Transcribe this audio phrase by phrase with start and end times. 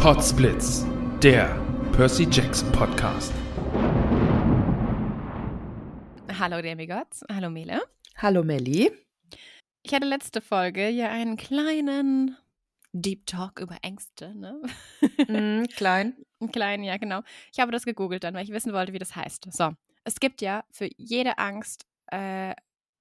[0.00, 0.86] Potsblitz,
[1.20, 1.60] der
[1.90, 3.32] Percy Jackson Podcast.
[6.38, 7.82] Hallo Demigods, hallo Mele.
[8.16, 8.92] Hallo Melli.
[9.82, 12.36] Ich hatte letzte Folge ja einen kleinen
[12.92, 14.62] Deep Talk über Ängste, ne?
[15.26, 16.16] Mm, klein.
[16.40, 17.22] Einen kleinen, ja, genau.
[17.52, 19.48] Ich habe das gegoogelt dann, weil ich wissen wollte, wie das heißt.
[19.50, 19.72] So,
[20.04, 22.54] es gibt ja für jede Angst äh,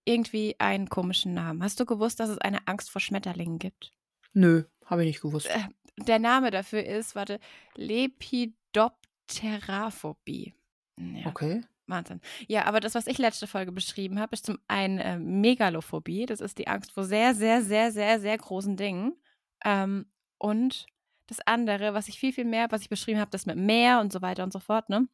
[0.04, 1.62] irgendwie einen komischen Namen.
[1.62, 3.94] Hast du gewusst, dass es eine Angst vor Schmetterlingen gibt?
[4.34, 5.48] Nö, habe ich nicht gewusst.
[5.48, 7.40] Äh, der Name dafür ist, warte,
[7.76, 10.54] Lepidopteraphobie.
[10.98, 11.64] Ja, Okay.
[11.90, 12.20] Wahnsinn.
[12.48, 16.26] Ja, aber das, was ich letzte Folge beschrieben habe, ist zum einen äh, Megalophobie.
[16.26, 19.14] Das ist die Angst vor sehr, sehr, sehr, sehr, sehr großen Dingen.
[19.64, 20.86] Ähm, und
[21.28, 24.12] das andere, was ich viel, viel mehr, was ich beschrieben habe, das mit Meer und
[24.12, 25.08] so weiter und so fort, ne?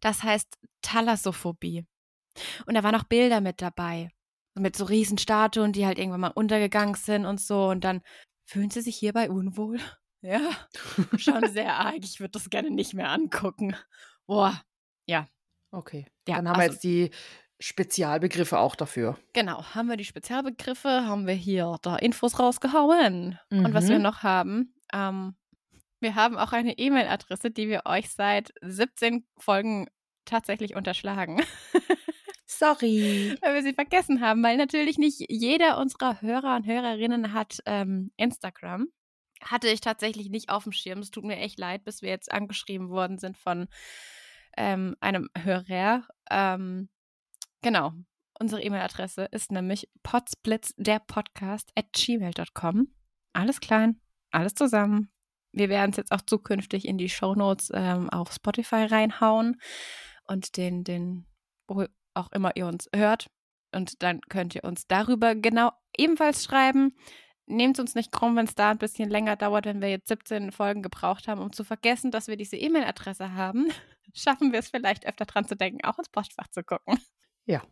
[0.00, 1.86] Das heißt Thalassophobie.
[2.66, 4.10] Und da waren auch Bilder mit dabei.
[4.54, 7.68] Mit so riesen Statuen, die halt irgendwann mal untergegangen sind und so.
[7.68, 8.02] Und dann
[8.46, 9.78] fühlen sie sich hierbei unwohl.
[10.22, 10.40] Ja,
[11.18, 11.98] schon sehr arg.
[12.02, 13.76] Ich würde das gerne nicht mehr angucken.
[14.26, 14.60] Boah,
[15.06, 15.28] ja,
[15.70, 16.06] Okay.
[16.26, 17.10] Ja, Dann haben wir also- jetzt die
[17.60, 19.18] Spezialbegriffe auch dafür.
[19.34, 23.38] Genau, haben wir die Spezialbegriffe, haben wir hier da Infos rausgehauen.
[23.50, 24.02] Und was wir Mhm.
[24.02, 25.36] noch haben, ähm,
[26.00, 29.86] wir haben auch eine E-Mail-Adresse, die wir euch seit 17 Folgen
[30.24, 31.42] tatsächlich unterschlagen,
[32.58, 33.36] Sorry.
[33.40, 38.10] weil wir sie vergessen haben, weil natürlich nicht jeder unserer Hörer und Hörerinnen hat ähm,
[38.16, 38.88] Instagram.
[39.42, 41.00] Hatte ich tatsächlich nicht auf dem Schirm.
[41.00, 43.68] Es tut mir echt leid, bis wir jetzt angeschrieben worden sind von
[44.56, 46.06] ähm, einem Hörer.
[46.30, 46.88] Ähm,
[47.62, 47.92] genau.
[48.38, 52.88] Unsere E-Mail-Adresse ist nämlich potsblitz der Podcast at gmail.com.
[53.32, 54.00] Alles klein,
[54.30, 55.10] alles zusammen.
[55.52, 59.58] Wir werden es jetzt auch zukünftig in die Shownotes ähm, auf Spotify reinhauen
[60.26, 61.26] und den, den,
[62.16, 63.30] auch immer ihr uns hört.
[63.72, 66.96] Und dann könnt ihr uns darüber genau ebenfalls schreiben.
[67.46, 70.50] Nehmt uns nicht krumm, wenn es da ein bisschen länger dauert, wenn wir jetzt 17
[70.50, 73.68] Folgen gebraucht haben, um zu vergessen, dass wir diese E-Mail-Adresse haben.
[74.14, 76.98] Schaffen wir es vielleicht öfter dran zu denken, auch ins Postfach zu gucken.
[77.44, 77.62] Ja.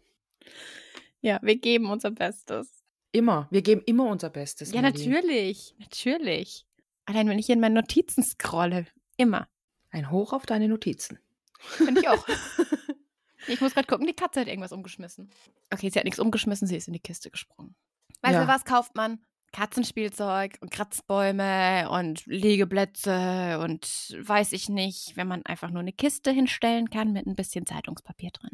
[1.21, 2.85] Ja, wir geben unser Bestes.
[3.11, 3.49] Immer.
[3.51, 4.73] Wir geben immer unser Bestes.
[4.73, 4.93] Ja, Melli.
[4.93, 5.75] natürlich.
[5.79, 6.67] Natürlich.
[7.07, 8.87] Allein wenn ich in meinen Notizen scrolle.
[9.17, 9.49] Immer.
[9.91, 11.19] Ein Hoch auf deine Notizen.
[11.59, 12.27] Finde ich auch.
[13.49, 15.31] ich muss gerade gucken, die Katze hat irgendwas umgeschmissen.
[15.73, 17.75] Okay, sie hat nichts umgeschmissen, sie ist in die Kiste gesprungen.
[18.23, 18.43] Weißt Ja.
[18.43, 19.25] du, was kauft man?
[19.53, 23.85] Katzenspielzeug und Kratzbäume und Liegeplätze und
[24.21, 28.31] weiß ich nicht, wenn man einfach nur eine Kiste hinstellen kann mit ein bisschen Zeitungspapier
[28.31, 28.51] drin.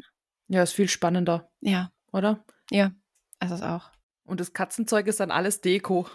[0.47, 2.43] Ja, ist viel spannender, Ja, oder?
[2.69, 2.91] ja,
[3.39, 3.89] das ist auch.
[4.25, 6.07] Und das Katzenzeug ist dann alles Deko.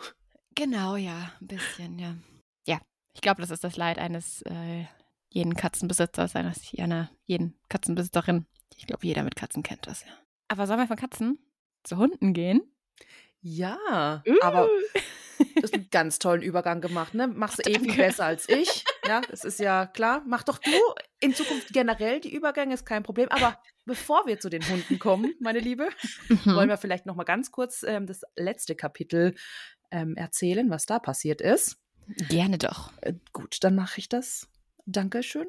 [0.55, 2.15] Genau, ja, ein bisschen, ja.
[2.67, 2.81] Ja,
[3.13, 4.85] ich glaube, das ist das Leid eines äh,
[5.29, 8.47] jeden Katzenbesitzers, eines einer jeden Katzenbesitzerin.
[8.77, 10.13] Ich glaube, jeder mit Katzen kennt das, ja.
[10.49, 11.39] Aber sollen wir von Katzen
[11.83, 12.63] zu Hunden gehen?
[13.41, 14.35] Ja, Uh.
[14.43, 14.69] aber
[15.39, 17.29] du hast einen ganz tollen Übergang gemacht, ne?
[17.29, 18.03] Machst du eh viel danke.
[18.03, 18.85] besser als ich.
[19.07, 20.23] Ja, das ist ja klar.
[20.27, 20.71] Mach doch du
[21.21, 23.29] in Zukunft generell die Übergänge, ist kein Problem.
[23.29, 25.89] Aber bevor wir zu den Hunden kommen, meine Liebe,
[26.45, 29.35] wollen wir vielleicht noch mal ganz kurz ähm, das letzte Kapitel
[29.91, 31.79] ähm, erzählen, was da passiert ist.
[32.29, 32.93] Gerne doch.
[33.01, 34.49] Äh, gut, dann mache ich das.
[34.87, 35.47] Dankeschön.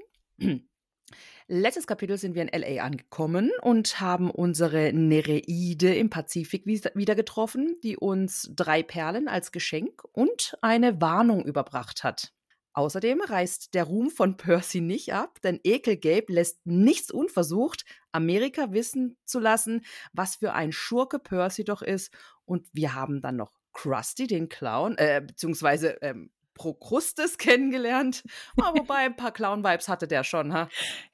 [1.47, 7.77] Letztes Kapitel sind wir in LA angekommen und haben unsere Nereide im Pazifik wieder getroffen,
[7.83, 12.33] die uns drei Perlen als Geschenk und eine Warnung überbracht hat.
[12.73, 19.17] Außerdem reißt der Ruhm von Percy nicht ab, denn Ekelgabe lässt nichts unversucht, Amerika wissen
[19.25, 19.83] zu lassen,
[20.13, 22.13] was für ein Schurke Percy doch ist.
[22.45, 28.23] Und wir haben dann noch Krusty, den Clown, äh, beziehungsweise ähm, Prokrustes kennengelernt.
[28.61, 30.69] Ah, wobei ein paar Clown-Vibes hatte der schon, ha?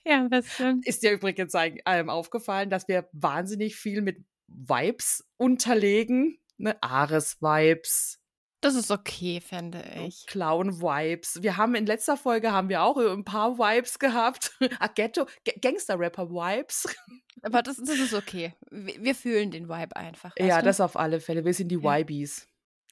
[0.05, 0.81] Ja, ein bisschen.
[0.83, 6.39] Ist dir übrigens allem aufgefallen, dass wir wahnsinnig viel mit Vibes unterlegen?
[6.57, 6.77] Ne?
[6.81, 8.19] Ares-Vibes,
[8.61, 10.25] Das ist okay, fände ich.
[10.27, 11.43] Clown-Vibes.
[11.43, 14.57] Wir haben in letzter Folge haben wir auch ein paar Vibes gehabt.
[14.79, 15.25] ah, Ghetto,
[15.61, 16.95] Gangster-Rapper-Vibes.
[17.41, 18.53] Aber das, das ist okay.
[18.71, 20.33] Wir, wir fühlen den Vibe einfach.
[20.37, 20.65] Ja, du?
[20.65, 21.43] das auf alle Fälle.
[21.43, 22.47] Wir sind die Ja.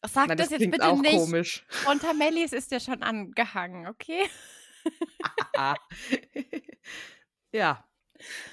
[0.08, 1.16] Sag Nein, das, jetzt klingt bitte auch nicht.
[1.16, 1.66] komisch.
[1.86, 4.24] Montamellis ist ja schon angehangen, okay?
[7.54, 7.84] Ja,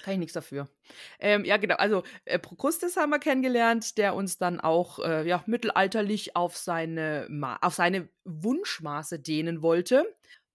[0.03, 0.69] kann ich nichts dafür.
[1.19, 1.77] Ähm, ja, genau.
[1.77, 7.27] Also äh, Prokrustes haben wir kennengelernt, der uns dann auch äh, ja, mittelalterlich auf seine,
[7.29, 10.05] Ma auf seine Wunschmaße dehnen wollte.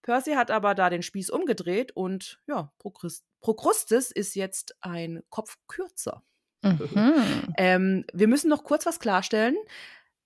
[0.02, 5.58] Percy hat aber da den Spieß umgedreht und ja, Prokrust Prokrustes ist jetzt ein Kopf
[5.68, 6.24] kürzer.
[6.62, 6.80] Mhm.
[7.58, 9.56] Ähm, wir müssen noch kurz was klarstellen.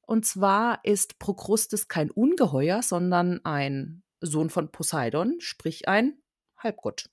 [0.08, 6.18] Und zwar ist Prokrustes kein Ungeheuer, sondern ein Sohn von Poseidon, sprich ein
[6.58, 7.10] Halbgott.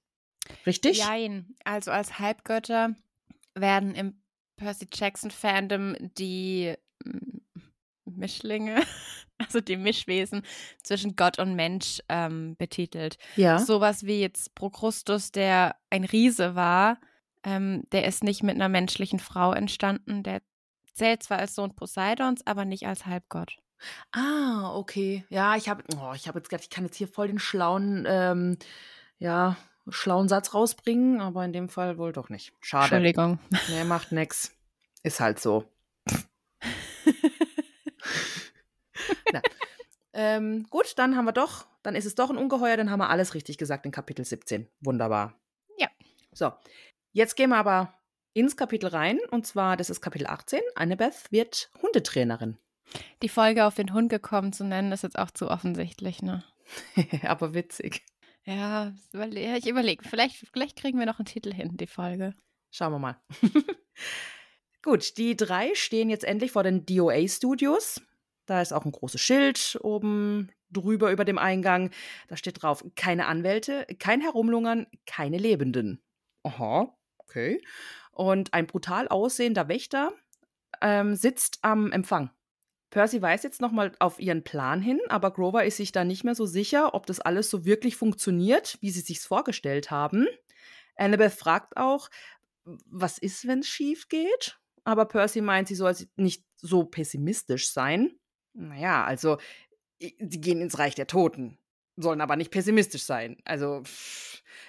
[0.64, 0.98] Richtig?
[0.98, 1.56] Jein.
[1.64, 2.94] Also als Halbgötter
[3.54, 4.22] werden im
[4.56, 6.74] Percy Jackson Fandom die
[7.04, 7.38] mm,
[8.04, 8.80] Mischlinge,
[9.38, 10.42] also die Mischwesen
[10.84, 13.18] zwischen Gott und Mensch ähm, betitelt.
[13.34, 13.58] Ja.
[13.58, 17.00] Sowas wie jetzt Prokrustus, der ein Riese war,
[17.42, 20.22] ähm, der ist nicht mit einer menschlichen Frau entstanden.
[20.22, 20.42] Der
[20.94, 23.58] zählt zwar als Sohn Poseidons, aber nicht als Halbgott.
[24.12, 25.24] Ah, okay.
[25.28, 28.06] Ja, ich habe oh, ich hab jetzt gedacht, ich kann jetzt hier voll den schlauen,
[28.08, 28.56] ähm,
[29.18, 29.56] ja,
[29.88, 32.54] schlauen Satz rausbringen, aber in dem Fall wohl doch nicht.
[32.60, 32.84] Schade.
[32.84, 33.38] Entschuldigung.
[33.68, 34.56] Nee, macht nix.
[35.02, 35.64] Ist halt so.
[40.16, 43.10] Ähm, gut, dann haben wir doch, dann ist es doch ein Ungeheuer, dann haben wir
[43.10, 44.68] alles richtig gesagt in Kapitel 17.
[44.80, 45.34] Wunderbar.
[45.76, 45.88] Ja.
[46.32, 46.52] So,
[47.12, 47.92] jetzt gehen wir aber
[48.34, 50.60] ins Kapitel rein und zwar, das ist Kapitel 18.
[50.74, 52.58] Annabeth wird Hundetrainerin.
[53.22, 56.44] Die Folge auf den Hund gekommen zu nennen, ist jetzt auch zu offensichtlich, ne?
[57.22, 58.04] aber witzig.
[58.44, 60.06] Ja, ich überlege.
[60.06, 62.34] Vielleicht, vielleicht kriegen wir noch einen Titel hin, die Folge.
[62.70, 63.20] Schauen wir mal.
[64.82, 68.02] Gut, die drei stehen jetzt endlich vor den DOA-Studios.
[68.44, 71.90] Da ist auch ein großes Schild oben drüber über dem Eingang.
[72.28, 76.02] Da steht drauf, keine Anwälte, kein Herumlungern, keine Lebenden.
[76.42, 77.62] Aha, okay.
[78.14, 80.12] Und ein brutal aussehender Wächter
[80.80, 82.30] ähm, sitzt am Empfang.
[82.90, 86.36] Percy weist jetzt nochmal auf ihren Plan hin, aber Grover ist sich da nicht mehr
[86.36, 90.28] so sicher, ob das alles so wirklich funktioniert, wie sie sich's vorgestellt haben.
[90.94, 92.08] Annabeth fragt auch,
[92.86, 94.60] was ist, wenn es schief geht?
[94.84, 98.16] Aber Percy meint, sie soll nicht so pessimistisch sein.
[98.52, 99.38] Naja, also,
[99.98, 101.58] sie gehen ins Reich der Toten,
[101.96, 103.38] sollen aber nicht pessimistisch sein.
[103.44, 103.82] Also,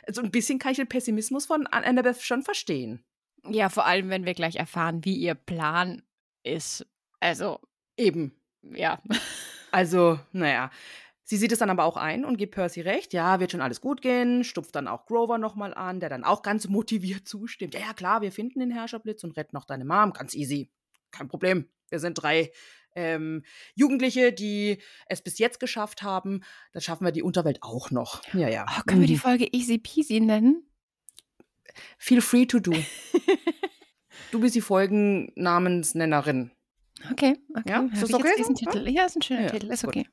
[0.07, 3.05] so ein bisschen kann ich den Pessimismus von An- Annabeth schon verstehen.
[3.49, 6.01] Ja, vor allem, wenn wir gleich erfahren, wie ihr Plan
[6.43, 6.85] ist.
[7.19, 7.59] Also,
[7.97, 8.33] Eben.
[8.61, 9.01] ja.
[9.71, 10.71] Also, naja.
[11.27, 13.11] Sie sieht es dann aber auch ein und gibt Percy recht.
[13.13, 14.43] Ja, wird schon alles gut gehen.
[14.43, 17.73] Stupft dann auch Grover nochmal an, der dann auch ganz motiviert zustimmt.
[17.73, 20.13] Ja, ja, klar, wir finden den Herrscherblitz und retten noch deine Mom.
[20.13, 20.69] Ganz easy.
[21.11, 21.67] Kein Problem.
[21.89, 22.51] Wir sind drei
[22.95, 23.43] ähm,
[23.75, 26.41] Jugendliche, die es bis jetzt geschafft haben.
[26.73, 28.21] Dann schaffen wir die Unterwelt auch noch.
[28.33, 28.65] Ja, ja.
[28.69, 29.19] Oh, können wir die Mhm.
[29.19, 30.69] Folge Easy Peasy nennen?
[31.97, 32.71] Feel free to do.
[34.31, 36.51] du bist die Folgennamensnennerin.
[37.11, 37.69] Okay, okay.
[37.69, 38.53] Ja, ist das okay so?
[38.53, 38.87] Titel?
[38.89, 39.95] Ja, ist ein schöner Ja, Titel, ist gut.
[39.95, 40.07] okay.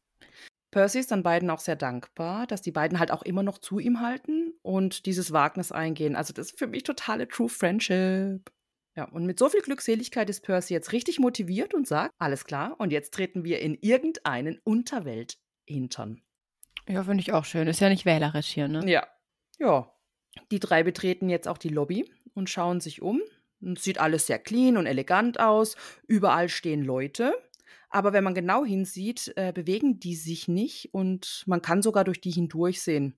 [0.72, 3.78] Percy ist dann beiden auch sehr dankbar, dass die beiden halt auch immer noch zu
[3.78, 6.16] ihm halten und dieses Wagnis eingehen.
[6.16, 8.50] Also das ist für mich totale True Friendship.
[8.96, 12.74] Ja, und mit so viel Glückseligkeit ist Percy jetzt richtig motiviert und sagt, alles klar,
[12.78, 16.22] und jetzt treten wir in irgendeinen Unterwelt-Hintern.
[16.88, 17.68] Ja, finde ich auch schön.
[17.68, 18.82] Ist ja nicht wählerisch hier, ne?
[18.90, 19.06] Ja.
[19.58, 19.91] Ja.
[20.50, 23.20] Die drei betreten jetzt auch die Lobby und schauen sich um.
[23.60, 25.76] Und es sieht alles sehr clean und elegant aus.
[26.06, 27.34] Überall stehen Leute.
[27.90, 32.20] Aber wenn man genau hinsieht, äh, bewegen die sich nicht und man kann sogar durch
[32.20, 33.16] die hindurchsehen.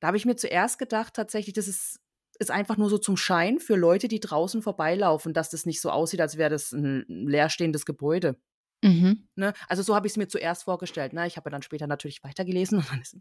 [0.00, 2.00] Da habe ich mir zuerst gedacht, tatsächlich, das ist,
[2.38, 5.90] ist einfach nur so zum Schein für Leute, die draußen vorbeilaufen, dass das nicht so
[5.90, 8.36] aussieht, als wäre das ein leerstehendes Gebäude.
[8.82, 9.28] Mhm.
[9.36, 9.52] Ne?
[9.68, 11.12] Also so habe ich es mir zuerst vorgestellt.
[11.12, 11.26] Ne?
[11.26, 13.16] Ich habe dann später natürlich weitergelesen und dann ist,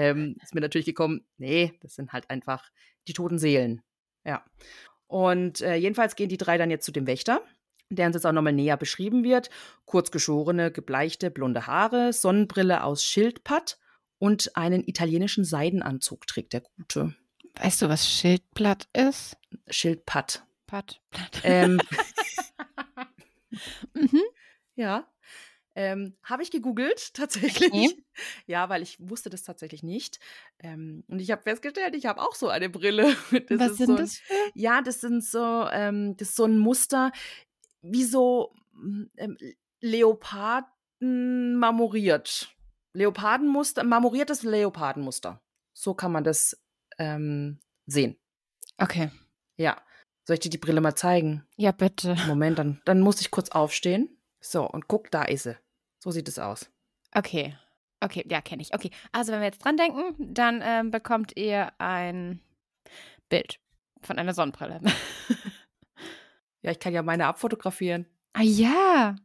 [0.00, 2.70] ähm, ist mir natürlich gekommen, nee, das sind halt einfach
[3.06, 3.82] die toten Seelen.
[4.24, 4.44] Ja.
[5.06, 7.42] Und äh, jedenfalls gehen die drei dann jetzt zu dem Wächter,
[7.90, 9.50] der uns jetzt auch nochmal näher beschrieben wird.
[9.84, 13.78] Kurzgeschorene, gebleichte, blonde Haare, Sonnenbrille aus Schildpatt
[14.18, 17.14] und einen italienischen Seidenanzug trägt der Gute.
[17.56, 19.36] Weißt du, was Schildblatt ist?
[19.68, 20.44] Schildpatt.
[20.66, 21.02] Patt.
[21.10, 21.40] Blatt.
[21.42, 21.80] Ähm,
[23.94, 24.22] mhm.
[24.76, 25.08] Ja.
[25.76, 27.72] Ähm, Habe ich gegoogelt, tatsächlich.
[27.72, 27.96] Okay.
[28.46, 30.18] Ja, weil ich wusste das tatsächlich nicht.
[30.58, 33.16] Ähm, und ich habe festgestellt, ich habe auch so eine Brille.
[33.48, 34.34] Das Was sind so ein, das für?
[34.54, 37.12] Ja, das sind so, ähm, das ist so ein Muster,
[37.82, 39.38] wie so mm, ähm,
[39.80, 42.54] Leoparden marmoriert.
[42.92, 45.40] Leopardenmuster, marmoriertes Leopardenmuster.
[45.72, 46.60] So kann man das
[46.98, 48.18] ähm, sehen.
[48.76, 49.10] Okay.
[49.56, 49.80] Ja.
[50.26, 51.46] Soll ich dir die Brille mal zeigen?
[51.56, 52.16] Ja, bitte.
[52.26, 54.19] Moment, dann, dann muss ich kurz aufstehen.
[54.40, 55.56] So, und guck, da ist sie.
[55.98, 56.70] So sieht es aus.
[57.14, 57.56] Okay.
[58.00, 58.74] Okay, ja, kenne ich.
[58.74, 62.40] Okay, also wenn wir jetzt dran denken, dann ähm, bekommt ihr ein
[63.28, 63.60] Bild
[64.00, 64.80] von einer Sonnenbrille.
[66.62, 68.06] Ja, ich kann ja meine abfotografieren.
[68.34, 69.16] ah ja,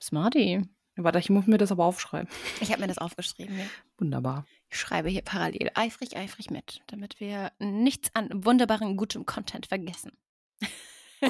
[0.00, 0.62] Smarty.
[0.96, 2.28] Warte, ich muss mir das aber aufschreiben.
[2.60, 3.58] Ich habe mir das aufgeschrieben.
[3.58, 3.64] Ja.
[3.98, 4.44] Wunderbar.
[4.68, 10.12] Ich schreibe hier parallel eifrig, eifrig mit, damit wir nichts an wunderbaren, gutem Content vergessen.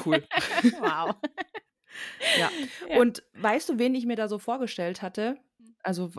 [0.05, 0.27] Cool.
[0.81, 1.15] wow.
[2.37, 2.49] Ja.
[2.89, 2.99] Ja.
[2.99, 5.37] Und weißt du, wen ich mir da so vorgestellt hatte?
[5.83, 6.11] Also,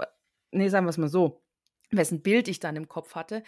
[0.51, 1.43] nee, sagen wir es mal so,
[1.91, 3.43] wessen Bild ich dann im Kopf hatte.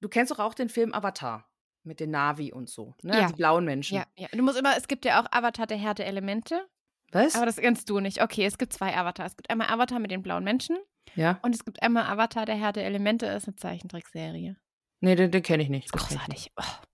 [0.00, 1.48] Du kennst doch auch den Film Avatar
[1.84, 3.18] mit den Navi und so, ne?
[3.18, 3.26] Ja.
[3.28, 3.96] Die blauen Menschen.
[3.96, 4.28] Ja, ja.
[4.32, 6.66] Du musst immer, es gibt ja auch Avatar der Härte Elemente,
[7.12, 7.34] Was?
[7.36, 8.22] aber das kennst du nicht.
[8.22, 9.26] Okay, es gibt zwei Avatar.
[9.26, 10.76] Es gibt einmal Avatar mit den blauen Menschen
[11.14, 11.38] ja?
[11.42, 14.56] und es gibt einmal Avatar der Härte Elemente, das ist eine Zeichentrickserie.
[15.00, 15.94] Nee, den, den kenne ich nicht.
[15.94, 16.54] Das ist Das kenn ich nicht.
[16.56, 16.82] großartig.
[16.82, 16.86] Oh.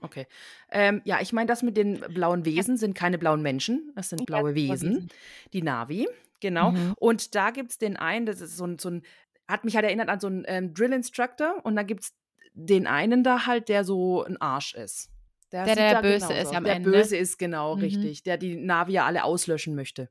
[0.00, 0.26] Okay.
[0.70, 4.26] Ähm, ja, ich meine, das mit den blauen Wesen sind keine blauen Menschen, das sind
[4.26, 5.08] blaue Ja, Wesen.
[5.52, 6.08] Die Navi,
[6.40, 6.72] genau.
[6.72, 6.94] Mhm.
[6.98, 9.02] Und da gibt es den einen, das ist so ein, so ein,
[9.48, 12.14] hat mich halt erinnert an so einen ähm, Drill Instructor und dann gibt es
[12.52, 15.10] den einen da halt, der so ein Arsch ist.
[15.52, 16.90] Der, sieht der da Böse genauso ist am der Ende.
[16.90, 17.80] Böse ist genau, Mhm.
[17.82, 18.22] richtig.
[18.22, 20.08] Der die Navi ja alle auslöschen möchte.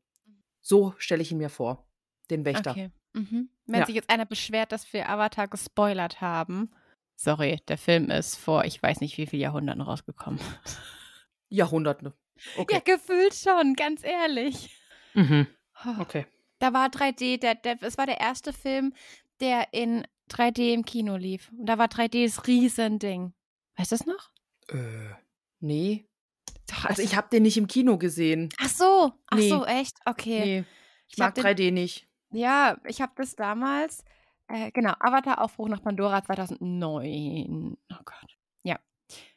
[0.62, 1.88] So stelle ich ihn mir vor,
[2.30, 2.72] den Wächter.
[2.72, 2.92] Okay.
[3.14, 3.50] Mhm.
[3.66, 3.86] Wenn Ja.
[3.86, 6.72] sich jetzt einer beschwert, dass wir Avatar gespoilert haben.
[7.22, 10.40] Sorry, der Film ist vor ich weiß nicht wie vielen Jahrhunderten rausgekommen.
[11.50, 12.14] Jahrhunderte.
[12.58, 12.76] Okay.
[12.76, 14.70] Ja, gefühlt schon, ganz ehrlich.
[15.14, 15.48] Mhm.
[15.86, 16.02] Oh.
[16.02, 16.26] Okay.
[16.60, 18.94] Da war 3D, der, der, es war der erste Film,
[19.42, 21.52] der in 3D im Kino lief.
[21.58, 23.34] Und da war 3D das Riesending.
[23.76, 24.30] Weißt du das noch?
[24.70, 25.14] Äh,
[25.60, 26.06] nee.
[26.68, 28.50] Doch, Also ich habe den nicht im Kino gesehen.
[28.60, 29.50] Ach so, ach Nee.
[29.50, 29.98] so, echt?
[30.06, 30.40] Okay.
[30.46, 30.60] Nee.
[31.08, 32.08] Ich, Ich hab mag 3D nicht.
[32.32, 34.04] Ja, ich habe das damals,
[34.50, 37.78] äh, genau, Avatar Aufbruch nach Pandora 2009.
[37.92, 38.38] Oh Gott.
[38.64, 38.80] Ja.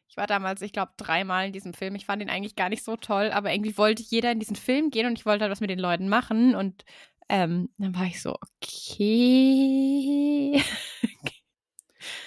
[0.09, 1.95] Ich war damals, ich glaube, dreimal in diesem Film.
[1.95, 4.91] Ich fand ihn eigentlich gar nicht so toll, aber irgendwie wollte jeder in diesen Film
[4.91, 6.85] gehen und ich wollte halt was mit den Leuten machen und
[7.29, 10.63] ähm, dann war ich so, okay.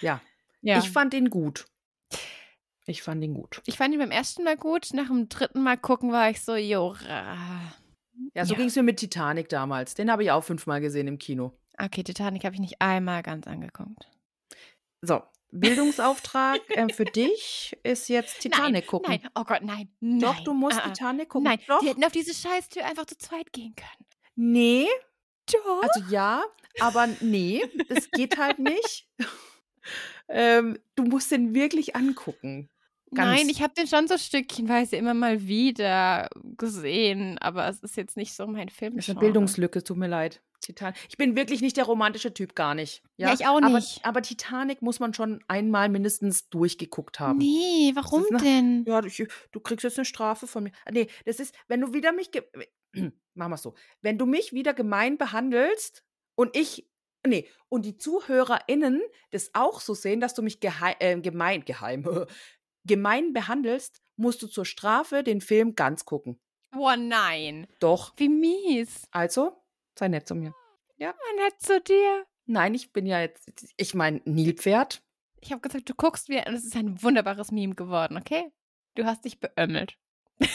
[0.02, 0.22] Ja.
[0.62, 0.80] ja.
[0.80, 1.66] Ich fand ihn gut.
[2.88, 3.62] Ich fand ihn gut.
[3.66, 4.90] Ich fand ihn beim ersten Mal gut.
[4.94, 6.96] Nach dem dritten Mal gucken war ich so, jo.
[7.08, 8.58] Ja, so Ja.
[8.58, 9.96] ging es mir mit Titanic damals.
[9.96, 11.58] Den habe ich auch fünfmal gesehen im Kino.
[11.78, 14.08] Okay, Titanic habe ich nicht einmal ganz angeguckt.
[15.02, 19.12] So, Bildungsauftrag ähm, für dich ist jetzt Titanic nein, gucken.
[19.12, 19.90] Nein, oh Gott, nein.
[20.00, 20.20] nein.
[20.20, 20.90] Doch, du musst Ah, ah.
[20.90, 21.46] Titanic gucken.
[21.50, 21.80] Nein, Doch.
[21.80, 24.08] die hätten auf diese Scheißtür einfach zu zweit gehen können.
[24.36, 24.88] Nee,
[25.52, 25.84] Doch.
[25.84, 26.44] also ja,
[26.80, 29.08] aber nee, das geht halt nicht.
[30.28, 32.70] ähm, du musst den wirklich angucken.
[33.14, 37.96] ganz- Nein, ich habe den schon so stückchenweise immer mal wieder gesehen, aber es ist
[37.98, 38.96] jetzt nicht so mein Film.
[38.96, 40.42] Das ist eine Bildungslücke, tut mir leid.
[40.66, 43.04] Titan ich bin wirklich nicht der romantische Typ, gar nicht.
[43.18, 44.04] Ja, Ja, ich auch aber, nicht.
[44.04, 47.38] Aber Titanic muss man schon einmal mindestens durchgeguckt haben.
[47.38, 48.84] Nee, warum nach- denn?
[48.88, 50.72] Ja, ich, du kriegst jetzt eine Strafe von mir.
[50.86, 52.32] Ah, Nee, das ist, wenn du wieder mich,
[53.36, 56.04] machen wir so, wenn du mich wieder gemein behandelst
[56.36, 56.90] und ich,
[57.28, 62.06] nee, und die ZuhörerInnen das auch so sehen, dass du mich gehei äh, gemein, geheim,
[62.86, 66.40] gemein behandelst, musst du zur Strafe den Film ganz gucken.
[66.78, 67.68] Oh nein.
[67.80, 68.14] Doch.
[68.18, 69.08] Wie mies.
[69.12, 69.54] Also,
[69.98, 70.54] sei nett zu mir.
[71.36, 72.26] Man hat zu dir.
[72.46, 75.04] Nein, ich bin ja jetzt, ich mein Nilpferd.
[75.42, 78.52] Ich habe gesagt, du guckst mir und es ist ein wunderbares Meme geworden, okay?
[78.96, 79.98] Du hast dich beömmelt.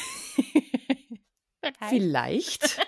[1.89, 2.81] Vielleicht.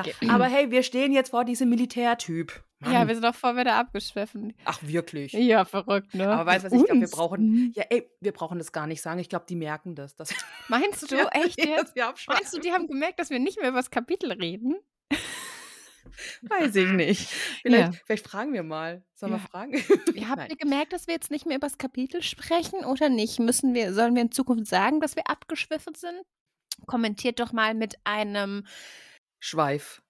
[0.00, 0.14] Okay.
[0.20, 2.62] Ja, aber hey, wir stehen jetzt vor diesem Militärtyp.
[2.84, 3.08] Ja, Mann.
[3.08, 4.54] wir sind doch voll wieder abgeschwiffen.
[4.64, 5.32] Ach, wirklich?
[5.34, 6.28] Ja, verrückt, ne?
[6.28, 7.72] Aber weißt du, was ich glaube, wir brauchen.
[7.76, 9.20] Ja, ey, wir brauchen das gar nicht sagen.
[9.20, 10.16] Ich glaube, die merken das.
[10.16, 10.34] Dass
[10.68, 11.94] Meinst du, Ja, echt jetzt?
[11.94, 12.12] wir.
[12.26, 14.74] Meinst du, die haben gemerkt, dass wir nicht mehr über das Kapitel reden?
[16.42, 17.28] Weiß ich nicht.
[17.62, 18.00] Vielleicht, Ja.
[18.04, 19.04] vielleicht fragen wir mal.
[19.14, 19.46] Sollen wir Ja.
[19.48, 19.74] fragen?
[20.28, 20.50] Habt Nein.
[20.50, 23.38] ihr gemerkt, dass wir jetzt nicht mehr über das Kapitel sprechen oder nicht?
[23.38, 26.20] Müssen wir, sollen wir in Zukunft sagen, dass wir abgeschwiffen sind?
[26.86, 28.66] Kommentiert doch mal mit einem.
[29.44, 30.04] Schweif.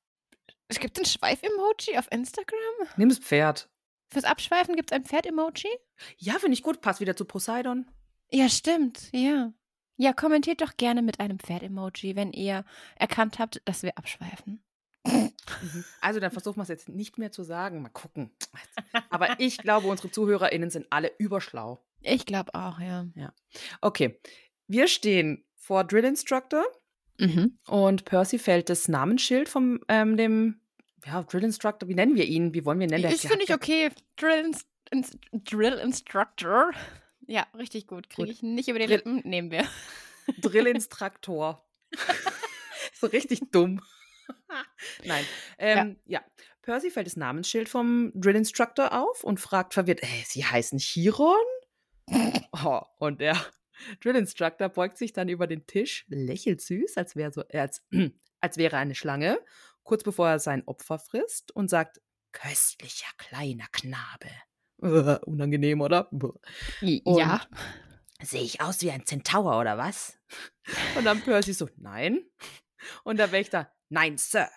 [0.69, 2.89] Es gibt ein Schweif-Emoji auf Instagram.
[2.99, 3.71] Nimm das Pferd.
[4.09, 5.71] Fürs Abschweifen gibt es ein Pferd-Emoji?
[6.19, 6.83] Ja, finde ich gut.
[6.83, 7.91] Passt wieder zu Poseidon.
[8.31, 9.55] Ja, stimmt, ja.
[9.97, 14.63] Ja, kommentiert doch gerne mit einem Pferd-Emoji, wenn ihr erkannt habt, dass wir abschweifen.
[15.07, 15.33] Mhm.
[16.03, 17.81] Also, dann versuchen wir es jetzt nicht mehr zu sagen.
[17.81, 18.37] Mal gucken.
[19.09, 21.83] Aber ich glaube, unsere ZuhörerInnen sind alle überschlau.
[22.03, 23.07] Ich glaube auch, ja.
[23.81, 24.21] Okay.
[24.67, 26.67] Wir stehen vor Drill Instructor
[27.23, 27.59] Mhm.
[27.67, 30.61] Und Percy fällt das Namensschild vom ähm, dem
[31.07, 32.55] ja, Drill Instructor, wie nennen wir ihn?
[32.55, 33.13] Wie wollen wir ihn nennen?
[33.13, 33.91] Ich finde ich ja- okay.
[34.17, 36.71] Drill, Inst Inst Drill Instructor.
[37.27, 38.11] Ja, richtig gut.
[38.11, 39.23] Kriege ich nicht über die Drill- Lippen.
[39.25, 39.67] Nehmen wir.
[40.41, 41.65] Drill-Instruktor.
[42.95, 43.81] so richtig dumm.
[45.05, 45.25] Nein.
[45.59, 46.21] Ähm, ja.
[46.63, 51.35] Percy fällt das Namensschild vom Drill Instructor auf und fragt verwirrt, äh, Sie heißen Chiron?
[52.65, 53.37] oh, und der
[54.01, 57.83] Drill Instructor beugt sich dann über den Tisch, lächelt süß, als wäre so, äh, als,
[58.41, 59.39] als wäre eine Schlange,
[59.83, 62.01] kurz bevor er sein Opfer frisst und sagt,
[62.33, 64.29] köstlicher kleiner Knabe.
[64.83, 66.11] Äh, unangenehm, oder?
[66.13, 67.47] Und- ja.
[68.23, 70.17] Sehe ich aus wie ein Zentaur oder was?
[70.97, 72.25] Und dann Percy so, nein.
[73.03, 74.49] Und der Wächter, nein, Sir.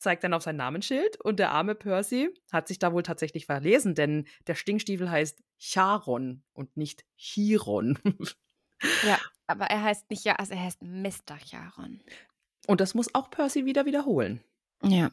[0.00, 3.94] Zeigt dann auf sein Namensschild und der arme Percy hat sich da wohl tatsächlich verlesen,
[3.94, 7.98] denn der Stinkstiefel heißt Charon und nicht Chiron.
[9.04, 11.38] Ja, aber er heißt nicht ja, also er heißt Mr.
[11.44, 12.02] Charon.
[12.66, 14.42] Und das muss auch Percy wieder wiederholen.
[14.82, 15.10] Ja.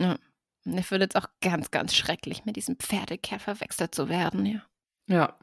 [0.00, 0.18] ja.
[0.64, 4.62] Und ich finde es auch ganz, ganz schrecklich, mit diesem Pferdekerl verwechselt zu werden, ja.
[5.06, 5.38] Ja.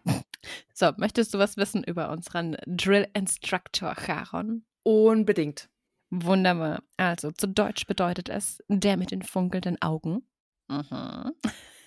[0.73, 4.65] So, möchtest du was wissen über unseren Drill Instructor Charon?
[4.83, 5.69] Unbedingt.
[6.09, 6.83] Wunderbar.
[6.95, 10.25] Also, zu Deutsch bedeutet es der mit den funkelnden Augen.
[10.69, 11.33] Mhm.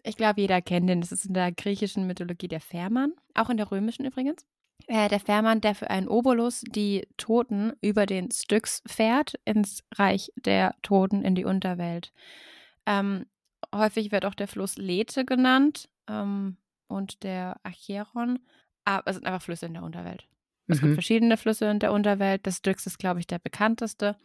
[0.03, 1.01] ich glaube, jeder kennt den.
[1.01, 4.45] Das ist in der griechischen Mythologie der Fährmann, auch in der römischen übrigens.
[4.85, 10.31] Äh, der Fährmann, der für einen Obolus die Toten über den Styx fährt ins Reich
[10.35, 12.13] der Toten in die Unterwelt.
[12.85, 13.25] Ähm,
[13.73, 16.57] häufig wird auch der Fluss Lethe genannt ähm,
[16.87, 18.39] und der Acheron.
[18.85, 20.27] Aber es sind einfach Flüsse in der Unterwelt.
[20.67, 20.95] Es gibt Mhm.
[20.95, 22.45] verschiedene Flüsse in der Unterwelt.
[22.45, 24.15] Das Styx ist, glaube ich, der bekannteste.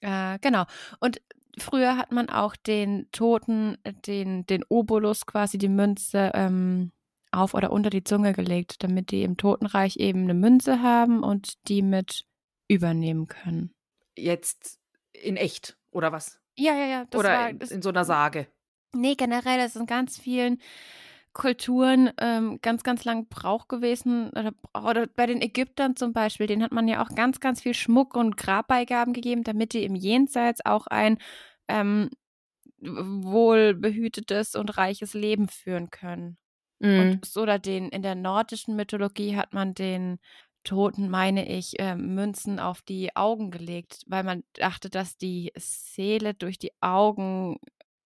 [0.00, 0.64] Äh, genau.
[1.00, 1.20] Und
[1.58, 6.92] früher hat man auch den Toten, den, den Obolus, quasi die Münze, ähm,
[7.30, 11.68] auf oder unter die Zunge gelegt, damit die im Totenreich eben eine Münze haben und
[11.68, 12.24] die mit
[12.68, 13.74] übernehmen können.
[14.16, 14.78] Jetzt
[15.12, 16.40] in echt, oder was?
[16.56, 17.06] Ja, ja, ja.
[17.14, 18.46] Oder war, in, das, in so einer Sage.
[18.94, 20.60] Nee, generell, das ist in ganz vielen
[21.32, 24.30] Kulturen ähm, ganz, ganz lang Brauch gewesen.
[24.30, 27.74] Oder, oder bei den Ägyptern zum Beispiel, denen hat man ja auch ganz, ganz viel
[27.74, 31.18] Schmuck und Grabbeigaben gegeben, damit die im Jenseits auch ein
[31.68, 32.10] ähm,
[32.80, 36.38] wohlbehütetes und reiches Leben führen können.
[36.80, 37.00] Mhm.
[37.00, 40.18] Und so oder den, in der nordischen Mythologie hat man den
[40.64, 46.34] Toten, meine ich, ähm, Münzen auf die Augen gelegt, weil man dachte, dass die Seele
[46.34, 47.58] durch die Augen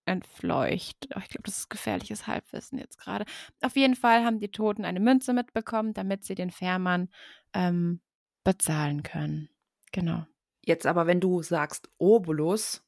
[0.04, 1.08] entfleucht.
[1.14, 3.24] Oh, ich glaube, das ist gefährliches Halbwissen jetzt gerade.
[3.60, 7.08] Auf jeden Fall haben die Toten eine Münze mitbekommen, damit sie den Fährmann
[7.54, 8.00] ähm,
[8.44, 9.48] bezahlen können.
[9.92, 10.26] Genau.
[10.64, 12.82] Jetzt aber, wenn du sagst Obolus,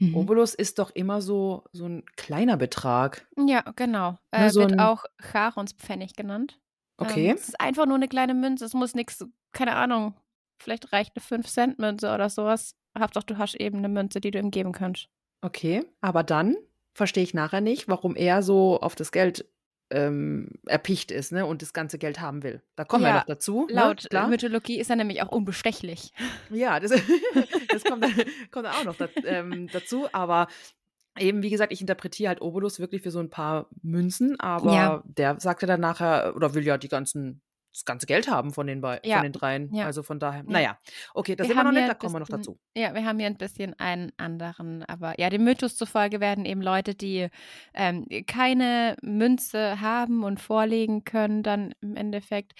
[0.00, 0.14] Mhm.
[0.14, 3.26] Obolus ist doch immer so, so ein kleiner Betrag.
[3.36, 4.12] Ja, genau.
[4.32, 6.60] Ne, Äh, so wird auch Charonspfennig genannt.
[6.98, 7.30] Okay.
[7.30, 8.64] Ähm, es ist einfach nur eine kleine Münze.
[8.64, 10.14] Es muss nichts, keine Ahnung,
[10.60, 12.76] vielleicht reicht eine 5-Cent-Münze oder sowas.
[12.96, 15.08] Hauptsache, du hast eben eine Münze, die du ihm geben kannst.
[15.40, 16.56] Okay, aber dann
[16.94, 19.46] verstehe ich nachher nicht, warum er so auf das Geld
[19.90, 22.60] ähm, erpicht ist ne, und das ganze Geld haben will.
[22.76, 23.66] Da kommen wir Ja, noch dazu.
[23.70, 24.26] Laut ne?
[24.28, 26.12] Mythologie ist er nämlich auch unbestechlich.
[26.50, 26.90] Ja, das,
[27.72, 28.12] das kommt, dann-
[28.50, 30.06] kommt dann auch noch da, ähm, dazu.
[30.12, 30.48] Aber
[31.18, 35.02] eben, wie gesagt, ich interpretiere halt Obolus wirklich für so ein paar Münzen, aber Ja.
[35.06, 37.40] der sagte dann nachher, oder will ja die ganzen,
[37.78, 39.72] das ganze Geld haben von den, bei, Ja, von den dreien.
[39.72, 39.84] ja.
[39.86, 40.50] Also von daher, Ja.
[40.50, 40.78] naja.
[41.14, 42.58] Okay, da Wir sind wir noch nicht, da kommen wir noch dazu.
[42.76, 46.60] Ja, wir haben hier ein bisschen einen anderen, aber ja, dem Mythos zufolge werden eben
[46.60, 47.28] Leute, die
[47.74, 52.52] ähm, keine Münze haben und vorlegen können, dann im Endeffekt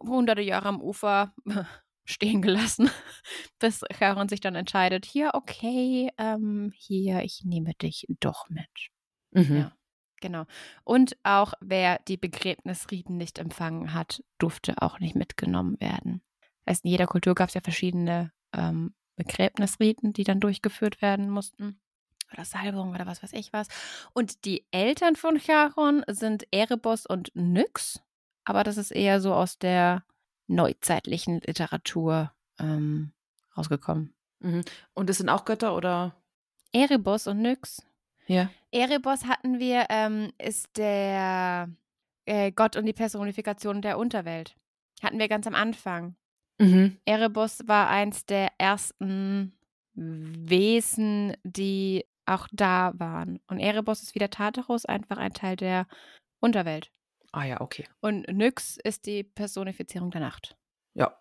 [0.00, 1.34] hunderte Jahre am Ufer
[2.04, 2.88] stehen gelassen,
[3.58, 8.68] bis Charon sich dann entscheidet, hier, okay, ähm, hier, ich nehme dich doch mit.
[9.32, 9.56] Mhm.
[9.56, 9.75] Ja.
[10.26, 10.44] Genau.
[10.82, 16.20] Und auch wer die Begräbnisriten nicht empfangen hat, durfte auch nicht mitgenommen werden.
[16.64, 21.30] Das heißt, in jeder Kultur gab es ja verschiedene ähm, Begräbnisriten, die dann durchgeführt werden
[21.30, 21.80] mussten.
[22.32, 23.68] Oder Salbung oder was weiß ich was.
[24.14, 28.02] Und die Eltern von Charon sind Erebos und Nyx.
[28.44, 30.02] Aber das ist eher so aus der
[30.48, 33.12] neuzeitlichen Literatur ähm,
[33.56, 34.12] rausgekommen.
[34.40, 34.64] Mhm.
[34.92, 36.16] Und das sind auch Götter oder?
[36.72, 37.86] Erebos und Nyx
[38.26, 38.50] Ja.
[38.70, 41.70] Erebos hatten wir, ähm, ist der
[42.24, 44.56] äh, Gott und die Personifikation der Unterwelt.
[45.02, 46.16] Hatten wir ganz am Anfang.
[46.58, 46.98] Mhm.
[47.04, 49.56] Erebos war eins der ersten
[49.94, 53.40] Wesen, die auch da waren.
[53.46, 55.86] Und Erebos ist wie der Tartarus einfach ein Teil der
[56.40, 56.90] Unterwelt.
[57.32, 57.86] Ah ja, okay.
[58.00, 60.56] Und Nyx ist die Personifizierung der Nacht.
[60.94, 61.16] Ja.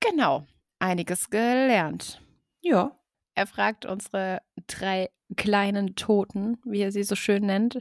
[0.00, 0.46] Genau.
[0.78, 2.22] Einiges gelernt.
[2.62, 2.98] Ja.
[3.34, 7.80] Er fragt unsere drei kleinen Toten, wie er sie so schön nennt,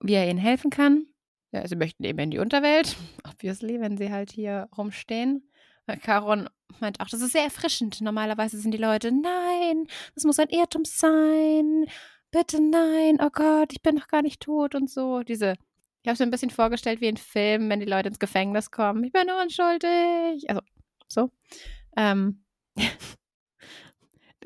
[0.00, 1.06] wie er ihnen helfen kann.
[1.52, 5.44] Ja, sie möchten eben in die Unterwelt, obviously, wenn sie halt hier rumstehen.
[6.04, 8.02] Charon meint auch, das ist sehr erfrischend.
[8.02, 11.86] Normalerweise sind die Leute, nein, das muss ein Irrtum sein.
[12.30, 15.22] Bitte nein, oh Gott, ich bin noch gar nicht tot und so.
[15.22, 15.54] Diese,
[16.02, 18.70] ich habe es mir ein bisschen vorgestellt wie ein Film, wenn die Leute ins Gefängnis
[18.70, 19.02] kommen.
[19.04, 20.50] Ich bin unschuldig.
[20.50, 20.60] Also,
[21.08, 21.30] so.
[21.96, 22.44] Ähm.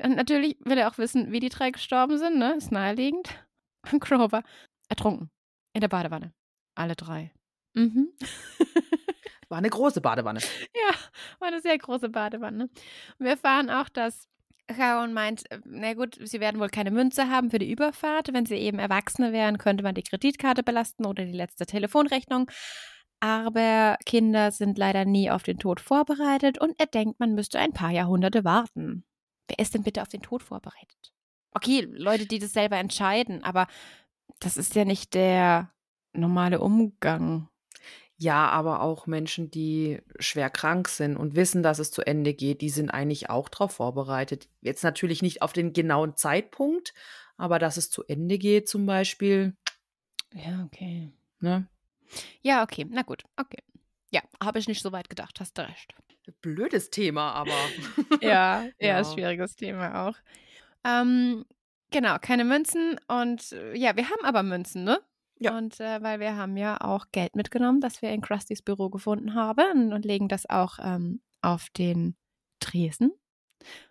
[0.01, 2.55] Und natürlich will er auch wissen, wie die drei gestorben sind, ne?
[2.55, 3.29] Ist naheliegend.
[3.91, 4.43] Und Grover
[4.89, 5.29] ertrunken.
[5.73, 6.33] In der Badewanne.
[6.75, 7.31] Alle drei.
[7.73, 8.09] Mhm.
[9.49, 10.39] War eine große Badewanne.
[10.39, 10.95] Ja,
[11.39, 12.63] war eine sehr große Badewanne.
[12.63, 12.73] Und
[13.19, 14.27] wir erfahren auch, dass
[14.71, 18.33] Sharon meint, äh, na gut, sie werden wohl keine Münze haben für die Überfahrt.
[18.33, 22.49] Wenn sie eben Erwachsene wären, könnte man die Kreditkarte belasten oder die letzte Telefonrechnung.
[23.19, 27.73] Aber Kinder sind leider nie auf den Tod vorbereitet und er denkt, man müsste ein
[27.73, 29.05] paar Jahrhunderte warten.
[29.55, 31.13] Wer ist denn bitte auf den Tod vorbereitet?
[31.51, 33.67] Okay, Leute, die das selber entscheiden, aber
[34.39, 35.71] das ist ja nicht der
[36.11, 37.49] normale Umgang.
[38.17, 42.61] Ja, aber auch Menschen, die schwer krank sind und wissen, dass es zu Ende geht,
[42.61, 44.49] die sind eigentlich auch darauf vorbereitet.
[44.61, 46.95] Jetzt natürlich nicht auf den genauen Zeitpunkt,
[47.37, 49.55] aber dass es zu Ende geht zum Beispiel.
[50.33, 51.11] Ja, okay.
[51.41, 51.67] Ne?
[52.41, 52.87] Ja, okay.
[52.89, 53.61] Na gut, okay.
[54.09, 55.93] Ja, habe ich nicht so weit gedacht, hast du recht.
[56.41, 57.51] Blödes Thema, aber.
[58.21, 59.03] ja, ja, Ja.
[59.03, 60.15] schwieriges Thema auch.
[60.85, 61.45] Ähm,
[61.91, 64.99] genau, keine Münzen und äh, ja, wir haben aber Münzen, ne?
[65.39, 65.57] Ja.
[65.57, 69.33] Und äh, weil wir haben ja auch Geld mitgenommen, das wir in Krustys Büro gefunden
[69.33, 72.15] haben und legen das auch ähm, auf den
[72.59, 73.11] Tresen.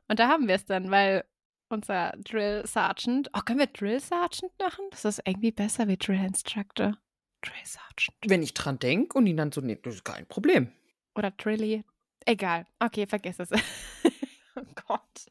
[0.09, 1.25] Und da haben wir es dann, weil
[1.69, 4.85] unser Drill Sergeant, oh, können wir Drill Sergeant machen?
[4.91, 6.99] Das ist irgendwie besser wie Drill Instructor.
[7.43, 8.17] Drill Sergeant.
[8.27, 10.71] Wenn ich dran denke und ihn dann so, nee, das ist kein Problem.
[11.15, 11.85] Oder Trilly.
[12.27, 12.67] Egal.
[12.79, 13.51] Okay, vergiss es.
[14.57, 15.27] oh Gott.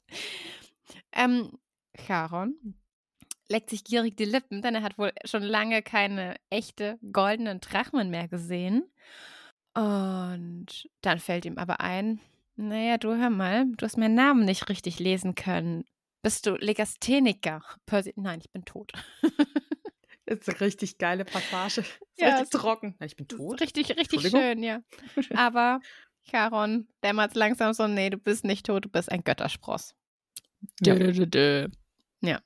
[1.14, 1.58] Ähm,
[2.06, 2.76] Charon
[3.52, 8.10] leckt sich gierig die Lippen, denn er hat wohl schon lange keine echte goldenen Drachmen
[8.10, 8.90] mehr gesehen.
[9.74, 12.20] Und dann fällt ihm aber ein,
[12.56, 15.86] naja, du hör mal, du hast meinen Namen nicht richtig lesen können.
[16.22, 17.62] Bist du Legastheniker?
[17.86, 18.92] Percy, nein, ich bin tot.
[20.28, 21.84] Das ist eine richtig geile Passage.
[22.16, 22.96] Ja, richtig trocken.
[23.04, 23.60] Ich bin Das tot.
[23.60, 24.82] Richtig, richtig schön, ja.
[25.36, 25.82] Aber
[26.30, 29.96] Charon dämmert langsam so, nee, du bist nicht tot, du bist ein Götterspross.
[30.82, 30.96] Ja.
[30.96, 31.68] Dö, dö, dö.
[32.22, 32.42] Ja.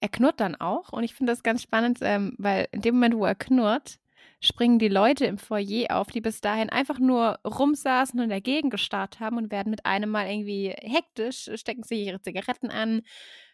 [0.00, 3.16] Er knurrt dann auch und ich finde das ganz spannend, ähm, weil in dem Moment,
[3.16, 3.98] wo er knurrt,
[4.40, 9.20] springen die Leute im Foyer auf, die bis dahin einfach nur rumsaßen und dagegen gestarrt
[9.20, 13.02] haben und werden mit einem Mal irgendwie hektisch, stecken sich ihre Zigaretten an,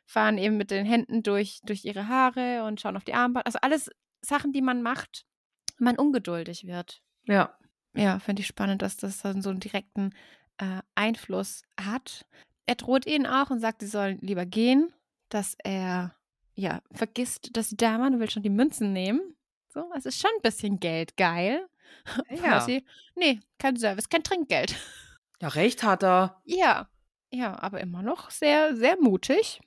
[0.06, 3.46] fahren eben mit den Händen durch, durch ihre Haare und schauen auf die Armband.
[3.46, 5.24] Also alles Sachen, die man macht,
[5.78, 7.00] wenn man ungeduldig wird.
[7.26, 7.56] Ja.
[7.94, 10.14] Ja, finde ich spannend, dass das dann so einen direkten
[10.59, 12.26] äh, Einfluss hat.
[12.66, 14.92] Er droht ihnen auch und sagt, sie sollen lieber gehen,
[15.29, 16.14] dass er
[16.55, 19.35] ja vergisst, dass die Dame und will schon die Münzen nehmen.
[19.68, 21.66] So, es ist schon ein bisschen Geld geil.
[22.31, 22.42] Ja.
[22.42, 22.85] Percy,
[23.16, 24.76] nee, kein Service, kein Trinkgeld.
[25.40, 26.40] Ja, recht hat er.
[26.44, 26.88] Ja,
[27.33, 29.61] ja, aber immer noch sehr, sehr mutig.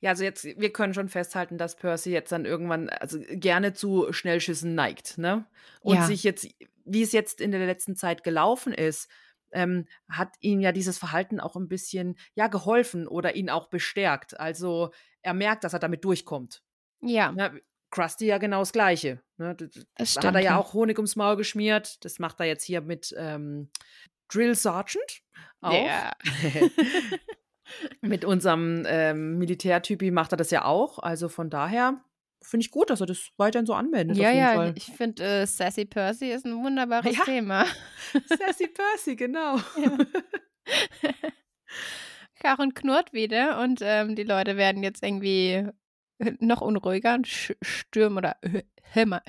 [0.00, 4.12] Ja, also jetzt, wir können schon festhalten, dass Percy jetzt dann irgendwann, also gerne zu
[4.12, 5.44] Schnellschüssen neigt, ne?
[5.82, 6.06] Und Ja.
[6.06, 6.48] sich jetzt,
[6.84, 9.08] wie es jetzt in der letzten Zeit gelaufen ist,
[9.52, 14.38] ähm, hat ihm ja dieses Verhalten auch ein bisschen, ja, geholfen oder ihn auch bestärkt.
[14.38, 14.92] Also
[15.22, 16.62] er merkt, dass er damit durchkommt.
[17.00, 17.60] Ja, Ne?
[17.90, 19.22] Krusty ja genau das Gleiche.
[19.36, 19.54] Ne?
[19.96, 22.02] Das, da hat er ja auch Honig ums Maul geschmiert.
[22.06, 23.68] Das macht er jetzt hier mit ähm,
[24.28, 25.22] Drill Sergeant
[25.60, 25.86] auch.
[25.86, 26.12] Ja.
[28.00, 30.98] mit unserem ähm, Militärtypi macht er das ja auch.
[30.98, 32.02] Also von daher
[32.42, 34.16] finde ich gut, dass er das weiterhin so anwendet.
[34.16, 34.74] Ja, ja, Fall.
[34.76, 37.24] ich finde, äh, Sassy Percy ist ein wunderbares Ja.
[37.24, 37.64] Thema.
[38.28, 39.58] Sassy Percy, genau.
[42.40, 45.68] Charon knurrt wieder und ähm, die Leute werden jetzt irgendwie
[46.40, 48.36] noch unruhiger und stürmen oder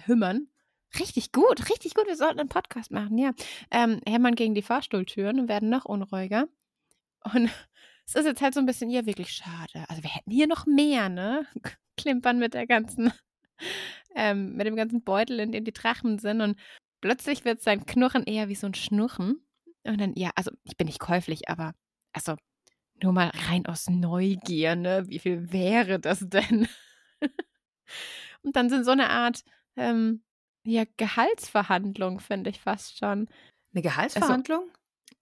[0.06, 0.48] hümmern.
[1.00, 2.06] Richtig gut, richtig gut.
[2.08, 3.32] Wir sollten einen Podcast machen, ja.
[3.72, 6.48] Ähm, hämmern gegen die Fahrstuhltüren und werden noch unruhiger.
[7.34, 7.50] Und
[8.06, 9.86] es ist jetzt halt so ein bisschen, ja, wirklich schade.
[9.88, 11.48] Also wir hätten hier noch mehr, ne?
[11.98, 13.12] Klimpern mit der ganzen,
[14.16, 16.42] ähm, mit dem ganzen Beutel, in dem die Drachen sind.
[16.42, 16.60] Und
[17.02, 19.46] plötzlich wird sein Knurren eher wie so ein Schnurren.
[19.84, 21.74] Und dann, ja, also ich bin nicht käuflich, aber
[22.14, 22.36] also
[23.02, 25.04] nur mal rein aus Neugier, ne?
[25.08, 26.68] Wie viel wäre das denn?
[28.44, 29.44] Und dann sind so eine Art,
[29.76, 30.24] ähm,
[30.66, 33.28] ja, Gehaltsverhandlung, finde ich fast schon.
[33.74, 34.72] Eine Gehaltsverhandlung?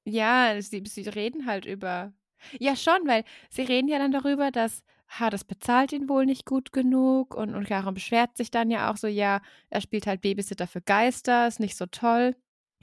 [0.05, 2.13] Ja, sie, sie reden halt über.
[2.59, 4.83] Ja, schon, weil sie reden ja dann darüber, dass,
[5.19, 8.91] ha, das bezahlt ihn wohl nicht gut genug und, und Karen beschwert sich dann ja
[8.91, 12.35] auch so, ja, er spielt halt Babysitter für Geister, ist nicht so toll.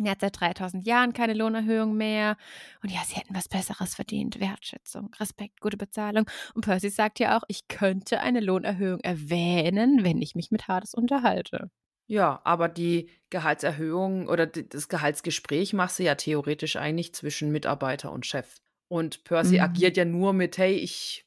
[0.05, 2.37] Er hat seit 3000 Jahren keine Lohnerhöhung mehr.
[2.83, 4.39] Und ja, sie hätten was Besseres verdient.
[4.39, 6.27] Wertschätzung, Respekt, gute Bezahlung.
[6.55, 10.95] Und Percy sagt ja auch, ich könnte eine Lohnerhöhung erwähnen, wenn ich mich mit Hades
[10.95, 11.71] unterhalte.
[12.07, 18.25] Ja, aber die Gehaltserhöhung oder das Gehaltsgespräch machst du ja theoretisch eigentlich zwischen Mitarbeiter und
[18.25, 18.61] Chef.
[18.89, 19.63] Und Percy Mhm.
[19.63, 21.27] agiert ja nur mit: „Hey, ich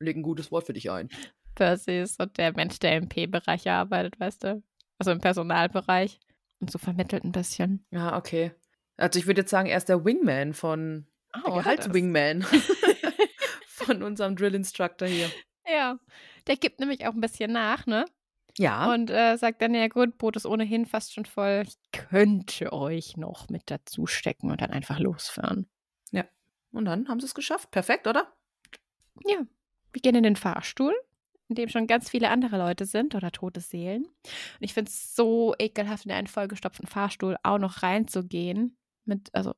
[0.00, 1.10] lege 'n gutes Wort für dich ein.“
[1.54, 4.62] Percy ist so der Mensch, der im P-Bereich arbeitet, weißt du?
[4.98, 6.20] Also im Personalbereich
[6.60, 7.84] und so vermittelt ein bisschen.
[7.90, 8.52] Ja, okay.
[8.96, 11.06] Also, ich würde jetzt sagen, er ist der Wingman von
[11.46, 11.62] der Oh, das?
[11.62, 12.42] Gehaltswingman
[13.66, 15.34] von unserem Drill Instructor hier.
[15.66, 15.98] Ja,
[16.46, 18.04] der gibt nämlich auch ein bisschen nach, ne?
[18.58, 18.92] Ja.
[18.94, 21.64] Und äh, sagt dann, ja gut, Boot ist ohnehin fast schon voll.
[21.66, 25.68] Ich könnte euch noch mit dazu stecken und dann einfach losfahren.
[26.76, 27.70] Und dann haben sie es geschafft.
[27.70, 28.30] Perfekt, oder?
[29.24, 29.38] Ja,
[29.92, 30.94] wir gehen in den Fahrstuhl,
[31.48, 34.04] in dem schon ganz viele andere Leute sind oder tote Seelen.
[34.04, 38.76] Und ich finde es so ekelhaft, in einen vollgestopften Fahrstuhl auch noch reinzugehen.
[39.06, 39.54] Mit, also,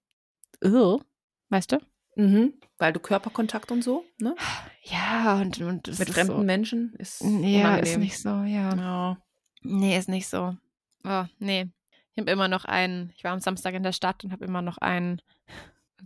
[0.64, 1.02] ugh,
[1.48, 1.78] weißt du?
[2.14, 2.54] Mhm.
[2.78, 4.37] Weil du Körperkontakt und so, ne?
[4.85, 8.00] Ja, und, und Mit ist fremden so, Menschen ist ja, ist unangenehm.
[8.00, 8.76] nicht so, ja.
[8.76, 9.22] Ja.
[9.62, 10.57] Nee, ist nicht so.
[11.04, 11.66] Oh, nee.
[12.12, 14.62] Ich habe immer noch einen, ich war am Samstag in der Stadt und habe immer
[14.62, 15.20] noch einen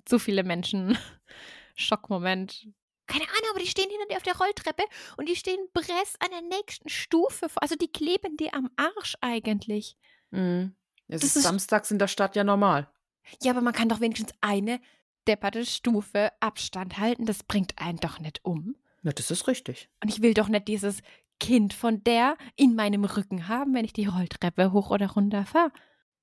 [0.05, 0.97] zu viele Menschen
[1.77, 2.67] Schockmoment.
[3.07, 4.85] Keine Ahnung, aber die stehen hinter dir auf der Rolltreppe
[5.17, 7.49] und die stehen Bress an der nächsten Stufe.
[7.49, 9.97] vor- Also die kleben dir am Arsch eigentlich.
[10.31, 10.75] Mhm.
[11.09, 12.89] Es ist ist- samstags in der Stadt ja normal.
[13.43, 14.81] Ja, aber man kann doch wenigstens eine
[15.29, 17.27] depperte Stufe Abstand halten.
[17.27, 18.77] Das bringt einen doch nicht um.
[19.03, 19.89] Ja, das ist richtig.
[20.03, 21.03] Und ich will doch nicht dieses
[21.39, 25.73] Kind von der in meinem Rücken haben, wenn ich die Rolltreppe hoch oder runter fahre.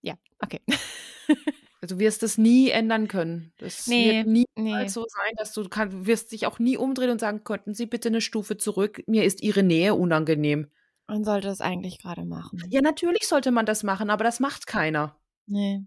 [0.01, 0.61] Ja, okay.
[1.81, 3.53] Also du wirst es nie ändern können.
[3.57, 4.87] Das Nee, wird niemals nee.
[4.89, 7.85] so sein, dass du kann, du wirst dich auch nie umdrehen und sagen, könnten Sie
[7.85, 9.01] bitte eine Stufe zurück?
[9.07, 10.69] Mir ist Ihre Nähe unangenehm.
[11.07, 12.61] Man sollte es eigentlich gerade machen.
[12.69, 15.17] Ja, natürlich sollte man das machen, aber das macht keiner.
[15.47, 15.81] Nee.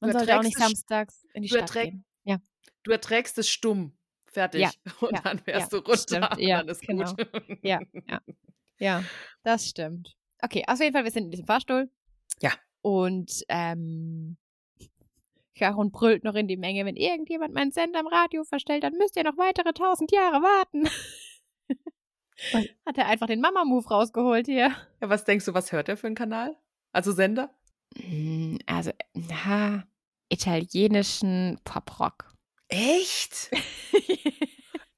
[0.00, 2.04] Man sollte auch nicht samstags in die du Stadt gehen.
[2.24, 2.38] Ja,
[2.84, 3.96] Du erträgst es stumm.
[4.26, 4.60] Fertig.
[4.60, 5.98] Ja, Und ja, dann wärst ja, du runter.
[6.02, 7.12] stimmt, ja, dann ist genau.
[7.14, 7.28] gut.
[7.62, 8.20] ja, ja.
[8.78, 9.04] Ja,
[9.42, 10.14] das stimmt.
[10.40, 11.90] Okay, auf jeden Fall, wir sind in diesem Fahrstuhl.
[12.40, 12.52] Ja.
[12.82, 14.36] Und ähm,
[15.58, 19.16] Charon brüllt noch in die Menge, wenn irgendjemand meinen Sender am Radio verstellt, dann müsst
[19.16, 20.88] ihr noch weitere tausend Jahre warten.
[22.86, 24.74] Hat er einfach den Mama-Move rausgeholt hier.
[25.00, 26.56] Ja, was denkst du, was hört er für einen Kanal?
[26.92, 27.50] Also Sender?
[27.96, 29.86] Mm, Also, na,
[30.28, 32.32] italienischen Poprock.
[32.68, 33.50] Echt?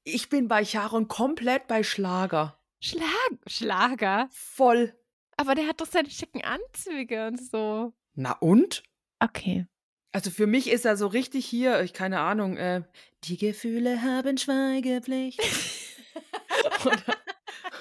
[0.03, 2.59] Ich bin bei Charon komplett bei Schlager.
[2.81, 3.07] Schlag
[3.45, 4.27] Schlager?
[4.31, 4.95] Voll.
[5.37, 7.93] Aber der hat doch seine schicken Anzüge und so.
[8.15, 8.81] Na und?
[9.19, 9.67] Okay.
[10.13, 12.81] Also für mich ist er so richtig hier, ich keine Ahnung, äh,
[13.23, 15.41] die Gefühle haben Schweigepflicht.
[16.85, 17.17] Oder,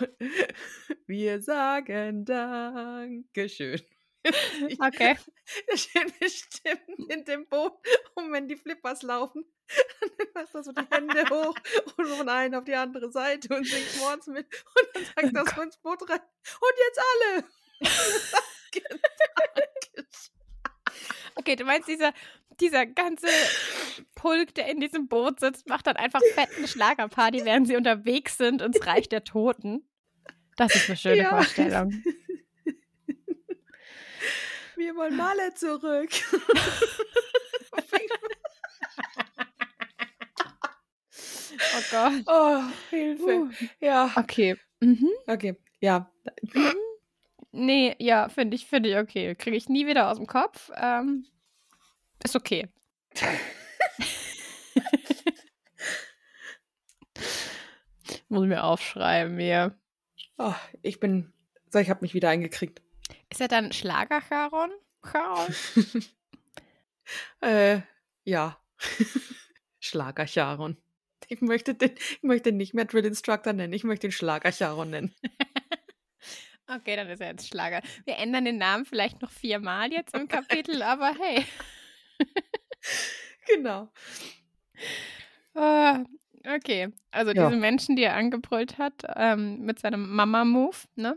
[1.06, 3.80] wir sagen Dankeschön.
[4.78, 5.16] Okay.
[5.70, 7.72] Der steht bestimmt in dem Boot
[8.14, 9.46] und wenn die Flippers laufen,
[10.00, 11.54] dann machst du so die Hände hoch
[11.96, 15.54] und von einer auf die andere Seite und singt morgens mit und dann sagt er
[15.54, 16.20] so ins Boot rein.
[16.20, 17.44] Und jetzt alle!
[18.72, 19.00] Danke.
[21.40, 22.12] Okay, du meinst, dieser,
[22.60, 23.26] dieser ganze
[24.14, 28.60] Pulk, der in diesem Boot sitzt, macht dann einfach fetten Schlagerparty, während sie unterwegs sind
[28.60, 29.82] ins Reich der Toten.
[30.56, 31.30] Das ist eine schöne Ja.
[31.30, 32.02] Vorstellung.
[34.76, 36.10] Wir wollen Malle zurück.
[41.72, 42.22] Oh Gott.
[42.26, 43.22] oh, Hilfe.
[43.24, 43.50] Uh.
[43.80, 44.10] Ja.
[44.16, 44.56] Okay.
[44.80, 45.08] Mhm.
[45.26, 45.56] Okay.
[45.80, 46.10] Ja.
[47.52, 49.34] Nee, ja, finde ich, finde ich okay.
[49.34, 50.70] Kriege ich nie wieder aus dem Kopf.
[50.76, 51.26] Ähm,
[52.22, 52.68] ist okay.
[58.28, 59.76] Muss ich mir aufschreiben hier.
[60.38, 61.32] Oh, ich bin.
[61.70, 62.80] So, ich habe mich wieder eingekriegt.
[63.28, 64.70] Ist er dann Schlager-Charon?
[65.02, 65.54] Charon?
[67.40, 67.80] Äh,
[68.24, 68.56] ja.
[69.80, 70.76] Schlager Charon.
[71.28, 74.90] Ich möchte den, ich möchte nicht mehr Drill Instructor nennen, ich möchte den Schlager Charon
[74.90, 75.14] nennen.
[76.72, 77.80] Okay, dann ist er jetzt Schlager.
[78.04, 81.44] Wir ändern den Namen vielleicht noch viermal jetzt im Kapitel, aber hey.
[83.46, 83.90] Genau.
[85.54, 86.04] Ah,
[86.46, 87.48] okay, also Ja.
[87.48, 91.16] diese Menschen, die er angebrüllt hat, ähm, mit seinem Mama-Move, ne?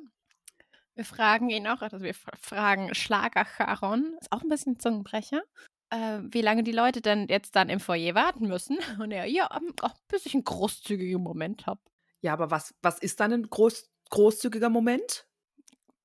[0.96, 5.42] Wir fragen ihn auch, also wir fra- fragen Schlager Charon, ist auch ein bisschen Zungenbrecher,
[5.90, 8.78] äh, wie lange die Leute denn jetzt dann im Foyer warten müssen.
[9.00, 9.50] Und er, ja,
[9.82, 11.82] oh, bis ich einen großzügigen Moment habe.
[12.22, 15.28] Ja, aber was, was ist dann ein groß, großzügiger Moment?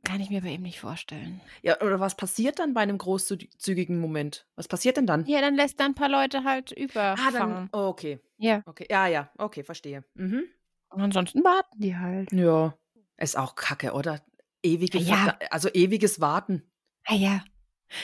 [0.04, 1.40] Kann ich mir bei ihm nicht vorstellen.
[1.62, 4.46] Ja, oder was passiert dann bei einem großzügigen Moment?
[4.54, 5.26] Was passiert denn dann?
[5.26, 7.34] Ja, dann lässt er ein paar Leute halt ah, überfahren.
[7.34, 7.68] dann.
[7.72, 8.20] Oh, okay.
[8.38, 8.62] Ja.
[8.64, 8.87] Okay.
[8.88, 9.30] Ja, ja.
[9.37, 10.04] Okay, verstehe.
[10.14, 10.44] Mhm.
[10.90, 12.32] Und ansonsten warten die halt.
[12.32, 12.74] Ja.
[13.16, 14.20] Ist auch kacke, oder?
[14.62, 15.37] Ewige, Ja.
[15.50, 16.62] Also ewiges Warten.
[17.04, 17.44] Ah ja.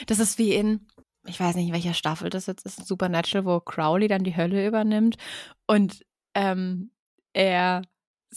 [0.07, 0.87] Das ist wie in,
[1.25, 4.65] ich weiß nicht, in welcher Staffel das jetzt ist, Supernatural, wo Crowley dann die Hölle
[4.65, 5.17] übernimmt
[5.67, 6.91] und ähm,
[7.33, 7.81] er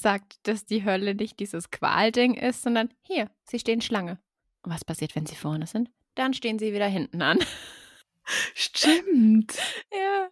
[0.01, 4.19] sagt, dass die Hölle nicht dieses Qualding ist, sondern hier, sie stehen Schlange.
[4.63, 5.91] Und was passiert, wenn sie vorne sind?
[6.15, 7.39] Dann stehen sie wieder hinten an.
[8.55, 9.59] Stimmt.
[9.93, 10.29] Ja.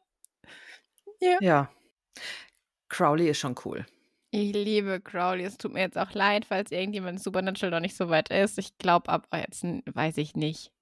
[1.21, 1.39] Ja.
[1.41, 1.71] Ja.
[2.89, 3.87] Crowley ist schon cool.
[4.31, 5.45] Ich liebe Crowley.
[5.45, 8.59] Es tut mir jetzt auch leid, falls irgendjemand in Supernatural noch nicht so weit ist.
[8.59, 10.73] Ich glaube, ab jetzt weiß ich nicht.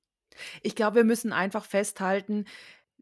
[0.63, 2.47] Ich glaube, wir müssen einfach festhalten,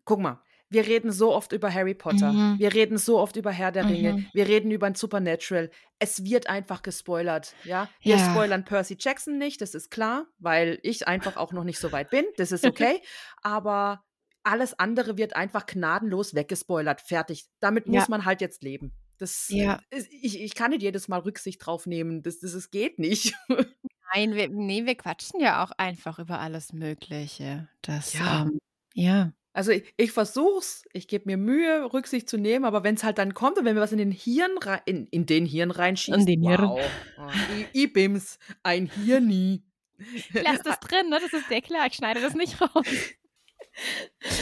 [0.04, 0.42] guck mal,
[0.72, 2.58] wir reden so oft über Harry Potter, Mhm.
[2.58, 4.26] wir reden so oft über Herr der Ringe, Mhm.
[4.32, 5.70] wir reden über ein Supernatural.
[5.98, 7.88] Es wird einfach gespoilert, ja?
[8.00, 8.30] Wir Ja.
[8.30, 12.10] spoilern Percy Jackson nicht, das ist klar, weil ich einfach auch noch nicht so weit
[12.10, 13.00] bin, das ist okay,
[13.42, 14.02] aber
[14.44, 17.44] alles andere wird einfach gnadenlos weggespoilert, fertig.
[17.60, 18.06] Damit muss Ja.
[18.08, 18.92] man halt jetzt leben.
[19.18, 19.78] Das, Ja.
[19.90, 23.34] ist- ich, ich kann nicht jedes Mal Rücksicht drauf nehmen, das, das, das geht nicht.
[24.14, 27.68] Nein, wir, nee, wir quatschen ja auch einfach über alles Mögliche.
[27.82, 28.42] Das, Ja.
[28.42, 28.58] ähm,
[28.94, 29.32] ja.
[29.54, 33.18] Also ich, ich versuch's, ich gebe mir Mühe, Rücksicht zu nehmen, aber wenn es halt
[33.18, 36.18] dann kommt und wenn mir was in den Hirn rein, in, in den Hirn reinschießt,
[36.18, 36.62] In den Hirn.
[36.62, 36.80] wow.
[37.18, 37.28] Oh,
[37.74, 39.62] I, Ibims, ein Hirni.
[40.14, 41.20] Ich lasse das drin, ne?
[41.20, 41.86] Das ist dir klar.
[41.86, 42.86] Ich schneide das nicht raus.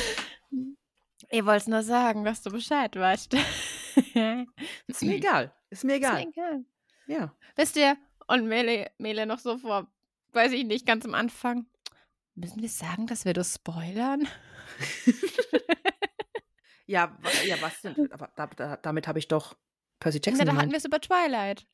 [1.32, 3.34] Ihr wollt nur sagen, dass du Bescheid weißt.
[3.34, 6.20] Ist mir egal, ist mir egal.
[6.22, 6.64] Ist mir egal.
[7.06, 7.34] Ja.
[7.56, 7.96] Wisst ihr,
[8.26, 9.86] und Mele, Mele noch so vor,
[10.32, 11.66] weiß ich nicht, ganz am Anfang.
[12.34, 14.26] Müssen wir sagen, dass wir das spoilern?
[16.86, 18.10] Ja, ja, was denn?
[18.12, 19.56] Aber da, da, damit habe ich doch
[20.00, 21.64] Percy Na, Jackson da hatten wir es über Twilight.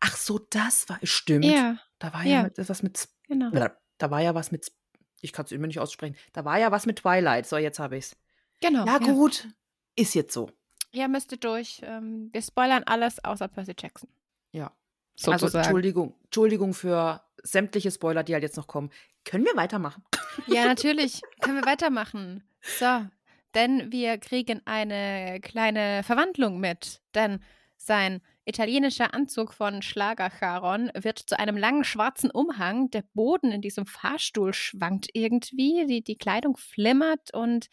[0.00, 1.44] Ach so, das war, stimmt.
[1.44, 2.42] Ja, Da war ja, ja.
[2.44, 3.50] mit- was mit, genau.
[3.50, 4.72] da, da war ja was mit,
[5.20, 7.46] ich kann es immer nicht aussprechen, da war ja was mit Twilight.
[7.46, 8.16] So, jetzt habe ich's.
[8.62, 8.86] Genau.
[8.86, 9.48] Ja, gut,
[9.96, 10.50] ist jetzt so.
[10.92, 11.82] Ja, müsst ihr durch.
[11.84, 14.08] Ähm, wir spoilern alles außer Percy Jackson.
[14.52, 14.72] Ja.
[15.14, 15.44] Sozusagen.
[15.44, 18.90] Also Entschuldigung, Entschuldigung für sämtliche Spoiler, die halt jetzt noch kommen.
[19.24, 20.04] Können wir weitermachen?
[20.46, 21.22] Ja, natürlich.
[21.40, 22.42] Können wir weitermachen.
[22.60, 23.06] So,
[23.54, 27.00] denn wir kriegen eine kleine Verwandlung mit.
[27.14, 27.42] Denn
[27.76, 32.90] sein italienischer Anzug von Schlager-Charon wird zu einem langen schwarzen Umhang.
[32.90, 35.86] Der Boden in diesem Fahrstuhl schwankt irgendwie.
[35.86, 37.68] Die, die Kleidung flimmert und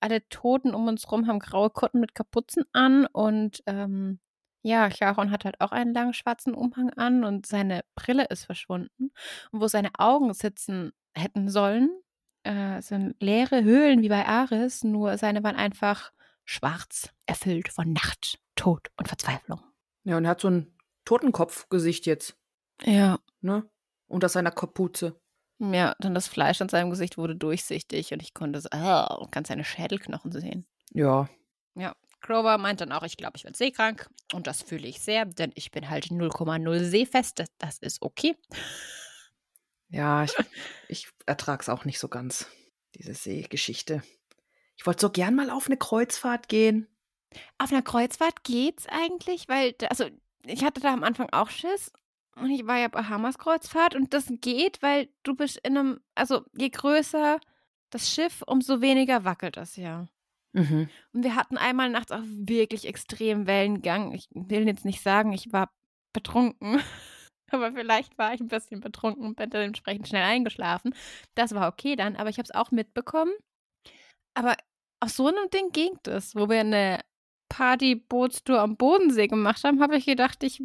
[0.00, 3.06] alle Toten um uns rum haben graue Kutten mit Kapuzen an.
[3.06, 4.20] Und ähm,
[4.66, 9.12] ja, Charon hat halt auch einen langen schwarzen Umhang an und seine Brille ist verschwunden.
[9.52, 11.90] Und wo seine Augen sitzen hätten sollen,
[12.42, 16.12] äh, sind leere Höhlen wie bei Ares, nur seine waren einfach
[16.44, 19.60] schwarz, erfüllt von Nacht, Tod und Verzweiflung.
[20.04, 20.74] Ja, und er hat so ein
[21.04, 22.36] Totenkopfgesicht jetzt,
[22.84, 23.18] Ja.
[23.40, 23.68] ne?
[24.08, 25.20] Unter seiner Kapuze.
[25.58, 29.32] Ja, dann das Fleisch an seinem Gesicht wurde durchsichtig und ich konnte es, ah, und
[29.32, 30.66] kann seine Schädelknochen sehen.
[30.92, 31.28] Ja.
[31.74, 34.08] Ja, Grover meint dann auch, ich glaube, ich werde seekrank.
[34.32, 37.38] Und das fühle ich sehr, denn ich bin halt 0,0 seefest.
[37.38, 38.36] Das, das ist okay.
[39.88, 40.34] Ja, ich,
[40.88, 42.46] ich ertrag's auch nicht so ganz,
[42.94, 44.02] diese Seegeschichte.
[44.76, 46.88] Ich wollte so gern mal auf eine Kreuzfahrt gehen.
[47.58, 50.08] Auf einer Kreuzfahrt geht's eigentlich, weil, also
[50.44, 51.92] ich hatte da am Anfang auch Schiss.
[52.36, 56.44] Und ich war ja Bahamas Kreuzfahrt und das geht, weil du bist in einem, also
[56.54, 57.40] je größer
[57.90, 60.06] das Schiff, umso weniger wackelt das ja.
[60.56, 60.88] Mhm.
[61.12, 64.12] Und wir hatten einmal nachts auch wirklich extrem Wellengang.
[64.12, 65.70] Ich will jetzt nicht sagen, ich war
[66.14, 66.80] betrunken,
[67.50, 70.94] aber vielleicht war ich ein bisschen betrunken und bin dementsprechend schnell eingeschlafen.
[71.34, 73.32] Das war okay dann, aber ich habe es auch mitbekommen.
[74.34, 74.56] Aber
[75.00, 77.00] auf so einem Ding ging das, wo wir eine
[77.50, 80.62] Partybootstour am Bodensee gemacht haben, habe ich gedacht, ich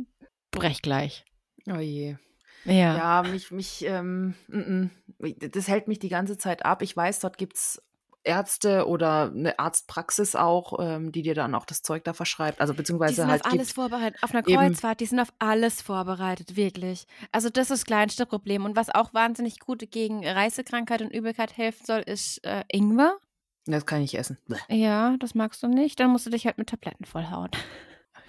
[0.52, 1.26] brech gleich.
[1.68, 2.16] Oh je.
[2.64, 3.24] Ja.
[3.24, 5.36] Ja, mich, mich, ähm, mm, mm.
[5.52, 6.82] das hält mich die ganze Zeit ab.
[6.82, 7.82] Ich weiß, dort gibt's
[8.24, 12.62] Ärzte oder eine Arztpraxis auch, ähm, die dir dann auch das Zeug da verschreibt.
[12.62, 13.76] Also Die beziehungsweise sind halt auf alles gibt.
[13.76, 14.22] vorbereitet.
[14.24, 14.44] Auf einer.
[14.44, 17.06] Kreuzfahrt, die sind auf alles vorbereitet, wirklich.
[17.32, 18.66] Also das ist das kleinste Problem.
[18.66, 23.18] Und was auch wahnsinnig gut gegen Reisekrankheit und Übelkeit helfen soll, ist äh, Ingwer.
[23.66, 24.38] Das kann ich essen.
[24.48, 24.58] Bleh.
[24.70, 26.00] Ja, das magst du nicht.
[26.00, 27.50] Dann musst du dich halt mit Tabletten vollhauen.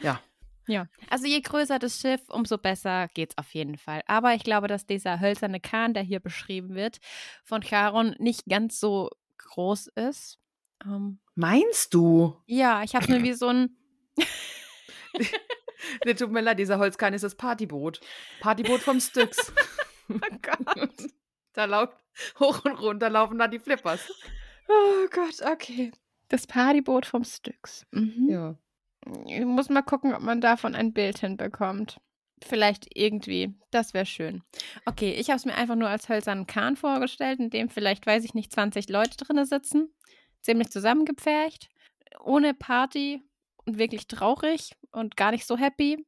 [0.01, 0.21] Ja.
[0.69, 0.87] Ja.
[1.11, 4.03] Also je größer das Schiff, umso besser geht's auf jeden Fall.
[4.07, 6.99] Aber ich glaube, dass dieser hölzerne Kahn, der hier beschrieben wird,
[7.45, 9.11] von Charon nicht ganz so
[9.45, 10.39] groß ist.
[10.85, 12.37] Ähm, Meinst du?
[12.47, 13.77] ja, ich habe nur wie so ein
[16.05, 18.01] Nee, tut mir leid, dieser Holzkahn ist das Partyboot.
[18.41, 19.53] Partyboot vom Styx.
[20.09, 20.91] Oh Gott.
[21.55, 21.95] da laufen
[22.39, 24.13] hoch und runter laufen da die Flippers.
[24.69, 25.93] Oh Gott, okay.
[26.29, 27.87] Das Partyboot vom Styx.
[27.93, 28.29] Mhm.
[28.29, 28.59] Ja.
[29.27, 31.99] Ich muss mal gucken, ob man davon ein Bild hinbekommt.
[32.45, 33.55] Vielleicht irgendwie.
[33.71, 34.43] Das wäre schön.
[34.85, 38.25] Okay, ich habe es mir einfach nur als hölzernen Kahn vorgestellt, in dem vielleicht, weiß
[38.25, 39.93] ich nicht, 20 Leute drin sitzen.
[40.41, 41.69] Ziemlich zusammengepfercht.
[42.23, 43.23] Ohne Party
[43.65, 46.05] und wirklich traurig und gar nicht so happy.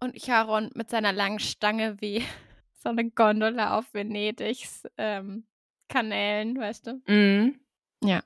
[0.00, 2.22] Und Charon mit seiner langen Stange wie
[2.82, 5.46] so eine Gondola auf Venedigs ähm,
[5.88, 7.02] Kanälen, weißt du?
[7.06, 7.60] Mhm.
[8.02, 8.22] Ja.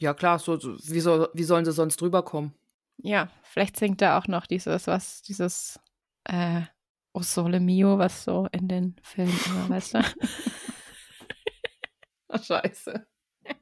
[0.00, 2.54] Ja, klar, so, so, wie, soll, wie sollen sie sonst rüberkommen?
[2.98, 5.80] Ja, vielleicht singt er auch noch dieses, was, dieses
[6.24, 6.62] äh,
[7.12, 10.02] O Sole Mio, was so in den Filmen immer, weißt du?
[12.42, 13.06] Scheiße.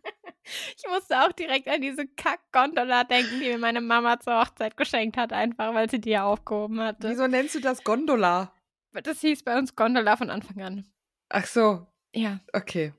[0.76, 5.16] Ich musste auch direkt an diese Kack-Gondola denken, die mir meine Mama zur Hochzeit geschenkt
[5.16, 7.10] hat, einfach weil sie die ja aufgehoben hatte.
[7.10, 8.52] Wieso nennst du das Gondola?
[8.92, 10.86] Das hieß bei uns Gondola von Anfang an.
[11.30, 11.84] Ach so,
[12.14, 12.92] Ja, okay.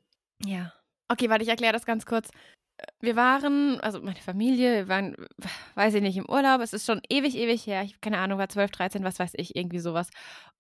[0.44, 0.74] ja.
[1.10, 2.28] Okay, warte, ich erkläre das ganz kurz.
[3.00, 5.16] Wir waren, also meine Familie, wir waren,
[5.76, 6.62] weiß ich nicht, im Urlaub.
[6.62, 7.84] Es ist schon ewig, ewig her.
[7.84, 10.10] Ich keine Ahnung, war 12, 13, was weiß ich, irgendwie sowas.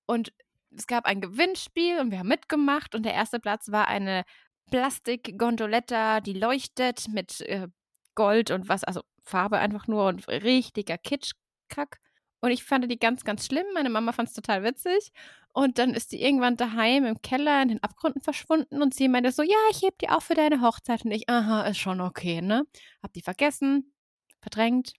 [0.06, 0.34] Und
[0.76, 4.24] es gab ein Gewinnspiel und wir haben mitgemacht und der erste Platz war eine
[4.72, 7.68] Plastik-Gondoletta, die leuchtet mit äh,
[8.16, 12.00] Gold und was, also Farbe einfach nur und richtiger Kitschkack.
[12.40, 13.66] Und ich fand die ganz, ganz schlimm.
[13.74, 15.12] Meine Mama fand es total witzig.
[15.54, 19.32] Und dann ist die irgendwann daheim im Keller in den Abgründen verschwunden und sie meinte
[19.32, 21.04] so, ja, ich heb die auch für deine Hochzeit.
[21.04, 22.66] Und ich, aha, ist schon okay, ne?
[23.02, 23.92] Hab die vergessen,
[24.40, 24.94] verdrängt.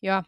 [0.00, 0.24] Ja,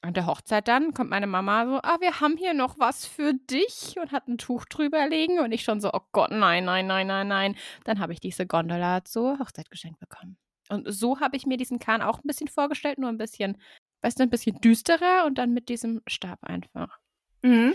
[0.00, 3.34] an der Hochzeit dann kommt meine Mama so, ah, wir haben hier noch was für
[3.34, 6.86] dich und hat ein Tuch drüber legen und ich schon so, oh Gott, nein, nein,
[6.86, 7.56] nein, nein, nein.
[7.84, 10.38] Dann habe ich diese Gondola zur Hochzeit geschenkt bekommen.
[10.68, 13.58] Und so habe ich mir diesen Kahn auch ein bisschen vorgestellt, nur ein bisschen,
[14.02, 16.98] weißt du, ein bisschen düsterer und dann mit diesem Stab einfach.
[17.42, 17.74] Mhm.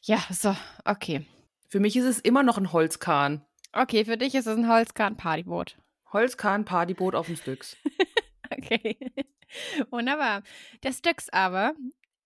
[0.00, 1.26] Ja, so, okay.
[1.68, 3.44] Für mich ist es immer noch ein Holzkahn.
[3.72, 5.78] Okay, für dich ist es ein Holzkahn-Partyboot.
[6.12, 7.76] Holzkahn, Partyboot auf dem Styx.
[8.54, 8.98] Okay.
[9.90, 10.42] Wunderbar.
[10.82, 11.74] Der Styx aber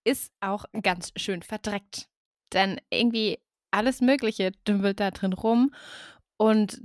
[0.02, 2.08] ist auch ganz schön verdreckt.
[2.52, 3.38] Denn irgendwie
[3.70, 5.74] alles Mögliche dümpelt da drin rum.
[6.36, 6.82] Und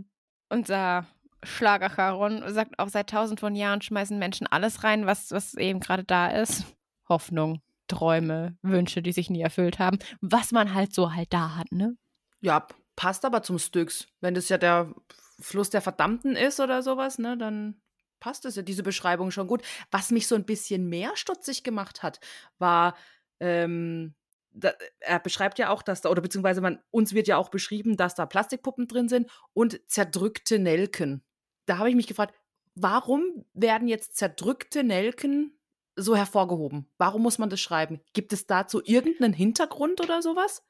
[0.49, 1.07] unser
[1.43, 6.03] Schlagercharon sagt auch seit tausend von Jahren schmeißen Menschen alles rein, was, was eben gerade
[6.03, 6.65] da ist.
[7.09, 9.99] Hoffnung, Träume, Wünsche, die sich nie erfüllt haben.
[10.21, 11.97] Was man halt so halt da hat, ne?
[12.41, 14.07] Ja, passt aber zum Styx.
[14.19, 14.93] Wenn das ja der
[15.39, 17.81] Fluss der Verdammten ist oder sowas, ne, dann
[18.19, 19.63] passt es ja diese Beschreibung schon gut.
[19.89, 22.19] Was mich so ein bisschen mehr stutzig gemacht hat,
[22.59, 22.95] war,
[23.39, 24.13] ähm,
[24.53, 27.97] da, er beschreibt ja auch, dass da, oder beziehungsweise man, uns wird ja auch beschrieben,
[27.97, 31.23] dass da Plastikpuppen drin sind und zerdrückte Nelken.
[31.72, 32.36] Da habe ich mich gefragt,
[32.76, 35.57] warum werden jetzt zerdrückte Nelken
[35.95, 36.86] so hervorgehoben?
[36.97, 38.01] Warum muss man das schreiben?
[38.11, 40.65] Gibt es dazu irgendeinen Hintergrund oder sowas?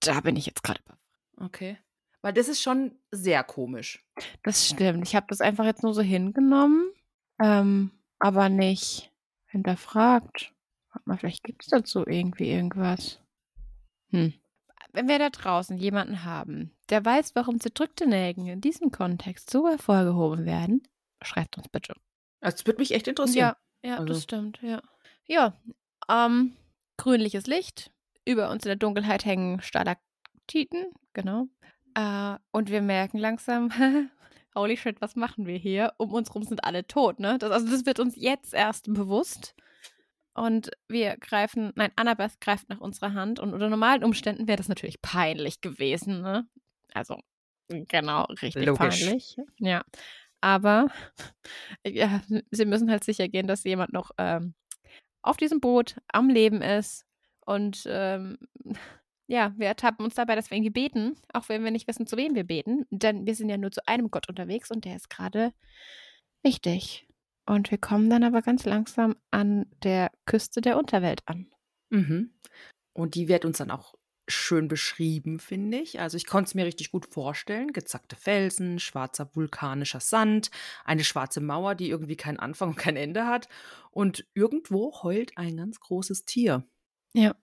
[0.00, 0.82] Da bin ich jetzt gerade.
[1.38, 1.78] Okay.
[2.20, 4.04] Weil das ist schon sehr komisch.
[4.42, 5.08] Das stimmt.
[5.08, 6.92] Ich habe das einfach jetzt nur so hingenommen,
[7.40, 9.10] ähm, aber nicht
[9.46, 10.52] hinterfragt.
[10.92, 13.18] Warte mal, vielleicht gibt es dazu irgendwie irgendwas.
[14.10, 14.34] Hm.
[14.98, 19.68] Wenn wir da draußen jemanden haben, der weiß, warum zerdrückte Nelken in diesem Kontext so
[19.68, 20.82] hervorgehoben werden,
[21.22, 21.94] schreibt uns bitte.
[22.40, 23.54] Also, das würde mich echt interessieren.
[23.84, 24.82] Ja, ja, Also- das stimmt, ja.
[25.28, 25.56] Ja,
[26.08, 26.56] ähm,
[26.96, 27.92] grünliches Licht.
[28.24, 31.46] Über uns in der Dunkelheit hängen Stalaktiten, genau.
[31.94, 33.70] Äh, und wir merken langsam,
[34.56, 35.92] holy shit, was machen wir hier?
[35.98, 37.38] Um uns rum sind alle tot, ne?
[37.38, 39.54] Das, also das wird uns jetzt erst bewusst.
[40.38, 44.68] Und wir greifen, nein, Annabeth greift nach unserer Hand und unter normalen Umständen wäre das
[44.68, 46.46] natürlich peinlich gewesen, ne?
[46.94, 47.18] Also,
[47.68, 49.00] genau, richtig Logisch.
[49.04, 49.36] peinlich.
[49.58, 49.84] Ja.
[50.40, 50.86] Aber
[51.84, 54.54] ja, sie müssen halt sicher gehen, dass jemand noch ähm,
[55.22, 57.04] auf diesem Boot am Leben ist.
[57.44, 58.38] Und ähm,
[59.26, 62.16] ja, wir ertappen uns dabei, dass wir irgendwie beten, auch wenn wir nicht wissen, zu
[62.16, 62.86] wem wir beten.
[62.90, 65.52] Denn wir sind ja nur zu einem Gott unterwegs und der ist gerade
[66.44, 67.07] wichtig.
[67.48, 71.50] Und wir kommen dann aber ganz langsam an der Küste der Unterwelt an.
[71.88, 72.34] Mhm.
[72.92, 73.94] Und die wird uns dann auch
[74.28, 75.98] schön beschrieben, finde ich.
[75.98, 77.72] Also ich konnte es mir richtig gut vorstellen.
[77.72, 80.50] Gezackte Felsen, schwarzer vulkanischer Sand,
[80.84, 83.48] eine schwarze Mauer, die irgendwie keinen Anfang und kein Ende hat.
[83.92, 86.68] Und irgendwo heult ein ganz großes Tier.
[87.14, 87.34] Ja.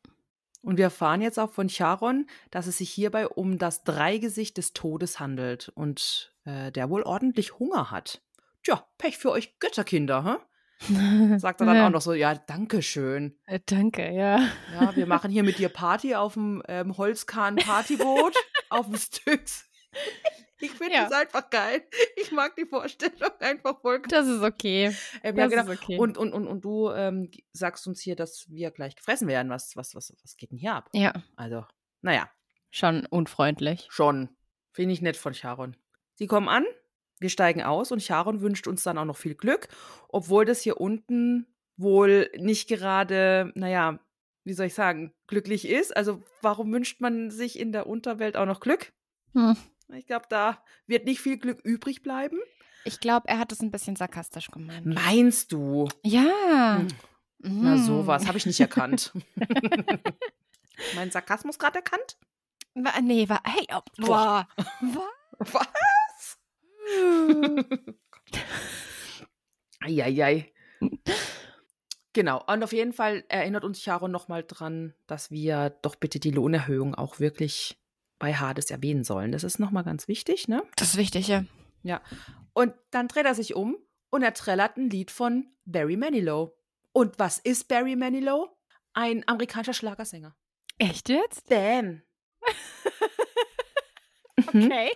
[0.61, 4.73] Und wir erfahren jetzt auch von Charon, dass es sich hierbei um das Dreigesicht des
[4.73, 8.21] Todes handelt und äh, der wohl ordentlich Hunger hat.
[8.65, 10.37] Tja, Pech für euch Götterkinder, hä?
[11.39, 11.85] Sagt er dann ja.
[11.87, 13.39] auch noch so, ja, danke schön.
[13.45, 14.39] Äh, Danke, ja.
[14.73, 18.35] Ja, wir machen hier mit dir Party auf dem ähm, Holzkahn-Partyboot
[18.69, 19.69] auf dem Styx.
[20.59, 21.03] Ich finde Ja.
[21.03, 21.83] das einfach geil.
[22.17, 24.01] Ich mag die Vorstellung einfach voll.
[24.09, 24.93] Das ist okay.
[25.23, 25.71] Ähm, ja, Das genau.
[25.71, 25.97] ist okay.
[25.97, 29.49] Und, und, und, und du ähm, sagst uns hier, dass wir gleich gefressen werden.
[29.51, 30.89] Was, was, was, was geht denn hier ab?
[30.93, 31.65] Ja, Also,
[32.01, 32.29] naja,
[32.71, 33.87] schon unfreundlich.
[33.91, 34.29] schon.
[34.73, 35.77] Finde ich nett von Charon.
[36.15, 36.65] Sie kommen an,
[37.19, 39.67] wir steigen aus und Charon wünscht uns dann auch noch viel Glück,
[40.09, 41.47] obwohl das hier unten
[41.77, 43.99] wohl nicht gerade, naja,
[44.43, 45.95] wie soll ich sagen, glücklich ist.
[45.95, 48.93] Also warum wünscht man sich in der Unterwelt auch noch Glück?
[49.33, 49.55] Hm.
[49.93, 52.37] Ich glaube, da wird nicht viel Glück übrig bleiben.
[52.85, 54.85] Ich glaube, er hat es ein bisschen sarkastisch gemeint.
[54.85, 55.87] Meinst du?
[56.03, 56.77] Ja.
[56.79, 56.87] Hm.
[57.39, 57.83] Na, Mhm.
[57.83, 59.11] sowas habe ich nicht erkannt.
[60.95, 62.17] mein Sarkasmus gerade erkannt?
[63.03, 63.41] Nee, war.
[63.45, 64.47] Hey, oh, Boah.
[64.81, 65.07] boah.
[69.81, 70.51] Eieiei.
[72.13, 76.31] Genau, und auf jeden Fall erinnert uns Charon nochmal dran, dass wir doch bitte die
[76.31, 77.77] Lohnerhöhung auch wirklich
[78.19, 79.31] bei Hades erwähnen sollen.
[79.31, 80.63] Das ist nochmal ganz wichtig, ne?
[80.77, 81.43] Das ist wichtig, ja.
[81.83, 82.01] Ja.
[82.53, 83.77] Und dann dreht er sich um
[84.09, 86.57] und er trällert ein Lied von Barry Manilow.
[86.93, 88.47] Und was ist Barry Manilow?
[88.93, 90.35] Ein amerikanischer Schlagersänger.
[90.77, 91.51] Echt jetzt?
[91.51, 92.01] Damn.
[94.47, 94.91] Okay.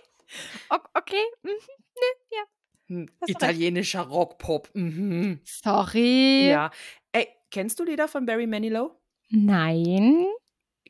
[0.94, 1.24] Okay.
[1.42, 1.50] Mhm.
[1.50, 2.42] Ne, ja.
[2.86, 3.30] Hm, du recht.
[3.30, 4.70] Italienischer Rockpop.
[4.74, 5.40] Mhm.
[5.44, 6.48] Sorry.
[6.48, 6.70] Ja.
[7.12, 9.00] Ey, kennst du Lieder von Barry Manilow?
[9.28, 10.26] Nein.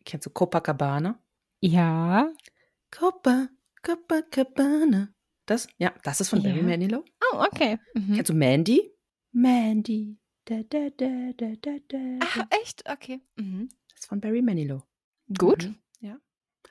[0.04, 1.22] Kennst du Copacabana?
[1.60, 2.32] Ja.
[2.90, 3.48] Copa,
[3.82, 5.14] Copacabana.
[5.46, 5.68] Das?
[5.78, 6.62] Ja, das ist von Barry Ja.
[6.62, 7.04] Manilow.
[7.32, 7.78] Oh, okay.
[7.94, 8.14] Mhm.
[8.14, 8.92] Kennst du Mandy?
[9.32, 10.16] Mandy.
[10.46, 11.98] Da, da, da, da, da, da.
[12.20, 12.88] Ach, echt?
[12.90, 13.20] Okay.
[13.36, 13.68] Mhm.
[13.90, 14.82] Das ist von Barry Manilow.
[15.38, 15.64] Gut.
[15.66, 15.76] Mhm.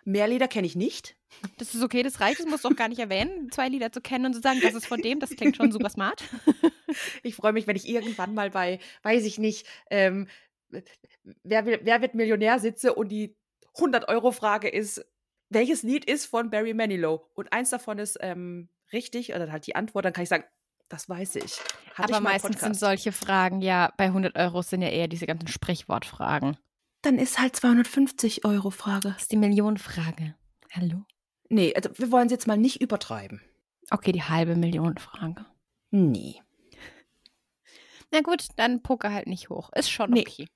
[0.10, 1.16] Mehr Lieder kenne ich nicht.
[1.60, 2.40] Das ist okay, das reicht.
[2.40, 4.74] Das musst du auch gar nicht erwähnen, zwei Lieder zu kennen und zu sagen, das
[4.74, 5.20] ist von dem.
[5.20, 6.24] Das klingt schon super smart.
[7.22, 10.28] Ich freue mich, wenn ich irgendwann mal bei, weiß ich nicht, ähm,
[11.44, 13.38] wer, wer wird Millionär sitze und die
[13.76, 15.06] 100-Euro-Frage ist,
[15.50, 17.30] welches Lied ist von Barry Manilow?
[17.36, 20.46] Und eins davon ist ähm, richtig, oder halt die Antwort, dann kann ich sagen,
[20.90, 21.60] das weiß ich.
[21.94, 22.80] Hatte Aber ich meistens sind Podcast.
[22.80, 26.58] solche Fragen ja, bei 100 Euro sind ja eher diese ganzen Sprichwortfragen.
[27.02, 29.10] Dann ist halt 250 Euro Frage.
[29.10, 30.36] Das ist die Millionenfrage.
[30.72, 31.06] Hallo?
[31.50, 33.42] Nee, also wir wollen es jetzt mal nicht übertreiben.
[33.90, 35.46] Okay, die halbe Millionenfrage.
[35.92, 36.42] Nee.
[38.12, 39.72] Na gut, dann Poker halt nicht hoch.
[39.74, 40.22] Ist schon Nee.
[40.22, 40.48] okay.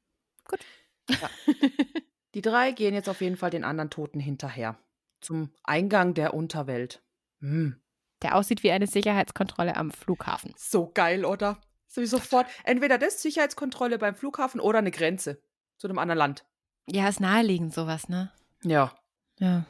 [2.36, 4.78] Die drei gehen jetzt auf jeden Fall den anderen Toten hinterher.
[5.22, 7.02] Zum Eingang der Unterwelt.
[7.40, 7.80] Hm.
[8.22, 10.54] Der aussieht wie eine Sicherheitskontrolle am Flughafen.
[10.58, 11.62] So geil, oder?
[11.88, 12.48] So wie sofort.
[12.64, 15.42] Entweder das Sicherheitskontrolle beim Flughafen oder eine Grenze
[15.84, 16.46] zu einem anderen Land.
[16.90, 18.32] Ja, ist naheliegend sowas, ne?
[18.64, 18.94] Ja.
[19.38, 19.66] Ja.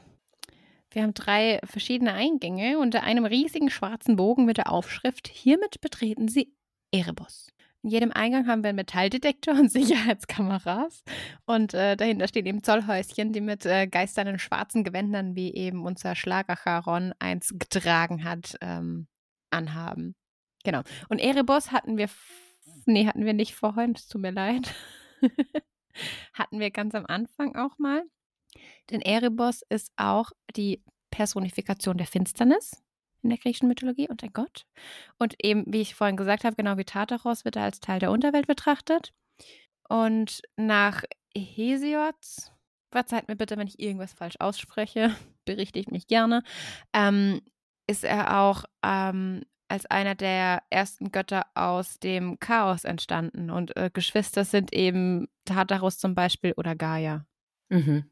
[0.92, 6.28] Wir haben drei verschiedene Eingänge unter einem riesigen schwarzen Bogen mit der Aufschrift Hiermit betreten
[6.28, 6.56] Sie
[6.92, 7.48] Erebos.
[7.82, 11.04] In jedem Eingang haben wir einen Metalldetektor und Sicherheitskameras.
[11.48, 16.14] Und äh, dahinter stehen eben Zollhäuschen, die mit äh, geisternden schwarzen Gewändern, wie eben unser
[16.14, 19.08] Schlagercharon eins getragen hat, ähm,
[19.50, 20.14] anhaben.
[20.64, 20.84] Genau.
[21.10, 22.08] Und Erebos hatten wir,
[22.86, 24.76] nee, hatten wir nicht vorhin, es tut mir leid.
[26.34, 28.04] hatten wir ganz am Anfang auch mal.
[28.90, 32.84] Denn Erebos ist auch die Personifikation der Finsternis
[33.22, 34.66] in der griechischen Mythologie und ein Gott.
[35.18, 38.12] Und eben, wie ich vorhin gesagt habe, genau wie Tartaros wird er als Teil der
[38.12, 39.14] Unterwelt betrachtet.
[39.88, 41.04] Und nach
[41.36, 42.52] Hesiods,
[42.92, 45.16] verzeiht mir bitte, wenn ich irgendwas falsch ausspreche,
[45.46, 46.44] berichtigt mich gerne,
[46.94, 47.42] ähm,
[47.88, 53.50] ist er auch ähm, als einer der ersten Götter aus dem Chaos entstanden.
[53.50, 57.26] Und äh, Geschwister sind eben Tartaros zum Beispiel oder Gaia.
[57.70, 58.04] Mhm.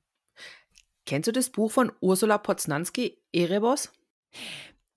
[1.05, 3.93] Kennst du das Buch von Ursula Poznanski, Erebos?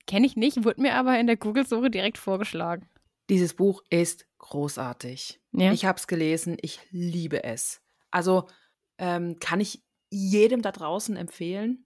[0.06, 2.88] Kenne ich nicht, wurde mir aber in der Google-Suche direkt vorgeschlagen.
[3.28, 5.42] Dieses Buch ist großartig.
[5.52, 5.70] Ja.
[5.70, 7.82] Ich habe es gelesen, ich liebe es.
[8.10, 8.48] Also
[8.96, 11.84] ähm, kann ich jedem da draußen empfehlen.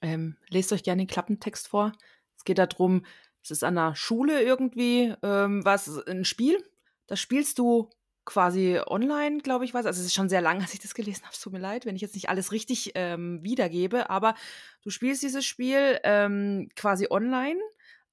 [0.00, 1.92] Ähm, lest euch gerne den Klappentext vor.
[2.38, 3.04] Es geht darum,
[3.50, 6.62] es ist an einer Schule irgendwie ähm, was, ein Spiel.
[7.06, 7.90] Das spielst du
[8.24, 9.86] quasi online, glaube ich, was.
[9.86, 11.32] Also es ist schon sehr lang, als ich das gelesen habe.
[11.34, 14.34] Es tut mir leid, wenn ich jetzt nicht alles richtig ähm, wiedergebe, aber
[14.82, 17.58] du spielst dieses Spiel ähm, quasi online.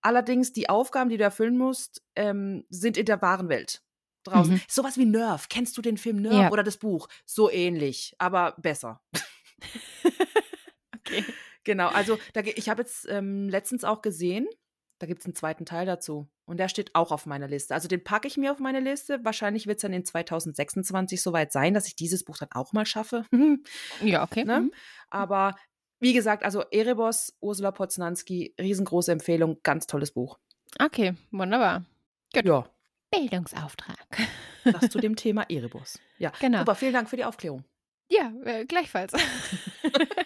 [0.01, 3.81] Allerdings die Aufgaben, die du erfüllen musst, ähm, sind in der wahren Welt
[4.23, 4.53] draußen.
[4.53, 4.61] Mhm.
[4.67, 5.49] Sowas wie Nerf.
[5.49, 6.51] Kennst du den Film Nerf Ja.
[6.51, 7.07] oder das Buch?
[7.25, 9.01] So ähnlich, aber besser.
[11.07, 11.23] Okay.
[11.63, 14.47] Genau, also da, ich habe jetzt ähm, letztens auch gesehen,
[14.99, 16.27] da gibt es einen zweiten Teil dazu.
[16.45, 17.73] Und der steht auch auf meiner Liste.
[17.73, 19.19] Also den packe ich mir auf meine Liste.
[19.25, 22.85] Wahrscheinlich wird es dann in 2026 soweit sein, dass ich dieses Buch dann auch mal
[22.85, 23.25] schaffe.
[24.01, 24.43] Ja, okay.
[24.45, 24.61] Ne?
[24.61, 24.73] Mhm.
[25.09, 25.55] Aber
[25.99, 30.37] wie gesagt, also Erebos, Ursula Poznanski, riesengroße Empfehlung, ganz tolles Buch.
[30.79, 31.85] Okay, wunderbar.
[32.33, 32.45] Gut.
[32.45, 32.65] Ja,
[33.11, 33.97] Bildungsauftrag.
[34.65, 35.99] das zu dem Thema Erebos.
[36.17, 36.59] Ja, Genau.
[36.59, 37.63] super, vielen Dank für die Aufklärung.
[38.09, 39.13] Ja, äh, gleichfalls.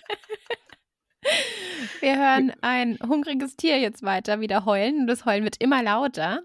[2.01, 6.43] Wir hören ein hungriges Tier jetzt weiter wieder heulen und das Heulen wird immer lauter.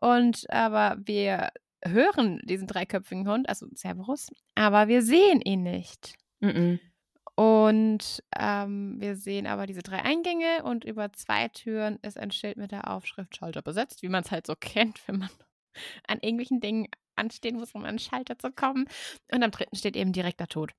[0.00, 1.50] Und aber wir
[1.84, 6.14] hören diesen dreiköpfigen Hund, also Cerberus, aber wir sehen ihn nicht.
[6.40, 6.80] Mhm.
[7.34, 12.58] Und ähm, wir sehen aber diese drei Eingänge und über zwei Türen ist ein Schild
[12.58, 15.30] mit der Aufschrift Schalter besetzt, wie man es halt so kennt, wenn man
[16.06, 18.86] an irgendwelchen Dingen anstehen muss, um an den Schalter zu kommen.
[19.32, 20.72] Und am dritten steht eben direkter Tod.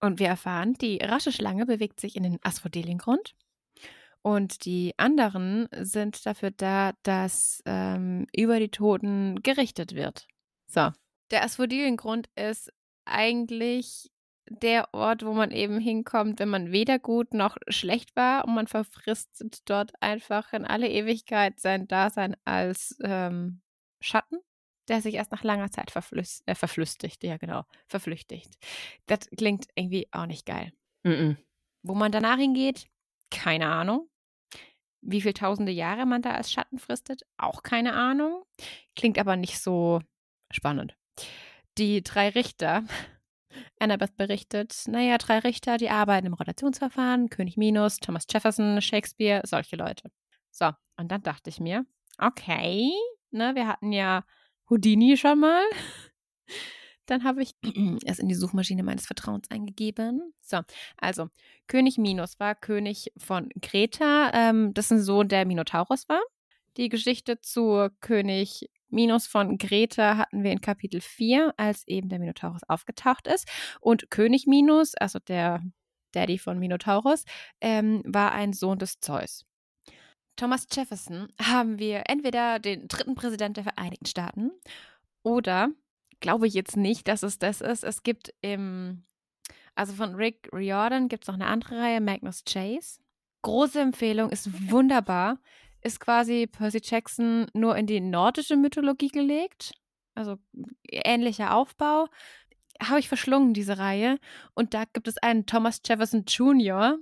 [0.00, 3.34] Und wir erfahren, die rasche Schlange bewegt sich in den Asphodeliengrund.
[4.26, 10.26] Und die anderen sind dafür da, dass ähm, über die Toten gerichtet wird.
[10.66, 10.90] So.
[11.30, 12.72] Der Asphodeliengrund ist
[13.04, 14.10] eigentlich
[14.50, 18.66] der Ort, wo man eben hinkommt, wenn man weder gut noch schlecht war und man
[18.66, 23.60] verfristet dort einfach in alle Ewigkeit sein Dasein als ähm,
[24.00, 24.40] Schatten,
[24.88, 27.22] der sich erst nach langer Zeit verflüss äh, verflüchtigt.
[27.22, 28.58] Ja, genau, verflüchtigt.
[29.06, 30.72] Das klingt irgendwie auch nicht geil.
[31.04, 31.36] Mhm.
[31.84, 32.88] Wo man danach hingeht,
[33.30, 34.08] keine Ahnung.
[35.08, 38.42] Wie viele tausende Jahre man da als Schatten fristet, auch keine Ahnung.
[38.96, 40.00] Klingt aber nicht so
[40.50, 40.96] spannend.
[41.78, 42.82] Die drei Richter,
[43.78, 49.76] Annabeth berichtet, naja, drei Richter, die arbeiten im Rotationsverfahren, König Minus, Thomas Jefferson, Shakespeare, solche
[49.76, 50.10] Leute.
[50.50, 51.86] So, und dann dachte ich mir,
[52.18, 52.90] okay,
[53.30, 54.24] ne, wir hatten ja
[54.68, 55.62] Houdini schon mal.
[57.06, 57.54] Dann habe ich
[58.04, 60.34] es in die Suchmaschine meines Vertrauens eingegeben.
[60.40, 60.60] So,
[60.96, 61.28] also
[61.66, 66.20] König Minos war König von Kreta, ähm, das ein Sohn der Minotaurus war.
[66.76, 72.18] Die Geschichte zu König Minos von Kreta hatten wir in Kapitel 4, als eben der
[72.18, 73.48] Minotaurus aufgetaucht ist.
[73.80, 75.62] Und König Minos, also der
[76.12, 77.24] Daddy von Minotaurus,
[77.60, 79.44] ähm, war ein Sohn des Zeus.
[80.36, 84.50] Thomas Jefferson haben wir entweder den dritten Präsident der Vereinigten Staaten
[85.22, 85.70] oder
[86.20, 87.84] glaube ich jetzt nicht, dass es das ist.
[87.84, 89.04] Es gibt im,
[89.74, 93.00] also von Rick Riordan gibt es noch eine andere Reihe, Magnus Chase.
[93.42, 95.38] Große Empfehlung, ist wunderbar.
[95.82, 99.72] Ist quasi Percy Jackson nur in die nordische Mythologie gelegt.
[100.14, 100.38] Also
[100.90, 102.08] ähnlicher Aufbau.
[102.82, 104.18] Habe ich verschlungen, diese Reihe.
[104.54, 106.98] Und da gibt es einen Thomas Jefferson Jr.,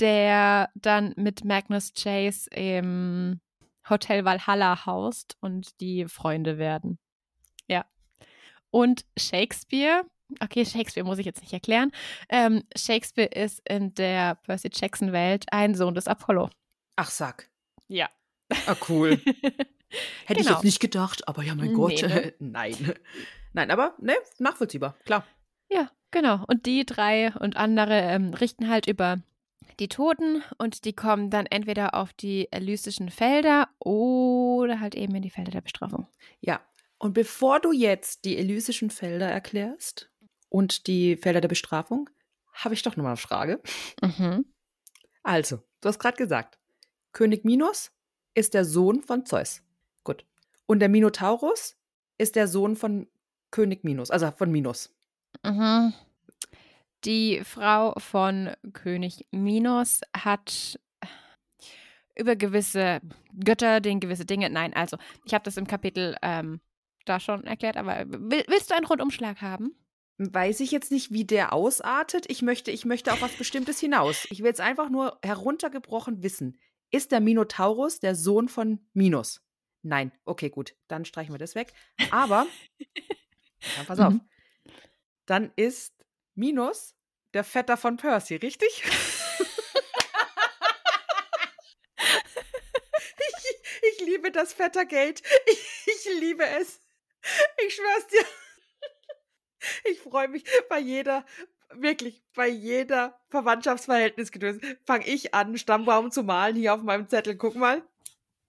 [0.00, 3.40] der dann mit Magnus Chase im
[3.88, 6.98] Hotel Valhalla haust und die Freunde werden.
[7.68, 7.84] Ja.
[8.74, 10.02] Und Shakespeare,
[10.40, 11.92] okay, Shakespeare muss ich jetzt nicht erklären.
[12.28, 16.50] Ähm, Shakespeare ist in der Percy Jackson-Welt ein Sohn des Apollo.
[16.96, 17.48] Ach, sag.
[17.86, 18.08] Ja.
[18.66, 19.10] Ah, cool.
[20.26, 20.50] Hätte ich Genau.
[20.56, 22.02] jetzt nicht gedacht, aber ja, mein Nee, Gott.
[22.02, 22.34] ne?
[22.40, 22.94] Nein.
[23.52, 25.24] Nein, aber ne, nachvollziehbar, klar.
[25.70, 26.44] Ja, genau.
[26.48, 29.18] Und die drei und andere ähm, richten halt über
[29.78, 35.22] die Toten und die kommen dann entweder auf die elysischen Felder oder halt eben in
[35.22, 36.08] die Felder der Bestrafung.
[36.40, 36.60] Ja.
[37.04, 40.10] Und bevor du jetzt die elysischen Felder erklärst
[40.48, 42.08] und die Felder der Bestrafung,
[42.54, 43.60] habe ich doch noch mal eine Frage.
[44.00, 44.46] Mhm.
[45.22, 46.58] Also, du hast gerade gesagt,
[47.12, 47.92] König Minos
[48.32, 49.60] ist der Sohn von Zeus.
[50.02, 50.24] Gut.
[50.64, 51.76] Und der Minotaurus
[52.16, 53.06] ist der Sohn von
[53.50, 54.96] König Minos, also von Minos.
[55.42, 55.92] Mhm.
[57.04, 60.80] Die Frau von König Minos hat
[62.16, 63.02] über gewisse
[63.44, 64.48] Götter, denen gewisse Dinge.
[64.48, 64.96] Nein, also
[65.26, 66.62] ich habe das im Kapitel ähm,
[67.04, 69.74] da schon erklärt, aber will, willst du einen Rundumschlag haben?
[70.18, 72.30] Weiß ich jetzt nicht, wie der ausartet.
[72.30, 74.26] Ich möchte, ich möchte auf was Bestimmtes hinaus.
[74.30, 76.60] Ich will jetzt einfach nur heruntergebrochen wissen.
[76.90, 79.42] Ist der Minotaurus der Sohn von Minos?
[79.82, 80.12] Nein.
[80.24, 80.76] Okay, gut.
[80.86, 81.72] Dann streichen wir das weg.
[82.12, 82.46] Aber,
[83.76, 84.12] dann pass auf.
[84.12, 84.20] Mhm.
[85.26, 85.94] Dann ist
[86.36, 86.94] Minos
[87.32, 88.84] der Vetter von Percy, richtig?
[93.18, 93.56] ich,
[93.92, 95.22] ich liebe das Vettergate.
[95.46, 96.83] Ich, ich liebe es.
[97.66, 98.24] Ich schwör's dir.
[99.84, 101.24] Ich freue mich bei jeder,
[101.72, 107.36] wirklich bei jeder Verwandtschaftsverhältnisgedöns, fange ich an, Stammbaum zu malen hier auf meinem Zettel.
[107.36, 107.82] Guck mal.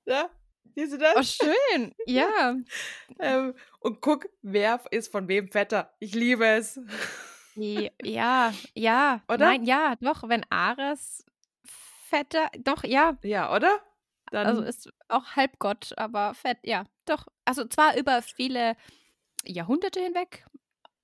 [0.03, 0.29] Ja,
[0.75, 1.15] siehst du das?
[1.15, 1.95] Oh, schön.
[2.05, 2.57] Ja.
[3.19, 5.95] Ähm, und guck, wer ist von wem Vetter.
[5.99, 6.81] Ich liebe es.
[7.55, 9.21] Ja, ja.
[9.29, 9.45] Oder?
[9.45, 11.23] Nein, ja, doch, wenn Ares
[12.09, 13.17] fetter, doch, ja.
[13.23, 13.81] Ja, oder?
[14.35, 17.25] Dann, Also ist auch Halbgott, aber fett, ja, doch.
[17.45, 18.75] Also zwar über viele
[19.45, 20.45] Jahrhunderte hinweg,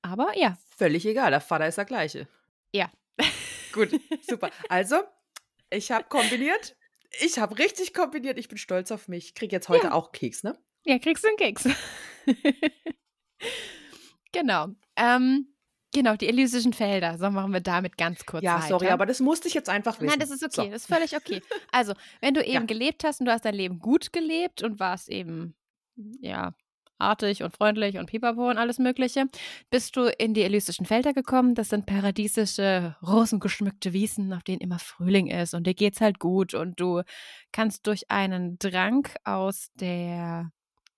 [0.01, 0.57] aber ja.
[0.75, 2.27] völlig egal, der Vater ist der gleiche.
[2.73, 2.91] Ja.
[3.71, 3.89] Gut,
[4.29, 4.49] super.
[4.67, 4.97] Also,
[5.69, 6.75] ich habe kombiniert.
[7.21, 8.37] Ich habe richtig kombiniert.
[8.37, 9.27] Ich bin stolz auf mich.
[9.27, 9.93] Ich kriege jetzt heute Ja.
[9.93, 10.57] auch Keks, ne?
[10.85, 11.69] Ja, kriegst du einen Keks.
[14.33, 14.67] genau.
[14.97, 15.53] Ähm,
[15.93, 17.17] genau, die elysischen Felder.
[17.17, 18.67] So machen wir damit ganz kurz ja, weiter.
[18.67, 20.07] sorry, aber das musste ich jetzt einfach wissen.
[20.09, 20.69] Nein, das ist okay, So.
[20.71, 21.41] das ist völlig okay.
[21.71, 22.61] Also, wenn du eben Ja.
[22.61, 25.55] gelebt hast und du hast dein Leben gut gelebt und warst eben,
[26.21, 26.53] ja,
[26.97, 29.25] artig und freundlich und pipapo und alles Mögliche,
[29.71, 31.55] bist du in die elysischen Felder gekommen.
[31.55, 36.53] Das sind paradiesische, rosengeschmückte Wiesen, auf denen immer Frühling ist und dir geht's halt gut
[36.53, 37.01] und du
[37.51, 40.51] kannst durch einen Trank aus der,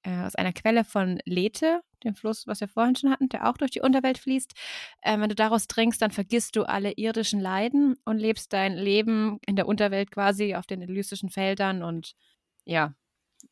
[0.04, 3.58] äh, aus einer Quelle von Lethe, dem Fluss, was wir vorhin schon hatten, der auch
[3.58, 4.54] durch die Unterwelt fließt,
[5.02, 9.40] äh, wenn du daraus trinkst, dann vergisst du alle irdischen Leiden und lebst dein Leben
[9.46, 12.16] in der Unterwelt quasi auf den elysischen Feldern und
[12.66, 12.94] ja,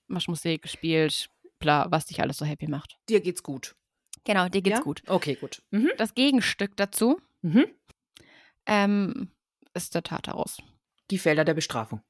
[0.08, 1.30] machst Musik, gespielt,
[1.60, 2.98] bla, was dich alles so happy macht.
[3.10, 3.76] Dir geht's gut.
[4.24, 4.84] Genau, dir geht's ja?
[4.84, 5.02] gut.
[5.08, 5.62] Okay, gut.
[5.72, 5.90] Mhm.
[5.98, 7.66] Das Gegenstück dazu Mhm.
[8.66, 9.32] ähm,
[9.74, 10.62] ist der Tartarus,
[11.10, 12.02] Die Felder der Bestrafung.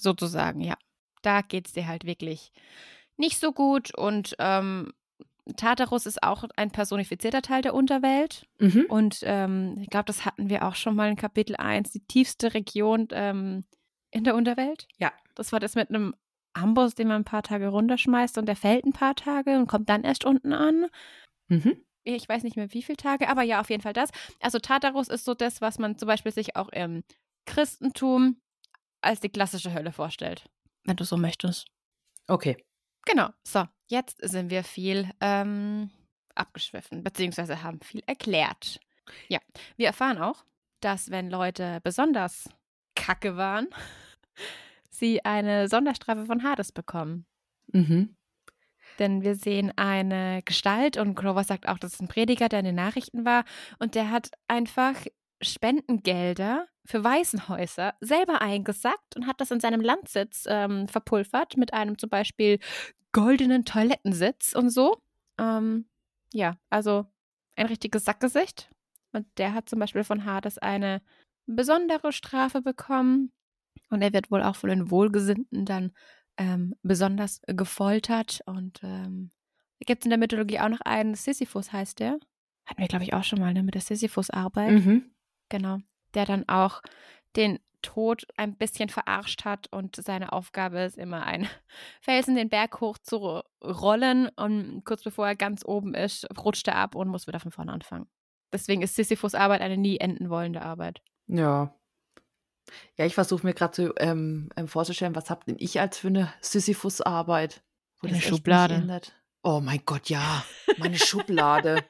[0.00, 0.76] sozusagen, ja.
[1.22, 2.50] Da geht's dir halt wirklich
[3.18, 4.92] nicht so gut und ähm,
[5.56, 8.46] Tartarus ist auch ein personifizierter Teil der Unterwelt.
[8.58, 8.86] Mhm.
[8.88, 12.54] Und ähm, ich glaube, das hatten wir auch schon mal in Kapitel 1, die tiefste
[12.54, 13.64] Region ähm,
[14.10, 14.86] in der Unterwelt.
[14.98, 15.12] Ja.
[15.34, 16.14] Das war das mit einem
[16.52, 19.88] Amboss, den man ein paar Tage runterschmeißt und der fällt ein paar Tage und kommt
[19.88, 20.86] dann erst unten an.
[21.48, 21.76] Mhm.
[22.02, 24.10] Ich weiß nicht mehr wie viele Tage, aber ja, auf jeden Fall das.
[24.40, 27.04] Also Tartarus ist so das, was man zum Beispiel sich auch im
[27.46, 28.40] Christentum
[29.00, 30.44] als die klassische Hölle vorstellt.
[30.84, 31.66] wenn du so möchtest.
[32.26, 32.56] Okay.
[33.06, 33.28] Genau.
[33.42, 35.90] So, jetzt sind wir viel ähm,
[36.34, 38.80] abgeschwiffen, beziehungsweise haben viel erklärt.
[39.28, 39.40] Ja,
[39.76, 40.44] wir erfahren auch,
[40.80, 42.48] dass wenn Leute besonders
[42.94, 43.68] kacke waren,
[44.90, 47.26] sie eine Sonderstrafe von Hades bekommen.
[47.72, 48.16] Mhm.
[48.98, 52.66] Denn wir sehen eine Gestalt und Grover sagt auch, das ist ein Prediger, der in
[52.66, 53.44] den Nachrichten war.
[53.78, 54.94] Und der hat einfach
[55.40, 61.98] Spendengelder für Waisenhäuser selber eingesackt und hat das in seinem Landsitz ähm, verpulvert mit einem
[61.98, 62.58] zum Beispiel
[63.12, 65.02] goldenen Toilettensitz und so.
[65.38, 65.86] Ähm,
[66.32, 67.06] ja, also
[67.56, 68.70] ein richtiges Sackgesicht.
[69.12, 71.02] Und der hat zum Beispiel von Hades eine
[71.46, 73.32] besondere Strafe bekommen.
[73.88, 75.92] Und er wird wohl auch von den Wohlgesinnten dann
[76.36, 78.40] ähm, besonders gefoltert.
[78.46, 79.30] Und ähm,
[79.80, 82.18] gibt es in der Mythologie auch noch einen, Sisyphus heißt der.
[82.66, 84.70] Hatten wir, glaube ich, auch schon mal ne, mit der Sisyphus-Arbeit.
[84.70, 85.10] Mhm.
[85.48, 85.78] Genau.
[86.14, 86.82] Der dann auch
[87.36, 91.48] den Tod ein bisschen verarscht hat und seine Aufgabe ist immer ein
[92.00, 96.76] Felsen den Berg hoch zu rollen und kurz bevor er ganz oben ist, rutscht er
[96.76, 98.08] ab und muss wieder von vorne anfangen.
[98.52, 101.02] Deswegen ist Sisyphus Arbeit eine nie enden wollende Arbeit.
[101.26, 101.74] Ja.
[102.96, 106.08] Ja, ich versuche mir gerade zu ähm, ähm, vorzustellen, was habt denn ich als für
[106.08, 107.62] eine Sisyphus-Arbeit?
[108.00, 109.00] wo Eine Schublade.
[109.42, 110.44] Oh mein Gott, ja.
[110.78, 111.84] Meine Schublade.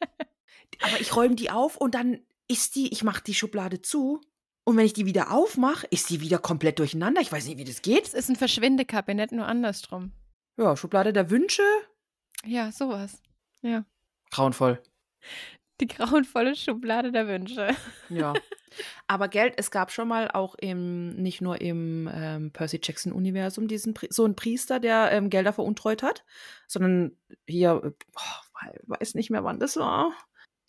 [0.80, 4.20] Aber ich räume die auf und dann ist die, ich mache die Schublade zu.
[4.64, 7.20] Und wenn ich die wieder aufmache, ist die wieder komplett durcheinander.
[7.20, 8.08] Ich weiß nicht, wie das Es geht.
[8.08, 10.12] ist ein Verschwindekabinett, nur andersrum.
[10.56, 11.62] Ja, Schublade der Wünsche.
[12.44, 13.20] Ja, sowas.
[13.62, 13.84] Ja.
[14.30, 14.82] Grauenvoll.
[15.80, 17.74] Die grauenvolle Schublade der Wünsche.
[18.08, 18.32] Ja.
[19.06, 23.94] Aber Geld, es gab schon mal auch im, nicht nur im ähm, Percy Jackson-Universum diesen
[24.08, 26.24] so einen Priester, der ähm, Gelder veruntreut hat,
[26.66, 27.16] sondern
[27.46, 30.12] hier, boah, weiß nicht mehr, wann das war.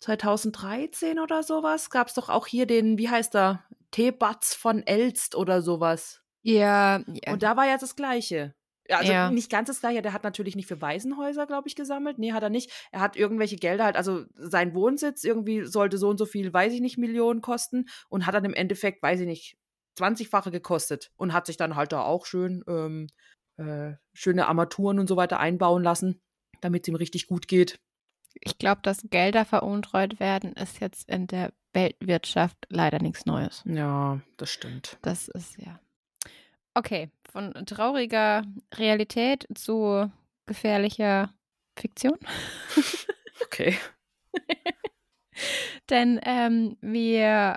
[0.06, 3.64] 2013 oder sowas, gab es doch auch hier den, wie heißt er?
[3.90, 6.22] Tebatz von Elst oder sowas.
[6.42, 7.32] Ja, ja.
[7.32, 8.54] Und da war ja das Gleiche.
[8.88, 9.30] Ja, also Ja.
[9.30, 10.02] nicht ganz das Gleiche.
[10.02, 12.18] Der hat natürlich nicht für Waisenhäuser, glaube ich, gesammelt.
[12.18, 12.70] Nee, hat er nicht.
[12.92, 16.72] Er hat irgendwelche Gelder halt, also sein Wohnsitz irgendwie sollte so und so viel, weiß
[16.72, 19.58] ich nicht, Millionen kosten und hat dann im Endeffekt, weiß ich nicht,
[19.98, 23.08] 20-fache gekostet und hat sich dann halt da auch schön ähm,
[23.56, 26.20] äh, schöne Armaturen und so weiter einbauen lassen,
[26.60, 27.80] damit es ihm richtig gut geht.
[28.40, 33.62] Ich glaube, dass Gelder veruntreut werden, ist jetzt in der Weltwirtschaft leider nichts Neues.
[33.66, 34.98] Ja, das stimmt.
[35.02, 35.78] Das ist ja.
[36.74, 38.42] Okay, von trauriger
[38.74, 40.10] Realität zu
[40.46, 41.32] gefährlicher
[41.76, 42.18] Fiktion.
[43.44, 43.76] Okay.
[45.90, 47.56] Denn ähm, wir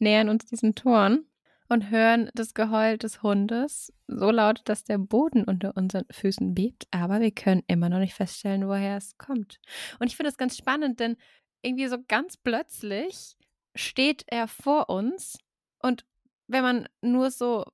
[0.00, 1.26] nähern uns diesen Toren
[1.68, 6.86] und hören das Geheul des Hundes so laut, dass der Boden unter unseren Füßen bebt,
[6.90, 9.58] aber wir können immer noch nicht feststellen, woher es kommt.
[9.98, 11.16] Und ich finde das ganz spannend, denn
[11.62, 13.36] irgendwie so ganz plötzlich
[13.74, 15.38] steht er vor uns
[15.82, 16.04] und
[16.46, 17.64] wenn man nur so,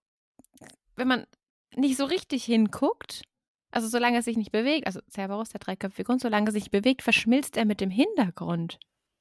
[0.97, 1.27] wenn man
[1.77, 3.23] nicht so richtig hinguckt,
[3.71, 7.03] also solange er sich nicht bewegt, also Cerberus, der dreiköpfige Hund, solange er sich bewegt,
[7.03, 8.79] verschmilzt er mit dem Hintergrund.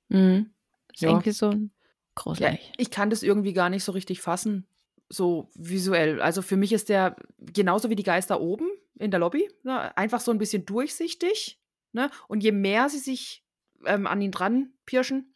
[0.09, 0.53] Mhm.
[0.89, 1.09] Das ist Ja.
[1.09, 1.72] irgendwie so ein
[2.17, 2.71] Ja, gruselig.
[2.77, 4.67] ich kann das irgendwie gar nicht so richtig fassen,
[5.09, 6.21] so visuell.
[6.21, 10.21] Also für mich ist der genauso wie die Geister oben in der Lobby, ne, einfach
[10.21, 11.59] so ein bisschen durchsichtig.
[11.91, 12.09] Ne?
[12.27, 13.43] Und je mehr sie sich
[13.85, 15.33] ähm, an ihn dran pirschen,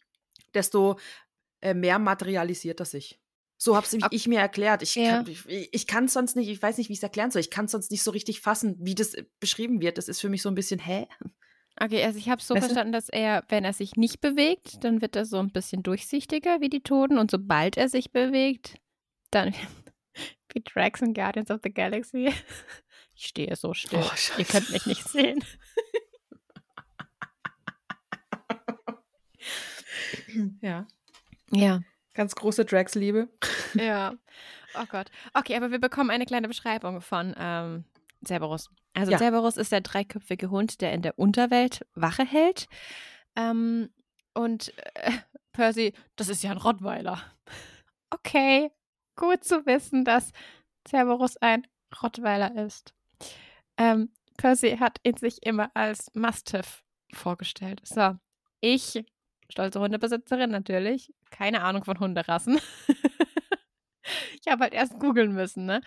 [0.54, 0.98] desto
[1.60, 3.20] äh, mehr materialisiert er sich.
[3.56, 4.82] So habe Ab- ich mir erklärt.
[4.82, 5.22] Ich, Ja.
[5.24, 5.36] kann,
[5.88, 7.40] kann sonst nicht, ich weiß nicht, wie ich es erklären soll.
[7.40, 9.98] Ich kann sonst nicht so richtig fassen, wie das äh, beschrieben wird.
[9.98, 11.08] Das ist für mich so ein bisschen, hä?
[11.80, 15.00] Okay, also ich habe so Weißt verstanden, dass er, wenn er sich nicht bewegt, dann
[15.00, 18.78] wird er so ein bisschen durchsichtiger wie die Toten und sobald er sich bewegt,
[19.30, 19.54] dann
[20.52, 22.32] wie Drax in Guardians of the Galaxy.
[23.20, 23.98] Ich stehe so still.
[24.00, 25.42] Oh, Ihr könnt mich nicht sehen.
[30.60, 30.86] Ja.
[31.50, 31.80] Ja.
[32.14, 33.28] Ganz große Drax-Liebe.
[33.74, 34.14] Ja.
[34.74, 35.10] Oh Gott.
[35.34, 37.84] Okay, aber wir bekommen eine kleine Beschreibung von ähm,
[38.26, 38.70] Cerberus.
[38.94, 39.18] Also Ja.
[39.18, 42.68] Cerberus ist der dreiköpfige Hund, der in der Unterwelt Wache hält.
[43.36, 43.90] Ähm,
[44.34, 45.12] und äh,
[45.52, 47.20] Percy, das ist ja ein Rottweiler.
[48.10, 48.70] Okay,
[49.16, 50.32] gut zu wissen, dass
[50.86, 51.66] Cerberus ein
[52.02, 52.94] Rottweiler ist.
[53.76, 57.80] Ähm, Percy hat ihn sich immer als Mastiff vorgestellt.
[57.84, 58.16] So,
[58.60, 59.04] ich,
[59.50, 62.60] stolze Hundebesitzerin natürlich, keine Ahnung von Hunderassen.
[64.40, 65.80] ich habe halt erst googeln müssen, ne?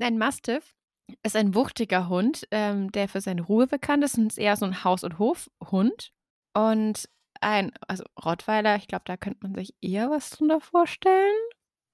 [0.00, 0.74] Ein Mastiff
[1.22, 4.66] ist ein wuchtiger Hund, ähm, der für seine Ruhe bekannt ist und ist eher so
[4.66, 6.12] ein Haus- und Hofhund.
[6.54, 7.08] Und
[7.40, 11.36] ein, also Rottweiler, ich glaube, da könnte man sich eher was drunter vorstellen,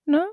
[0.07, 0.27] ne?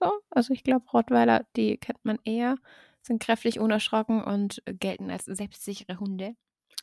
[0.00, 2.56] So, also ich glaube, Rottweiler, die kennt man eher,
[3.02, 6.34] sind kräftig, unerschrocken und gelten als selbstsichere Hunde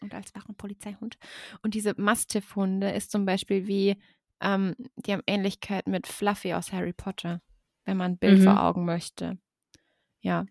[0.02, 1.18] und als wachen Polizeihund.
[1.64, 3.98] Und diese Mastiff-Hunde ist zum Beispiel wie,
[4.42, 7.42] ähm, die haben Ähnlichkeit mit Fluffy aus Harry Potter,
[7.86, 8.44] wenn man ein Bild Mhm.
[8.44, 9.38] vor Augen möchte.
[10.22, 10.46] Ja.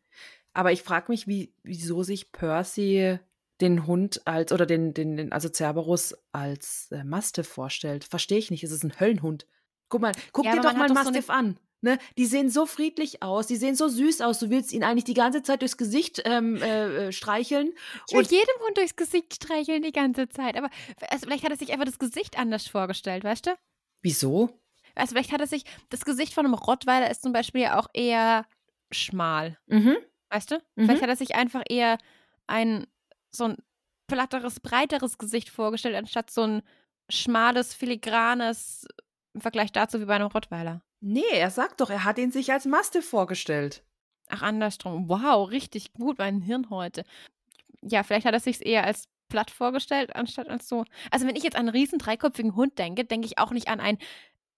[0.53, 3.19] Aber ich frage mich, wie, wieso sich Percy
[3.61, 8.05] den Hund als, oder den, den, also Cerberus als äh, Mastiff vorstellt.
[8.05, 8.65] Verstehe ich nicht.
[8.65, 9.47] Es ist ein Höllenhund.
[9.89, 11.59] Guck mal, guck Ja, dir doch mal einen doch so Mastiff an.
[11.83, 11.99] Ne?
[12.19, 14.39] Die sehen so friedlich aus, die sehen so süß aus.
[14.39, 17.73] Du willst ihn eigentlich die ganze Zeit durchs Gesicht ähm, äh, äh, streicheln.
[18.07, 20.57] Ich will Und jedem Hund durchs Gesicht streicheln die ganze Zeit.
[20.57, 20.69] Aber
[21.09, 23.51] also vielleicht hat er sich einfach das Gesicht anders vorgestellt, weißt du?
[24.03, 24.51] wieso?
[24.95, 27.89] Also vielleicht hat er sich, das Gesicht von einem Rottweiler ist zum Beispiel ja auch
[27.95, 28.47] eher
[28.91, 29.97] schmal, Mhm.
[30.31, 30.57] Weißt du?
[30.77, 30.85] Mhm.
[30.85, 31.99] Vielleicht hat er sich einfach eher
[32.47, 32.87] ein
[33.31, 33.57] so ein
[34.07, 36.63] platteres, breiteres Gesicht vorgestellt, anstatt so ein
[37.09, 38.87] schmales, filigranes
[39.35, 40.83] im Vergleich dazu wie bei einem Rottweiler.
[41.01, 43.83] Nee, er sagt doch, er hat ihn sich als Mastiff vorgestellt.
[44.29, 45.09] Ach, andersrum.
[45.09, 47.05] Wow, richtig gut, mein Hirn heute.
[47.83, 50.85] Ja, vielleicht hat er sich eher als platt vorgestellt, anstatt als so.
[51.11, 53.81] Also, wenn ich jetzt an einen riesen dreiköpfigen Hund denke, denke ich auch nicht an
[53.81, 53.99] ein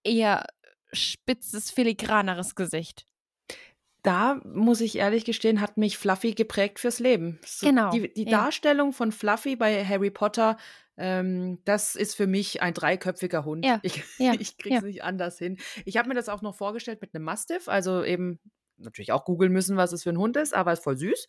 [0.02, 0.46] eher
[0.92, 3.06] spitzes, filigraneres Gesicht.
[4.02, 7.38] Da muss ich ehrlich gestehen, hat mich Fluffy geprägt fürs Leben.
[7.46, 8.30] So, Genau, Die, die ja.
[8.30, 10.56] Darstellung von Fluffy bei Harry Potter,
[10.96, 13.64] ähm, das ist für mich ein dreiköpfiger Hund.
[13.64, 14.80] Ja, Ich, ja, ich krieg's ja.
[14.80, 15.58] nicht anders hin.
[15.84, 18.40] Ich habe mir das auch noch vorgestellt mit einem Mastiff, also eben
[18.76, 21.28] natürlich auch googeln müssen, was es für ein Hund ist, aber ist voll süß.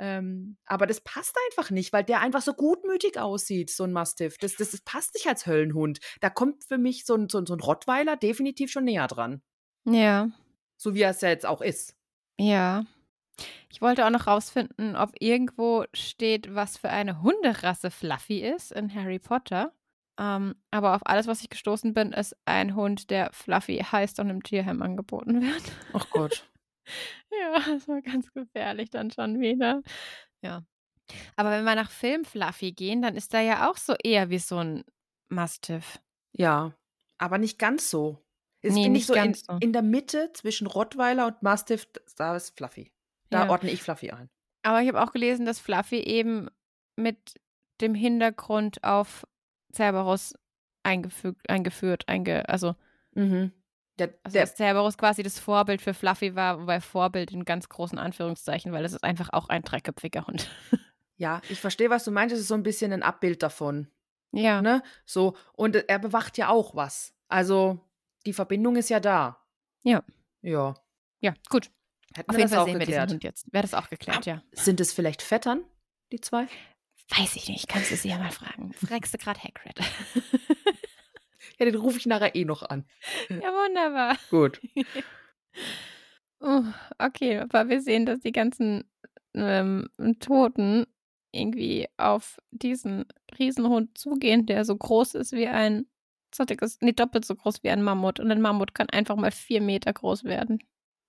[0.00, 4.38] Ähm, aber das passt einfach nicht, weil der einfach so gutmütig aussieht, so ein Mastiff.
[4.38, 6.00] Das, das, das passt nicht als Höllenhund.
[6.20, 9.42] Da kommt für mich so ein, so, ein- so ein Rottweiler definitiv schon näher dran.
[9.84, 10.30] Ja,
[10.76, 11.94] So wie er es ja jetzt auch ist.
[12.38, 12.84] Ja.
[13.70, 18.92] Ich wollte auch noch rausfinden, ob irgendwo steht, was für eine Hunderasse Fluffy ist in
[18.94, 19.72] Harry Potter.
[20.18, 24.30] Ähm, aber auf alles, was ich gestoßen bin, ist ein Hund, der Fluffy heißt und
[24.30, 25.62] im Tierheim angeboten wird.
[25.92, 26.44] Ach Gott.
[27.30, 29.82] Ja, das war ganz gefährlich dann schon wieder.
[30.40, 30.64] Ja.
[31.36, 34.38] Aber wenn wir nach Film Fluffy gehen, dann ist da ja auch so eher wie
[34.38, 34.84] so ein
[35.28, 36.00] Mastiff.
[36.32, 36.72] Ja,
[37.18, 38.24] aber nicht ganz so.
[38.60, 39.56] Es Nee, finde nicht ich so in, so.
[39.60, 41.86] in der Mitte zwischen Rottweiler und Mastiff,
[42.16, 42.92] da ist Fluffy.
[43.30, 43.50] Da Ja.
[43.50, 44.28] ordne ich Fluffy ein.
[44.62, 46.48] Aber ich habe auch gelesen, dass Fluffy eben
[46.96, 47.34] mit
[47.80, 49.26] dem Hintergrund auf
[49.72, 50.34] Cerberus
[50.82, 52.74] eingefügt, eingeführt, einge, also,
[53.12, 53.52] Mhm.
[53.98, 57.68] Der, also der, dass Cerberus quasi das Vorbild für Fluffy war, wobei Vorbild in ganz
[57.68, 60.48] großen Anführungszeichen, weil es ist einfach auch ein dreiköpfiger Hund.
[61.16, 62.32] ja, ich verstehe, was du meinst.
[62.32, 63.88] Es ist so ein bisschen ein Abbild davon.
[64.30, 64.62] ja.
[64.62, 64.82] Ne?
[65.04, 67.12] So, und er bewacht ja auch was.
[67.28, 67.80] Also,
[68.26, 69.44] die Verbindung ist ja da.
[69.82, 70.02] Ja.
[70.42, 70.74] Ja.
[71.20, 71.70] Ja, gut.
[72.14, 73.10] Hätten Auf wir jeden das Fall auch sehen wir diesen geklärt.
[73.10, 73.52] Hund jetzt.
[73.52, 74.42] Wäre das auch geklärt, ja.
[74.52, 75.64] Sind es vielleicht Vettern,
[76.12, 76.46] die zwei?
[77.16, 78.72] Weiß ich nicht, kannst du sie ja mal fragen.
[78.74, 79.78] Fragst du gerade Hagrid.
[81.58, 82.84] Ja, den rufe ich nachher eh noch an.
[83.28, 84.16] ja, wunderbar.
[84.30, 84.60] Gut.
[86.40, 86.64] Uh,
[86.98, 88.84] okay, aber wir sehen, dass die ganzen
[89.34, 89.88] ähm,
[90.20, 90.86] Toten
[91.32, 93.06] irgendwie auf diesen
[93.38, 95.86] Riesenhund zugehen, der so groß ist wie ein,
[96.44, 98.20] dick ist, nee, doppelt so groß wie ein Mammut.
[98.20, 100.58] Und ein Mammut kann einfach mal vier Meter groß werden.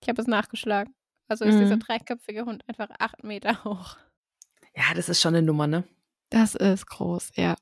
[0.02, 0.94] Ich habe es nachgeschlagen.
[1.28, 1.80] Also ist dieser Mhm.
[1.80, 3.96] dreiköpfige Hund einfach acht Meter hoch.
[4.74, 5.84] Ja, das ist schon eine Nummer, ne?
[6.30, 7.56] Das ist groß, ja.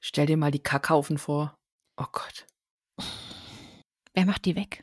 [0.00, 1.56] Stell dir mal die Kackhaufen vor.
[1.96, 2.46] Oh Gott.
[4.12, 4.80] Wer macht die weg?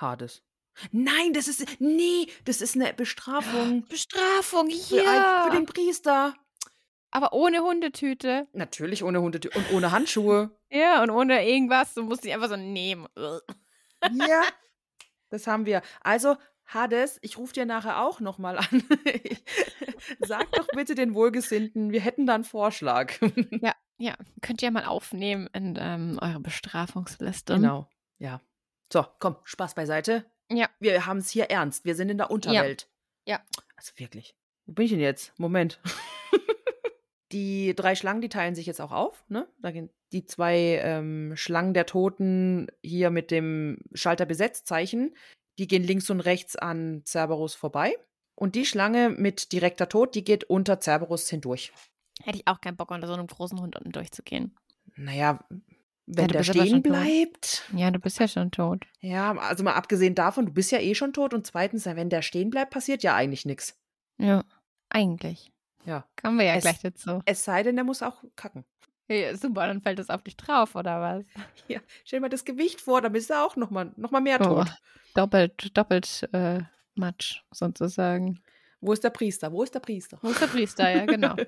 [0.00, 0.42] Hades.
[0.90, 1.66] Nein, das ist.
[1.80, 3.84] Nee, das ist eine Bestrafung.
[3.88, 6.34] Bestrafung, Für, ein, für den Priester.
[7.12, 8.48] Aber ohne Hundetüte.
[8.52, 10.50] Natürlich ohne Hunde und ohne Handschuhe.
[10.74, 11.92] Ja, und ohne irgendwas.
[11.92, 13.06] Du musst die einfach so nehmen.
[13.16, 14.42] ja.
[15.28, 15.82] Das haben wir.
[16.00, 18.82] Also, Hades, ich rufe dir nachher auch nochmal an.
[20.20, 23.12] Sag doch bitte den Wohlgesinnten, wir hätten da einen Vorschlag.
[23.50, 27.54] Ja, ja, könnt ihr mal aufnehmen in ähm, eure Bestrafungsliste.
[27.54, 27.86] genau.
[28.18, 28.40] Ja.
[28.90, 30.24] So, komm, Spaß beiseite.
[30.50, 30.70] Ja.
[30.80, 31.84] Wir haben es hier ernst.
[31.84, 32.88] Wir sind in der Unterwelt.
[33.26, 33.40] Ja.
[33.76, 34.34] Also wirklich.
[34.64, 35.38] Wo bin ich denn jetzt?
[35.38, 35.80] Moment.
[37.32, 39.24] Die drei Schlangen, die teilen sich jetzt auch auf.
[39.28, 39.48] Ne?
[39.60, 45.14] Da gehen die zwei ähm, Schlangen der Toten hier mit dem Schalter Besetzzeichen,
[45.58, 47.96] die gehen links und rechts an Cerberus vorbei.
[48.34, 51.72] Und die Schlange mit direkter Tod, die geht unter Cerberus hindurch.
[52.22, 54.56] Hätte ich auch keinen Bock, unter so einem großen Hund unten durchzugehen.
[54.96, 55.44] Naja,
[56.06, 56.92] wenn du der stehen schon tot.
[56.92, 57.70] bleibt.
[57.74, 58.84] Ja, du bist ja schon tot.
[59.00, 61.34] Ja, also mal abgesehen davon, du bist ja eh schon tot.
[61.34, 63.78] Und zweitens, wenn der stehen bleibt, passiert ja eigentlich nichts.
[64.18, 64.44] Ja,
[64.88, 65.52] eigentlich.
[65.84, 66.06] Ja.
[66.20, 67.20] Kommen wir ja Es- gleich dazu.
[67.24, 68.64] Es sei denn, der muss auch kacken.
[69.08, 71.24] Ja, super, dann fällt es auf dich drauf, oder was?
[71.68, 74.20] Ja, stell dir mal das Gewicht vor, dann bist du auch noch mal, noch mal
[74.20, 74.68] mehr Oh, tot.
[75.14, 76.60] doppelt, doppelt äh,
[76.94, 78.42] Matsch, sozusagen.
[78.80, 79.52] Wo ist der Priester?
[79.52, 80.18] Wo ist der Priester?
[80.22, 80.88] Wo ist der Priester?
[80.90, 81.36] Ja, genau.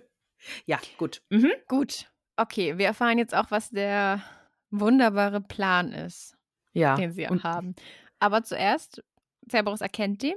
[0.66, 1.22] Ja, gut.
[1.30, 1.52] Mhm.
[1.68, 2.10] Gut.
[2.36, 4.22] Okay, wir erfahren jetzt auch, was der
[4.70, 6.36] wunderbare Plan ist.
[6.74, 6.96] Ja.
[6.96, 7.74] den sie haben.
[8.18, 9.02] Aber zuerst,
[9.50, 10.34] Cerberus erkennt die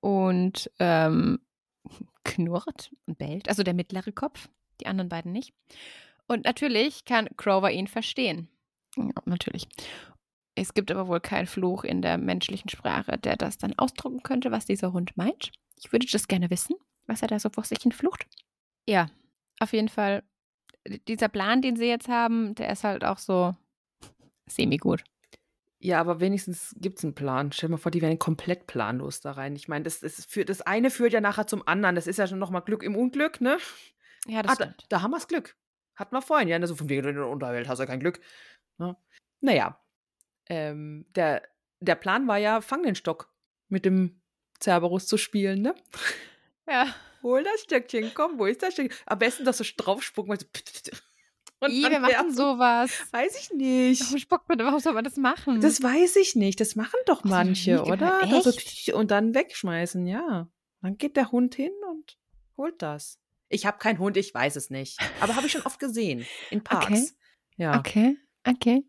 [0.00, 1.38] und ähm,
[2.26, 3.48] knurrt und bellt.
[3.48, 4.48] Also der mittlere Kopf,
[4.80, 5.54] die anderen beiden nicht.
[6.26, 8.48] Und natürlich kann Grover ihn verstehen.
[8.96, 9.68] Ja, natürlich.
[10.54, 14.50] Es gibt aber wohl keinen Fluch in der menschlichen Sprache, der das dann ausdrücken könnte,
[14.50, 15.52] was dieser Hund meint.
[15.78, 18.26] Ich würde das gerne wissen, was er da so vor sich hin flucht.
[18.88, 19.08] Ja,
[19.60, 20.22] auf jeden Fall.
[21.08, 23.54] Dieser Plan, den sie jetzt haben, der ist halt auch so
[24.46, 25.04] semi-gut.
[25.78, 27.52] Ja, aber wenigstens gibt es einen Plan.
[27.52, 29.54] Stell dir mal vor, die wären komplett planlos da rein.
[29.56, 31.94] Ich meine, das, das, führt, das eine führt ja nachher zum anderen.
[31.94, 33.58] Das ist ja schon nochmal Glück im Unglück, ne?
[34.26, 35.56] Ja, das ah, da, da, haben wir das Glück.
[35.94, 36.58] Hatten wir vorhin, ja.
[36.58, 38.20] Ne, so von wegen in der Unterwelt hast du ja kein Glück.
[38.78, 38.96] Ne?
[39.40, 39.78] Naja,
[40.48, 41.42] ähm, der,
[41.80, 43.30] der Plan war ja, fang den Stock
[43.68, 44.20] mit dem
[44.60, 45.74] Cerberus zu spielen, ne?
[46.66, 46.94] Ja.
[47.22, 48.96] Hol das Stöckchen, komm, wo ist das Stöckchen?
[49.06, 50.46] Am besten, dass du draufspucken, weil so
[51.60, 52.90] und I, wir machen sowas.
[53.12, 54.02] Weiß ich nicht.
[54.02, 55.60] Warum spuckt man, warum soll man das machen?
[55.60, 56.60] Das weiß ich nicht.
[56.60, 58.22] Das machen doch manche, oder?
[58.22, 58.52] Also,
[58.94, 60.48] und dann wegschmeißen, ja.
[60.82, 62.18] Dann geht der Hund hin und
[62.56, 63.18] holt das.
[63.48, 64.98] Ich habe keinen Hund, ich weiß es nicht.
[65.20, 66.26] Aber habe ich schon oft gesehen.
[66.50, 66.86] In Parks.
[66.86, 67.08] Okay.
[67.56, 67.78] Ja.
[67.78, 68.16] Okay.
[68.46, 68.84] Okay.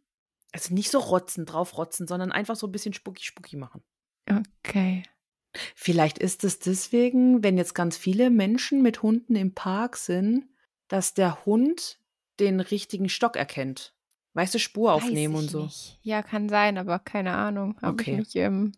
[0.52, 3.84] Also nicht so rotzen, drauf rotzen, sondern einfach so ein bisschen spucki spucki machen.
[4.30, 5.04] Okay.
[5.76, 10.48] Vielleicht ist es deswegen, wenn jetzt ganz viele Menschen mit Hunden im Park sind,
[10.88, 12.00] dass der Hund
[12.40, 13.94] den richtigen Stock erkennt.
[14.34, 15.64] Weißt du, Spur aufnehmen und so.
[15.64, 16.00] Nicht.
[16.04, 17.76] Ja, kann sein, aber keine Ahnung.
[17.82, 18.18] Hab okay.
[18.18, 18.72] Nicht, ähm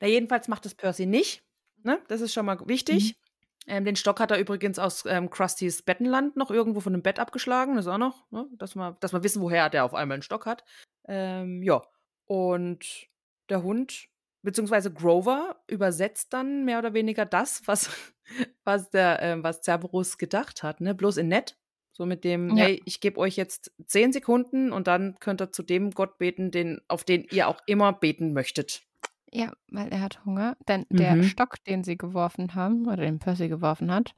[0.00, 1.42] Na, jedenfalls macht das Percy nicht.
[1.82, 2.00] Ne?
[2.06, 3.16] Das ist schon mal wichtig.
[3.16, 3.22] Mhm.
[3.66, 7.18] Ähm, den Stock hat er übrigens aus ähm, Krustys Bettenland noch irgendwo von dem Bett
[7.18, 7.76] abgeschlagen.
[7.76, 8.48] Das ist auch noch, ne?
[8.56, 10.64] dass, wir, dass wir wissen, woher der auf einmal einen Stock hat.
[11.06, 11.82] Ähm, ja.
[12.26, 13.08] Und
[13.48, 14.08] der Hund,
[14.42, 17.90] beziehungsweise Grover, übersetzt dann mehr oder weniger das, was,
[18.64, 20.80] was, der, äh, was Cerberus gedacht hat.
[20.80, 20.94] Ne?
[20.94, 21.56] Bloß in nett.
[21.92, 22.64] So mit dem, ja.
[22.64, 26.50] hey, ich gebe euch jetzt zehn Sekunden und dann könnt ihr zu dem Gott beten,
[26.50, 28.82] den, auf den ihr auch immer beten möchtet.
[29.30, 30.56] Ja, weil er hat Hunger.
[30.68, 30.96] Denn mhm.
[30.96, 34.14] der Stock, den sie geworfen haben, oder den Percy geworfen hat,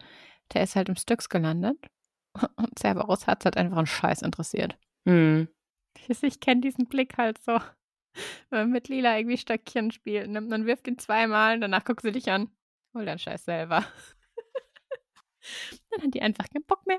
[0.52, 1.78] der ist halt im Styx gelandet.
[2.56, 4.78] Und Cerberus hat es halt einfach einen Scheiß interessiert.
[5.04, 5.48] Mhm.
[6.08, 7.52] Ich, ich kenne diesen Blick halt so.
[8.50, 12.02] Wenn man mit Lila irgendwie Stöckchen spielt, nimmt man wirft ihn zweimal und danach guckt
[12.02, 12.50] sie dich an.
[12.94, 13.86] Hol deinen Scheiß selber.
[15.90, 16.98] dann hat die einfach keinen Bock mehr.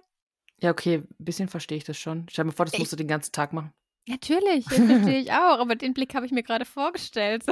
[0.62, 2.28] Ja, okay, ein bisschen verstehe ich das schon.
[2.30, 3.74] Stell mal vor, das ich, musst du den ganzen Tag machen.
[4.08, 7.43] Natürlich, das verstehe ich auch, aber den Blick habe ich mir gerade vorgestellt.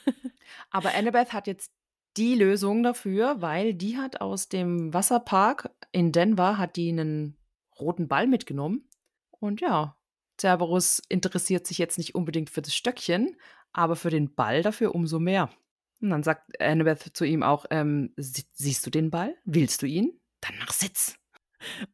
[0.70, 1.72] aber Annabeth hat jetzt
[2.16, 7.36] die Lösung dafür, weil die hat aus dem Wasserpark in Denver hat die einen
[7.78, 8.88] roten Ball mitgenommen.
[9.30, 9.96] Und ja,
[10.40, 13.36] Cerberus interessiert sich jetzt nicht unbedingt für das Stöckchen,
[13.72, 15.50] aber für den Ball dafür umso mehr.
[16.00, 19.36] Und dann sagt Annabeth zu ihm auch, ähm, siehst du den Ball?
[19.44, 20.18] Willst du ihn?
[20.40, 21.19] Dann mach Sitz.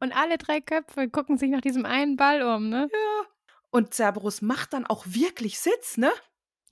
[0.00, 2.88] Und alle drei Köpfe gucken sich nach diesem einen Ball um, ne?
[2.92, 3.26] Ja.
[3.70, 6.10] Und Cerberus macht dann auch wirklich Sitz, ne?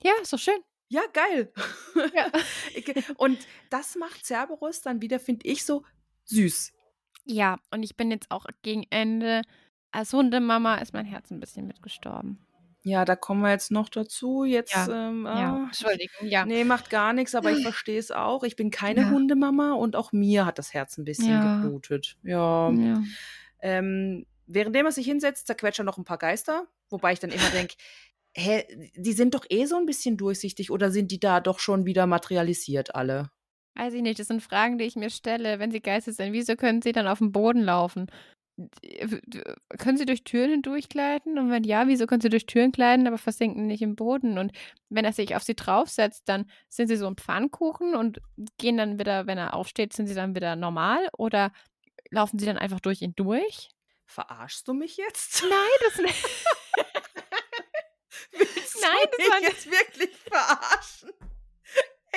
[0.01, 0.59] Ja, ist doch schön.
[0.87, 1.51] Ja, geil.
[2.13, 2.31] Ja.
[3.17, 3.39] und
[3.69, 5.83] das macht Cerberus dann wieder, finde ich, so
[6.25, 6.73] süß.
[7.25, 9.41] Ja, und ich bin jetzt auch gegen Ende.
[9.91, 12.44] Als Hundemama ist mein Herz ein bisschen mitgestorben.
[12.85, 14.43] Ja, da kommen wir jetzt noch dazu.
[14.43, 15.31] Jetzt, ja, ähm, ja.
[15.31, 16.45] Ah, Entschuldigung, ja.
[16.45, 18.43] Nee, macht gar nichts, aber ich verstehe es auch.
[18.43, 19.09] Ich bin keine ja.
[19.09, 21.61] Hundemama und auch mir hat das Herz ein bisschen ja.
[21.61, 22.15] geblutet.
[22.21, 22.69] Ja.
[22.69, 23.01] ja.
[23.59, 27.49] Ähm, währenddem er sich hinsetzt, zerquetscht er noch ein paar Geister, wobei ich dann immer
[27.49, 27.73] denke,
[28.35, 31.87] hä, die sind doch eh so ein bisschen durchsichtig oder sind die da doch schon
[31.87, 33.31] wieder materialisiert alle?
[33.73, 35.57] Weiß ich nicht, das sind Fragen, die ich mir stelle.
[35.57, 38.11] Wenn sie Geister sind, wieso können sie dann auf dem Boden laufen?
[39.77, 41.37] Können sie durch Türen hindurchgleiten?
[41.37, 44.37] Und wenn ja, wieso können sie durch Türen gleiten, aber versinken nicht im Boden?
[44.37, 44.53] Und
[44.89, 48.21] wenn er sich auf sie draufsetzt, dann sind sie so ein Pfannkuchen und
[48.57, 51.09] gehen dann wieder, wenn er aufsteht, sind sie dann wieder normal?
[51.17, 51.51] Oder
[52.09, 53.69] laufen sie dann einfach durch ihn durch?
[54.05, 55.43] Verarschst du mich jetzt?
[55.43, 56.25] Nein, das nicht.
[58.31, 61.11] Willst Nein, du mich das jetzt wirklich verarschen?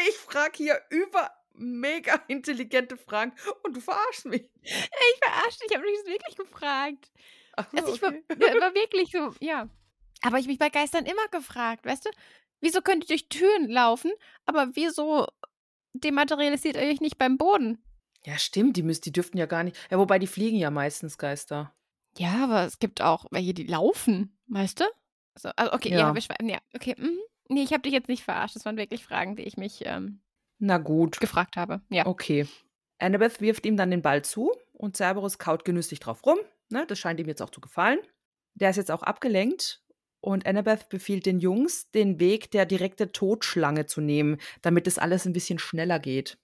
[0.09, 3.33] Ich frage hier über mega intelligente Fragen
[3.63, 4.49] und du verarschst mich.
[4.63, 7.11] Ich verarsche dich, ich habe mich wirklich gefragt.
[7.57, 8.23] Ach so, also ich okay.
[8.29, 9.69] war, war, wirklich so, ja.
[10.23, 12.11] Aber ich mich bei Geistern immer gefragt, weißt du?
[12.61, 14.13] Wieso könnt ihr durch Türen laufen,
[14.45, 15.27] aber wieso
[15.93, 17.83] dematerialisiert ihr euch nicht beim Boden?
[18.25, 19.77] Ja, stimmt, die, müssen, die dürften ja gar nicht.
[19.91, 21.75] Ja, wobei die fliegen ja meistens Geister.
[22.17, 24.85] Ja, aber es gibt auch welche, die laufen, weißt du?
[25.35, 26.95] Also, also okay, ja, ja, wir ja okay.
[26.99, 27.19] Mhm.
[27.49, 28.57] Nee, ich habe dich jetzt nicht verarscht.
[28.57, 30.21] Das waren wirklich Fragen, die ich mich ähm,
[30.59, 31.21] na gut.
[31.21, 31.81] Gefragt habe.
[31.89, 32.07] Ja.
[32.07, 32.47] Okay.
[32.99, 36.39] Annabeth wirft ihm dann den Ball zu und Cerberus kaut genüsslich drauf rum.
[36.71, 37.99] Ne, das scheint ihm jetzt auch zu gefallen.
[38.55, 39.83] Der ist jetzt auch abgelenkt
[40.21, 45.27] und Annabeth befiehlt den Jungs, den Weg der direkte Totschlange zu nehmen, damit es alles
[45.27, 46.39] ein bisschen schneller geht.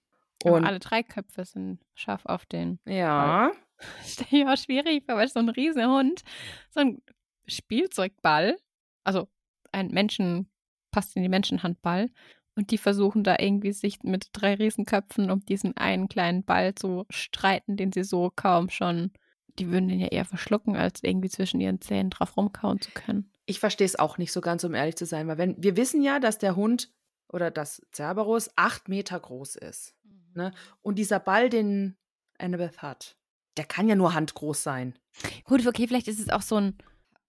[0.45, 2.79] Und Aber alle drei Köpfe sind scharf auf den.
[2.87, 3.49] Ja.
[3.49, 3.57] Ball.
[4.05, 6.23] Stell dir auch schwierig weil so ein Riesenhund,
[6.71, 7.03] so ein
[7.47, 8.57] Spielzeugball,
[9.03, 9.29] also
[9.73, 10.49] ein Menschen,
[10.93, 12.11] passt in die Menschenhandball
[12.57, 17.05] und die versuchen da irgendwie sich mit drei Riesenköpfen um diesen einen kleinen Ball zu
[17.11, 19.13] streiten, den sie so kaum schon,
[19.59, 23.31] die würden den ja eher verschlucken, als irgendwie zwischen ihren Zähnen drauf rumkauen zu können.
[23.47, 26.03] Ich verstehe es auch nicht so ganz, um ehrlich zu sein, weil wenn wir wissen
[26.03, 26.91] ja, dass der Hund
[27.29, 29.95] oder dass Cerberus acht Meter groß ist.
[30.05, 30.33] Mhm.
[30.35, 30.53] Ne?
[30.83, 31.97] Und dieser Ball, den
[32.39, 33.17] Annabeth hat,
[33.57, 34.99] der kann ja nur handgroß sein.
[35.45, 36.77] Gut, okay, vielleicht ist es auch so ein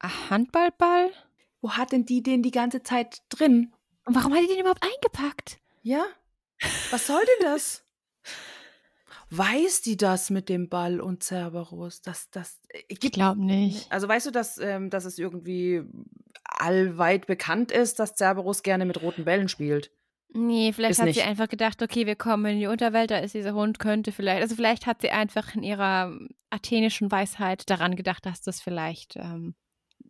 [0.02, 1.12] Handballball.
[1.62, 3.74] Wo hat denn die den die ganze Zeit drin?
[4.06, 5.60] Und warum hat die den überhaupt eingepackt?
[5.82, 6.06] Ja?
[6.92, 7.84] Was soll denn das?
[9.32, 12.02] Weiß die das mit dem Ball und Cerberus?
[12.02, 13.92] Das, das, ich glaube nicht.
[13.92, 15.82] Also weißt du, dass, ähm, dass es irgendwie
[16.44, 19.92] allweit bekannt ist, dass Cerberus gerne mit roten Bällen spielt?
[20.38, 21.16] Nee, vielleicht Ist hat nicht.
[21.16, 24.42] sie einfach gedacht, okay, wir kommen in die Unterwelt, da ist dieser Hund, könnte vielleicht,
[24.42, 29.16] also vielleicht hat sie einfach in ihrer ähm, athenischen Weisheit daran gedacht, dass das vielleicht
[29.16, 29.56] ähm,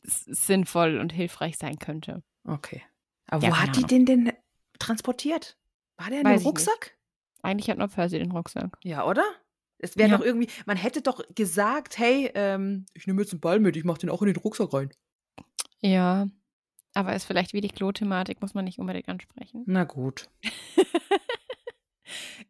[0.04, 2.24] sinnvoll und hilfreich sein könnte.
[2.44, 2.82] Okay.
[3.28, 4.32] Aber Ja, wo hat die den denn
[4.80, 5.58] transportiert?
[5.98, 6.48] War der in Weiß nicht.
[6.48, 6.98] Rucksack?
[7.42, 8.78] Eigentlich hat nur Percy den Rucksack.
[8.84, 9.24] Ja, oder?
[9.78, 10.18] Es wäre Ja.
[10.18, 13.84] doch irgendwie, man hätte doch gesagt, hey, ähm, ich nehme jetzt einen Ball mit, ich
[13.84, 14.90] mache den auch in den Rucksack rein.
[15.82, 16.28] Ja,
[16.94, 19.64] aber ist vielleicht wie die Klo-Thematik, muss man nicht unbedingt ansprechen.
[19.68, 20.28] Na gut.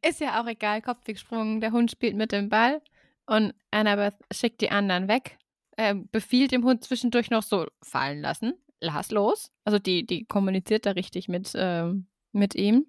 [0.07, 2.81] Ist ja auch egal, Kopf gesprungen, der Hund spielt mit dem Ball
[3.25, 5.37] und Annabeth schickt die anderen weg,
[5.77, 9.51] äh, befiehlt dem Hund zwischendurch noch so fallen lassen, lass los.
[9.63, 12.85] Also die, die kommuniziert da richtig mit, ähm, mit ihm.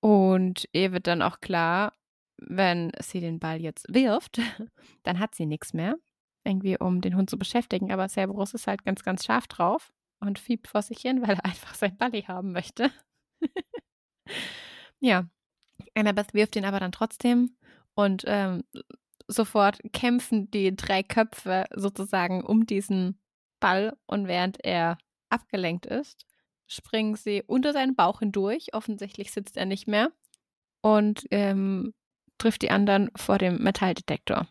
[0.00, 1.92] Und ihr wird dann auch klar,
[2.38, 4.40] wenn sie den Ball jetzt wirft,
[5.02, 5.96] dann hat sie nichts mehr,
[6.44, 7.92] irgendwie um den Hund zu beschäftigen.
[7.92, 11.44] Aber Cerberus ist halt ganz, ganz scharf drauf und fiebt vor sich hin, weil er
[11.44, 12.90] einfach sein Balli haben möchte.
[15.00, 15.28] ja,
[15.94, 17.56] Annabeth wirft ihn aber dann trotzdem
[17.94, 18.64] und ähm,
[19.28, 23.18] sofort kämpfen die drei Köpfe sozusagen um diesen
[23.60, 24.98] Ball und während er
[25.28, 26.26] abgelenkt ist,
[26.66, 28.74] springen sie unter seinen Bauch hindurch.
[28.74, 30.10] Offensichtlich sitzt er nicht mehr
[30.82, 31.94] und ähm,
[32.38, 34.46] trifft die anderen vor dem Metalldetektor.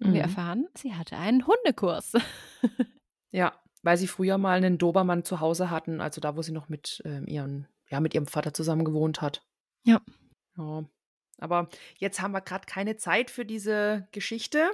[0.00, 0.28] Und wir Mhm.
[0.28, 2.12] erfahren, sie hatte einen Hundekurs.
[3.32, 3.52] Ja,
[3.82, 7.02] weil sie früher mal einen Dobermann zu Hause hatten, also da, wo sie noch mit
[7.04, 9.42] ähm, ihren, ja, mit ihrem Vater zusammen gewohnt hat.
[9.84, 10.00] Ja.
[10.56, 10.84] Ja.
[11.38, 14.70] Aber jetzt haben wir gerade keine Zeit für diese Geschichte,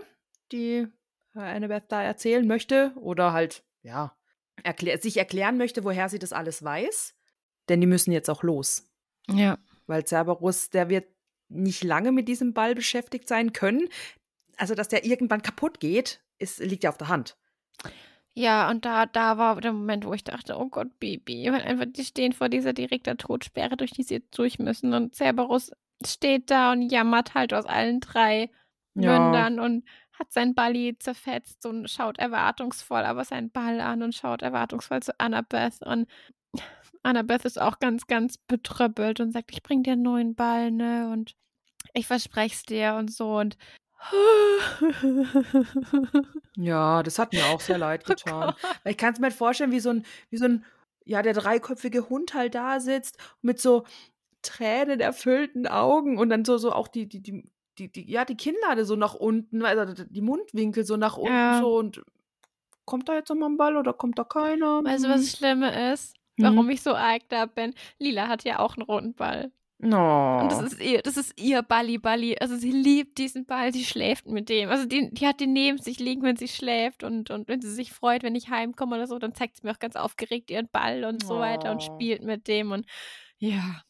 [0.52, 0.86] die
[1.34, 4.16] äh, Annabeth da erzählen möchte oder halt, ja,
[4.62, 7.14] erklär sich erklären möchte, woher sie das alles weiß.
[7.68, 8.84] Denn die müssen jetzt auch los.
[9.28, 9.58] ja.
[9.88, 11.06] Weil Cerberus, der wird
[11.48, 13.88] nicht lange mit diesem Ball beschäftigt sein können.
[14.56, 17.36] Also, dass der irgendwann kaputt geht, ist, liegt ja auf der Hand.
[18.34, 21.84] Ja, und da, da war der Moment, wo ich dachte, oh Gott, Baby, weil einfach
[21.88, 24.94] die stehen vor dieser direkter Todsperre, durch die sie jetzt durch müssen.
[24.94, 25.72] Und Cerberus
[26.06, 28.50] steht da und jammert halt aus allen drei
[28.94, 29.18] Ja.
[29.18, 29.84] Mündern und
[30.18, 35.18] hat sein Balli zerfetzt und schaut erwartungsvoll aber seinen Ball an und schaut erwartungsvoll zu
[35.18, 35.82] Annabeth.
[35.82, 36.08] Und
[37.02, 41.10] Annabeth ist auch ganz, ganz betröppelt und sagt, ich bring dir einen neuen Ball, ne?
[41.12, 41.34] Und
[41.94, 43.38] ich verspreche es dir und so.
[43.38, 43.56] Und
[46.56, 48.54] Ja, das hat mir auch sehr leid Oh getan.
[48.82, 50.64] Weil ich kann es mir halt vorstellen, wie so ein, wie so ein,
[51.04, 53.84] ja, der dreiköpfige Hund halt da sitzt mit so
[54.42, 57.44] tränenerfüllten Augen und dann so, so auch die, die, die,
[57.78, 61.60] die, die, ja, die Kinnlade so nach unten, also die Mundwinkel so nach unten Ja.
[61.60, 62.02] so und
[62.84, 64.84] kommt da jetzt nochmal ein Ball oder kommt da keiner?
[64.84, 66.14] Weißt du, was das Schlimme ist?
[66.38, 66.44] Hm.
[66.46, 67.74] Warum ich so arg da bin?
[67.98, 69.52] Lila hat ja auch einen roten Ball.
[69.84, 70.38] No.
[70.40, 72.36] Und das ist ihr, das ist ihr Balli Balli.
[72.40, 74.68] Also sie liebt diesen Ball, sie schläft mit dem.
[74.70, 77.72] Also die, die hat den neben sich liegen, wenn sie schläft und, und wenn sie
[77.72, 80.68] sich freut, wenn ich heimkomme oder so, dann zeigt sie mir auch ganz aufgeregt ihren
[80.68, 81.94] Ball und so weiter und Oh.
[81.94, 82.86] spielt mit dem und
[83.38, 83.82] ja.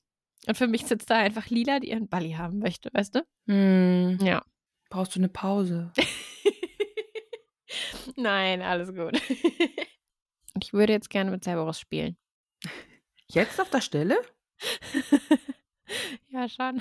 [0.46, 3.26] Und für mich sitzt da einfach Lila, die ihren Balli haben möchte, weißt du?
[3.46, 4.44] Hm, Ja.
[4.90, 5.92] brauchst du eine Pause?
[8.16, 9.12] Nein, alles gut.
[9.14, 9.22] und
[10.64, 12.16] ich würde jetzt gerne mit Cerberus spielen.
[13.30, 14.16] Jetzt auf der Stelle?
[16.28, 16.80] Ja, schon.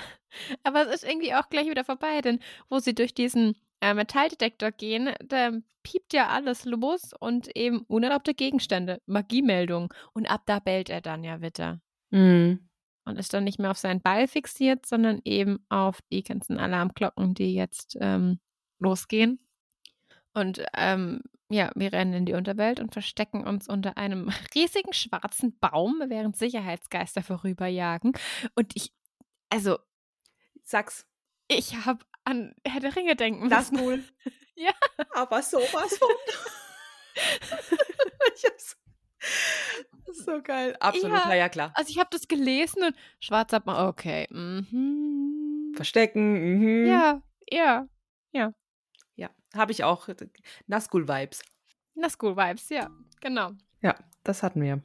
[0.63, 2.39] Aber es ist irgendwie auch gleich wieder vorbei, denn
[2.69, 5.51] wo sie durch diesen äh, Metalldetektor gehen, da
[5.83, 9.93] piept ja alles los und eben unerlaubte Gegenstände, Magiemeldung.
[10.13, 11.81] Und ab da bellt er dann ja wieder.
[12.11, 12.69] Hm.
[13.03, 17.33] Und ist dann nicht mehr auf seinen Ball fixiert, sondern eben auf die ganzen Alarmglocken,
[17.33, 18.39] die jetzt ähm,
[18.79, 19.39] losgehen.
[20.33, 25.57] Und ähm, ja, wir rennen in die Unterwelt und verstecken uns unter einem riesigen schwarzen
[25.59, 28.13] Baum, während Sicherheitsgeister vorüberjagen.
[28.55, 28.93] Und ich,
[29.49, 29.79] also,
[30.63, 31.05] Sag's.
[31.47, 33.85] ich habe an Herr der Ringe denken Das müssen.
[33.85, 34.03] wohl.
[34.55, 34.73] Ja.
[35.15, 36.09] Aber sowas von.
[38.35, 38.77] ich hab's.
[40.13, 40.75] So geil.
[40.79, 41.33] Absolut, Ja.
[41.33, 41.71] ja, klar.
[41.75, 44.27] Also ich habe das gelesen und schwarzer Baum, okay.
[44.31, 45.73] Mhm.
[45.75, 46.85] Verstecken, mhm.
[46.87, 47.21] Ja,
[47.51, 47.87] ja.
[48.33, 48.53] Ja,
[49.53, 50.07] habe ich auch.
[50.67, 51.41] Nazgul-Vibes.
[51.95, 52.89] Na, School Vibes, ja,
[53.19, 53.51] genau.
[53.81, 54.81] Ja, das hatten wir.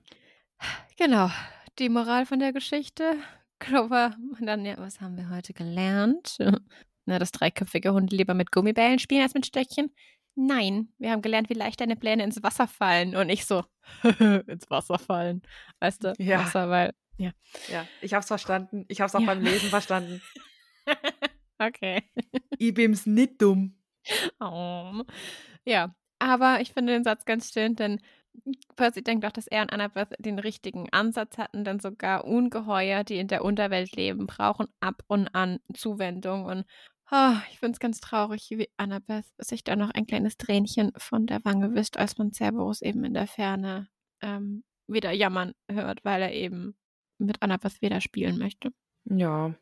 [0.96, 1.30] Genau.
[1.78, 3.16] Die Moral von der Geschichte.
[3.58, 6.36] Clover, dann, ja, was haben wir heute gelernt?
[7.06, 9.94] Na, dass dreiköpfige Hunde lieber mit Gummibällen spielen als mit Stöckchen?
[10.38, 13.64] Nein, wir haben gelernt, wie leicht deine Pläne ins Wasser fallen und nicht so
[14.46, 15.42] ins Wasser fallen.
[15.80, 16.12] Weißt du?
[16.18, 16.40] Ja.
[16.40, 17.30] Wasser, weil, ja.
[17.72, 18.84] Ja, ich hab's verstanden.
[18.88, 19.26] Ich hab's auch Ja.
[19.26, 20.20] beim Lesen verstanden.
[21.58, 22.02] Okay.
[22.58, 23.78] Ich bin's nicht dumm.
[24.40, 25.02] Oh.
[25.64, 27.98] Ja, aber ich finde den Satz ganz schön, denn
[28.76, 33.16] Percy denkt auch, dass er und Annabeth den richtigen Ansatz hatten, denn sogar Ungeheuer, die
[33.16, 36.44] in der Unterwelt leben, brauchen ab und an Zuwendung.
[36.44, 36.66] Und
[37.10, 41.26] oh, ich finde es ganz traurig, wie Annabeth sich da noch ein kleines Tränchen von
[41.26, 43.88] der Wange wischt, als man Cerberus eben in der Ferne
[44.20, 46.76] ähm, wieder jammern hört, weil er eben
[47.18, 48.70] mit Annabeth wieder spielen möchte.
[49.04, 49.46] Ja.
[49.46, 49.56] Und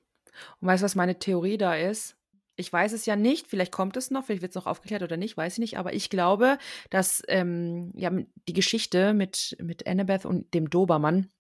[0.61, 2.17] weißt du, was meine Theorie da ist?
[2.57, 5.17] Ich weiß es ja nicht, vielleicht kommt es noch, vielleicht wird es noch aufgeklärt oder
[5.17, 6.59] nicht, weiß ich nicht, aber ich glaube,
[6.89, 8.11] dass ähm, ja,
[8.49, 11.31] die Geschichte mit, mit Annabeth und dem Dobermann,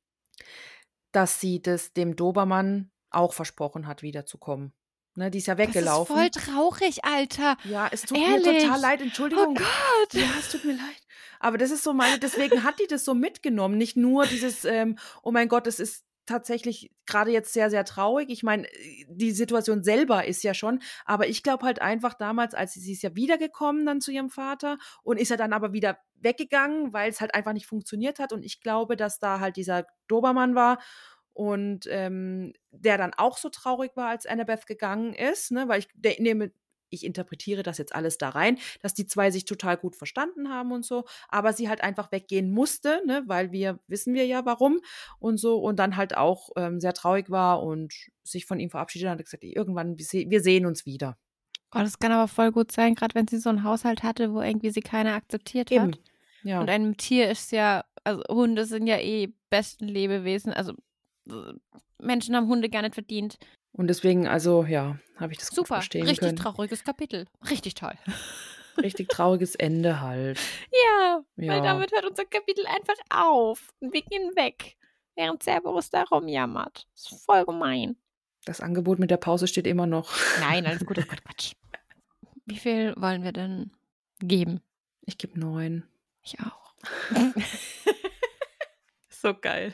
[1.13, 4.73] dass sie das dem Dobermann auch versprochen hat, wiederzukommen.
[5.17, 6.17] Ne, die ist ja weggelaufen.
[6.17, 7.57] Das ist voll traurig, Alter.
[7.65, 8.47] Ja, es tut Ehrlich?
[8.47, 9.47] mir total leid, Entschuldigung.
[9.51, 10.15] Oh Gott.
[10.15, 11.03] Ja, es tut mir leid.
[11.39, 13.79] Aber das ist so meine, deswegen hat die das so mitgenommen.
[13.79, 18.31] Nicht nur dieses, ähm, oh mein Gott, es ist tatsächlich gerade jetzt sehr, sehr traurig.
[18.31, 18.67] Ich meine,
[19.09, 22.93] die Situation selber ist ja schon, aber ich glaube halt einfach damals, als sie, sie
[22.93, 27.11] ist ja wiedergekommen dann zu ihrem Vater und ist ja dann aber wieder weggegangen, weil
[27.11, 28.33] es halt einfach nicht funktioniert hat.
[28.33, 30.79] Und ich glaube, dass da halt dieser Dobermann war
[31.35, 35.69] und ähm, der dann auch so traurig war, als Annabeth gegangen ist, ne?
[35.69, 36.53] weil ich der, nehme,
[36.91, 40.73] ich interpretiere das jetzt alles da rein, dass die zwei sich total gut verstanden haben
[40.73, 43.25] und so, aber sie halt einfach weggehen musste, ne?
[43.27, 44.81] weil wir wissen wir ja warum
[45.19, 47.93] und so und dann halt auch ähm, sehr traurig war und
[48.23, 51.19] sich von ihm verabschiedet hat und gesagt, irgendwann, wir, se wir sehen uns wieder.
[51.75, 54.41] Oh, das kann aber voll gut sein, gerade wenn sie so einen Haushalt hatte, wo
[54.41, 55.77] irgendwie sie keiner akzeptiert hat.
[55.77, 55.97] Eben.
[56.45, 56.61] Ja.
[56.61, 60.75] Und einem Tier ist ja, also Hunde sind ja eh besten Lebewesen, also
[61.99, 63.39] Menschen haben Hunde gar nicht verdient.
[63.73, 66.37] Und deswegen, also ja, habe ich das gut Super, verstehen richtig können.
[66.37, 67.27] trauriges Kapitel.
[67.51, 67.95] Richtig toll.
[68.77, 70.39] Richtig trauriges Ende halt.
[70.73, 71.61] Ja, weil Ja.
[71.61, 73.73] damit hört unser Kapitel einfach auf.
[73.79, 74.77] Und wir gehen weg,
[75.15, 76.89] während Cerberus da rumjammert.
[76.93, 77.97] Das ist voll gemein.
[78.47, 80.11] Das Angebot mit der Pause steht immer noch.
[80.41, 81.53] Nein, alles gut, oh Gott, Quatsch.
[82.47, 83.71] Wie viel wollen wir denn
[84.19, 84.61] geben?
[85.03, 85.85] Ich gebe neun.
[86.25, 86.75] Ich auch.
[89.09, 89.73] so geil.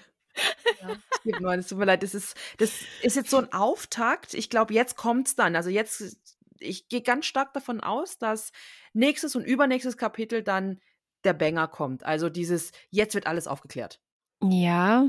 [1.24, 1.60] Neun.
[1.60, 2.02] Es tut mir leid.
[2.02, 2.72] Das ist, das
[3.02, 4.34] ist jetzt so ein Auftakt.
[4.34, 5.56] Ich glaube, jetzt kommt's dann.
[5.56, 6.16] Also jetzt,
[6.58, 8.52] ich gehe ganz stark davon aus, dass
[8.92, 10.80] nächstes und übernächstes Kapitel dann
[11.24, 12.04] der Banger kommt.
[12.04, 14.00] Also dieses, jetzt wird alles aufgeklärt.
[14.42, 15.08] Ja,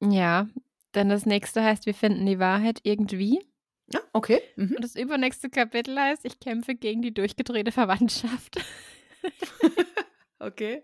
[0.00, 0.48] ja.
[0.94, 3.40] Denn das nächste heißt, wir finden die Wahrheit irgendwie.
[3.92, 4.42] Ja, okay.
[4.56, 4.76] Mhm.
[4.76, 8.60] Und das übernächste Kapitel heißt, ich kämpfe gegen die durchgedrehte Verwandtschaft.
[10.42, 10.82] Okay.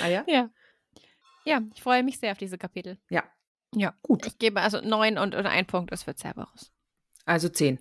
[0.00, 0.24] Ah ja?
[0.28, 0.50] ja.
[1.44, 2.98] Ja, ich freue mich sehr auf diese Kapitel.
[3.10, 3.24] Ja.
[3.74, 3.94] Ja.
[4.02, 4.26] Gut.
[4.26, 6.72] Ich gebe also neun und, und ein Punkt ist für Cerberus.
[7.24, 7.78] Also zehn.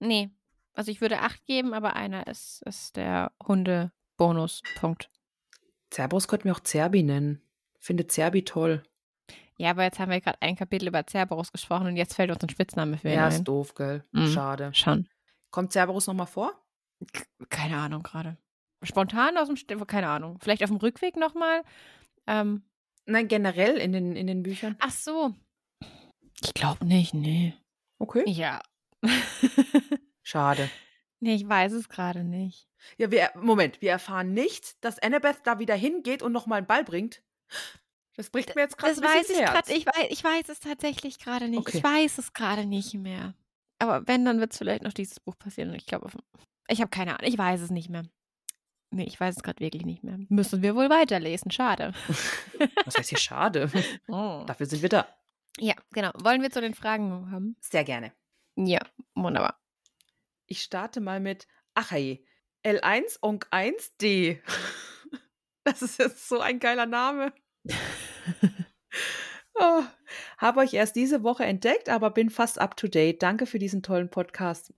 [0.00, 0.30] Nee.
[0.74, 5.10] Also ich würde acht geben, aber einer ist, ist der Hunde-Bonus-Punkt.
[5.92, 7.40] Cerberus könnten wir auch Zerbi nennen.
[7.78, 8.82] Finde Zerbi toll.
[9.56, 12.42] Ja, aber jetzt haben wir gerade ein Kapitel über Cerberus gesprochen und jetzt fällt uns
[12.42, 13.32] ein Spitzname für ihn Ja, ein.
[13.32, 14.04] ist doof, gell?
[14.12, 14.26] Mhm.
[14.28, 14.74] Schade.
[14.74, 15.08] Schon.
[15.50, 16.52] Kommt Cerberus nochmal vor?
[17.48, 18.36] Keine Ahnung gerade.
[18.82, 20.38] Spontan aus dem, St keine Ahnung.
[20.42, 21.62] Vielleicht auf dem Rückweg nochmal.
[22.26, 22.64] Ähm,
[23.06, 24.76] Nein, generell in den, in den Büchern.
[24.80, 25.34] ach so.
[26.42, 27.54] Ich glaube nicht, nee.
[27.98, 28.24] Okay.
[28.26, 28.60] Ja.
[30.22, 30.68] Schade.
[31.20, 32.68] nee, ich weiß es gerade nicht.
[32.98, 36.84] Ja, wir, Moment, wir erfahren nicht, dass Annabeth da wieder hingeht und nochmal einen Ball
[36.84, 37.22] bringt.
[38.16, 39.72] Das bricht mir jetzt gerade Das weiß ich gerade.
[39.72, 41.60] Ich weiß, ich weiß es tatsächlich gerade nicht.
[41.60, 41.78] Okay.
[41.78, 43.34] Ich weiß es gerade nicht mehr.
[43.78, 45.70] Aber wenn, dann wird es vielleicht noch dieses Buch passieren.
[45.70, 46.10] Und ich glaube,
[46.68, 47.30] ich habe keine Ahnung.
[47.30, 48.04] Ich weiß es nicht mehr.
[48.90, 50.18] Nee, ich weiß es gerade wirklich nicht mehr.
[50.28, 51.50] Müssen wir wohl weiterlesen.
[51.50, 51.92] Schade.
[52.84, 53.70] Was heißt hier schade?
[54.08, 54.44] Oh.
[54.46, 55.06] Dafür sind wir da.
[55.58, 56.10] Ja, genau.
[56.14, 57.56] Wollen wir zu den Fragen haben?
[57.60, 58.12] Sehr gerne.
[58.56, 58.80] Ja,
[59.14, 59.60] wunderbar.
[60.46, 62.24] Ich starte mal mit, ach hey,
[62.64, 64.40] L1 Onk 1D.
[65.64, 67.32] Das ist jetzt so ein geiler Name.
[69.58, 69.82] Oh,
[70.38, 73.20] Habe euch erst diese Woche entdeckt, aber bin fast up to date.
[73.20, 74.72] Danke für diesen tollen Podcast.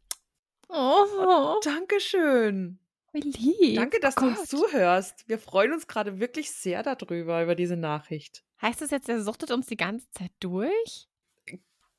[0.69, 2.79] Oh, Dankeschön.
[3.13, 3.77] Wie lieb.
[3.77, 5.29] Danke, dass oh du uns zuhörst.
[5.29, 8.43] Wir freuen uns gerade wirklich sehr darüber, über diese Nachricht.
[8.61, 11.09] Heißt das jetzt, er suchtet uns die ganze Zeit durch?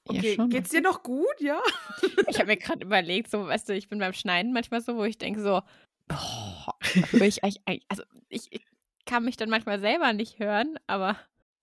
[0.05, 1.61] Okay, schon, geht's dir noch gut, ja?
[2.29, 5.03] Ich habe mir gerade überlegt, so, weißt du, ich bin beim Schneiden manchmal so, wo
[5.03, 5.61] ich denke so,
[6.07, 6.75] boah,
[7.21, 8.65] ich eigentlich- also ich, ich
[9.05, 11.15] kann mich dann manchmal selber nicht hören, aber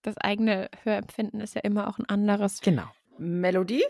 [0.02, 2.60] das eigene Hörempfinden ist ja immer auch ein anderes.
[2.60, 2.86] Genau.
[3.18, 3.84] Melodie?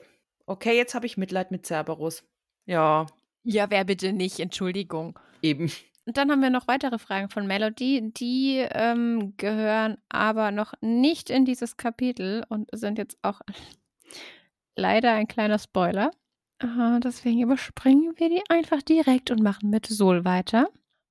[0.46, 2.24] Okay, jetzt habe ich Mitleid mit Cerberus.
[2.64, 3.06] Ja,
[3.42, 5.18] Ja, wer bitte nicht, Entschuldigung.
[5.42, 5.70] Eben.
[6.06, 11.30] Und dann haben wir noch weitere Fragen von Melody, die ähm, gehören aber noch nicht
[11.30, 13.40] in dieses Kapitel und sind jetzt auch
[14.76, 16.10] leider ein kleiner Spoiler.
[16.58, 20.68] Aha, deswegen überspringen wir die einfach direkt und machen mit Sol weiter.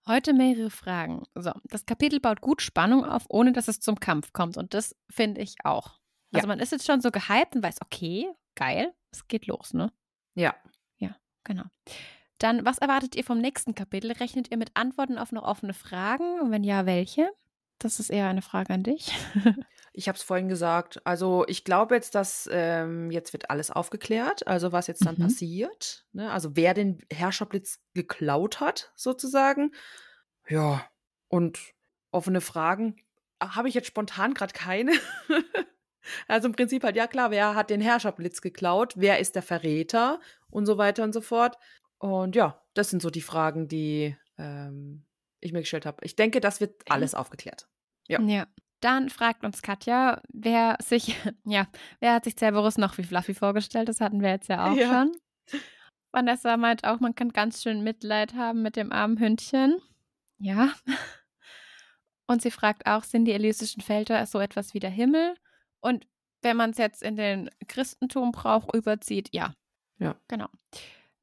[0.07, 1.23] Heute mehrere Fragen.
[1.35, 4.55] So, das Kapitel baut gut Spannung auf, ohne dass es zum Kampf kommt.
[4.57, 5.99] Und das finde ich auch.
[6.31, 6.47] Also Ja.
[6.47, 9.91] man ist jetzt schon so gehypt und weiß, okay, geil, es geht los, ne?
[10.35, 10.55] Ja.
[10.97, 11.15] Ja.
[11.43, 11.63] Genau.
[12.39, 14.11] Dann, was erwartet ihr vom nächsten Kapitel?
[14.11, 16.39] Rechnet ihr mit Antworten auf noch offene Fragen?
[16.41, 17.29] Und wenn ja, welche?
[17.79, 19.13] Das ist eher eine Frage an dich.
[19.97, 20.99] Ich habe es vorhin gesagt.
[21.07, 24.45] Also ich glaube jetzt, dass ähm, jetzt wird alles aufgeklärt.
[24.45, 25.21] Also was jetzt dann Mhm.
[25.23, 26.05] passiert.
[26.11, 26.29] Ne?
[26.29, 29.71] Also wer den Herrscherblitz geklaut hat, sozusagen.
[30.49, 30.85] Ja.
[31.29, 31.59] Und
[32.11, 32.97] offene Fragen
[33.39, 34.91] ah, habe ich jetzt spontan gerade keine.
[36.27, 38.95] also im Prinzip halt, ja klar, wer hat den Herrscherblitz geklaut?
[38.97, 40.19] Wer ist der Verräter?
[40.49, 41.57] Und so weiter und so fort.
[41.99, 45.05] Und ja, das sind so die Fragen, die ähm,
[45.39, 46.03] ich mir gestellt habe.
[46.03, 47.67] Ich denke, das wird alles aufgeklärt.
[48.07, 48.21] Ja.
[48.21, 48.47] Ja.
[48.81, 51.15] Dann fragt uns Katja, wer sich,
[51.45, 51.67] ja,
[51.99, 53.89] wer hat sich Cerberus noch wie Fluffy vorgestellt?
[53.89, 54.89] Das hatten wir jetzt ja auch Ja.
[54.89, 55.11] schon.
[56.11, 59.81] Vanessa meint auch, man kann ganz schön Mitleid haben mit dem armen Hündchen.
[60.37, 60.73] Ja.
[62.27, 65.35] Und sie fragt auch, sind die elysischen Felder so etwas wie der Himmel?
[65.79, 66.07] Und
[66.41, 69.53] wenn man es jetzt in den Christentumbrauch überzieht, ja.
[69.99, 70.15] Ja.
[70.27, 70.47] Genau.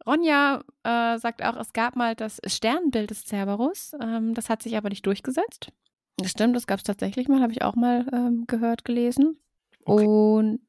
[0.06, 3.94] Ronja äh, sagt auch, es gab mal das Sternbild des Cerberus.
[4.00, 5.72] Ähm, das hat sich aber nicht durchgesetzt.
[6.16, 9.40] Das stimmt, das gab es tatsächlich mal, habe ich auch mal ähm, gehört, gelesen.
[9.84, 10.06] Okay.
[10.06, 10.60] Und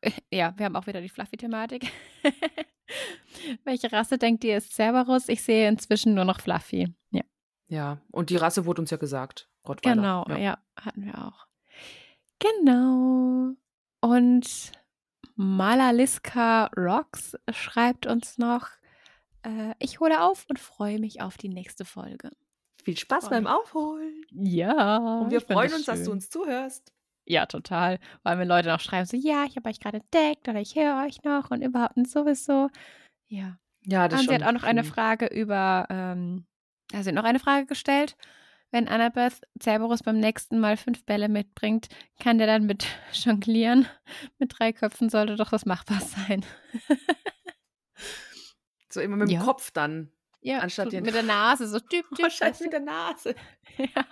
[0.00, 1.90] äh, ja, wir haben auch wieder die Fluffy-Thematik.
[3.64, 5.28] Welche Rasse denkt ihr ist Cerberus?
[5.28, 6.92] Ich sehe inzwischen nur noch Fluffy.
[7.10, 7.22] Ja,
[7.68, 9.48] Ja, und die Rasse wurde uns ja gesagt.
[9.66, 9.94] Rottweiler.
[9.96, 10.38] genau, ja.
[10.38, 10.58] Ja.
[10.80, 11.46] hatten wir auch.
[12.38, 13.52] Genau.
[14.00, 14.72] Und
[15.40, 18.68] Malaliska Rocks schreibt uns noch,
[19.42, 22.30] äh, ich hole auf und freue mich auf die nächste Folge.
[22.84, 23.30] Viel Spaß Voll.
[23.30, 24.22] beim Aufholen.
[24.32, 24.98] Ja.
[25.22, 26.12] Und wir freuen uns, dass du schön.
[26.12, 26.92] uns zuhörst.
[27.24, 27.98] Ja, total.
[28.22, 31.06] Weil wenn Leute noch schreiben, so, ja, ich habe euch gerade entdeckt oder ich höre
[31.06, 32.68] euch noch und überhaupt und sowieso.
[33.28, 33.56] Ja.
[33.86, 34.92] Ja, das Und ist sie hat schon auch noch eine schön.
[34.92, 36.44] Frage über, ähm,
[36.92, 38.14] hat noch eine Frage gestellt.
[38.72, 41.88] Wenn Annabeth Cerberus beim nächsten Mal fünf Bälle mitbringt,
[42.22, 43.86] kann der dann mit jonglieren?
[44.38, 46.44] Mit drei Köpfen sollte doch das machbar sein.
[48.88, 49.44] So immer mit dem Ja.
[49.44, 50.10] Kopf dann.
[50.42, 52.22] Ja, Anstatt so mit der Nase, so typ, typ.
[52.22, 53.34] Wahrscheinlich mit der Nase.
[53.76, 54.04] Ja.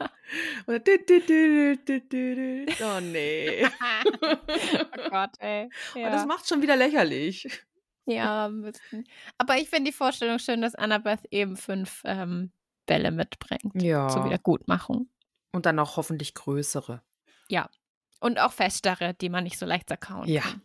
[0.66, 2.82] Oder dü- dü- dü-.
[2.82, 3.66] Oh nee.
[4.22, 5.68] oh Gott, ey.
[5.94, 6.10] Und Ja.
[6.10, 7.46] das macht schon wieder lächerlich.
[8.06, 9.04] Ja, ein bisschen.
[9.36, 12.50] Aber ich finde die Vorstellung schön, dass Annabeth eben fünf ähm,
[12.88, 13.80] Bälle mitbringt.
[13.80, 14.08] Ja.
[14.08, 15.08] Zur Wiedergutmachung.
[15.52, 17.02] Und dann auch hoffentlich größere.
[18.20, 20.40] Und auch festere, die man nicht so leicht zerkauen Ja.
[20.40, 20.60] kann.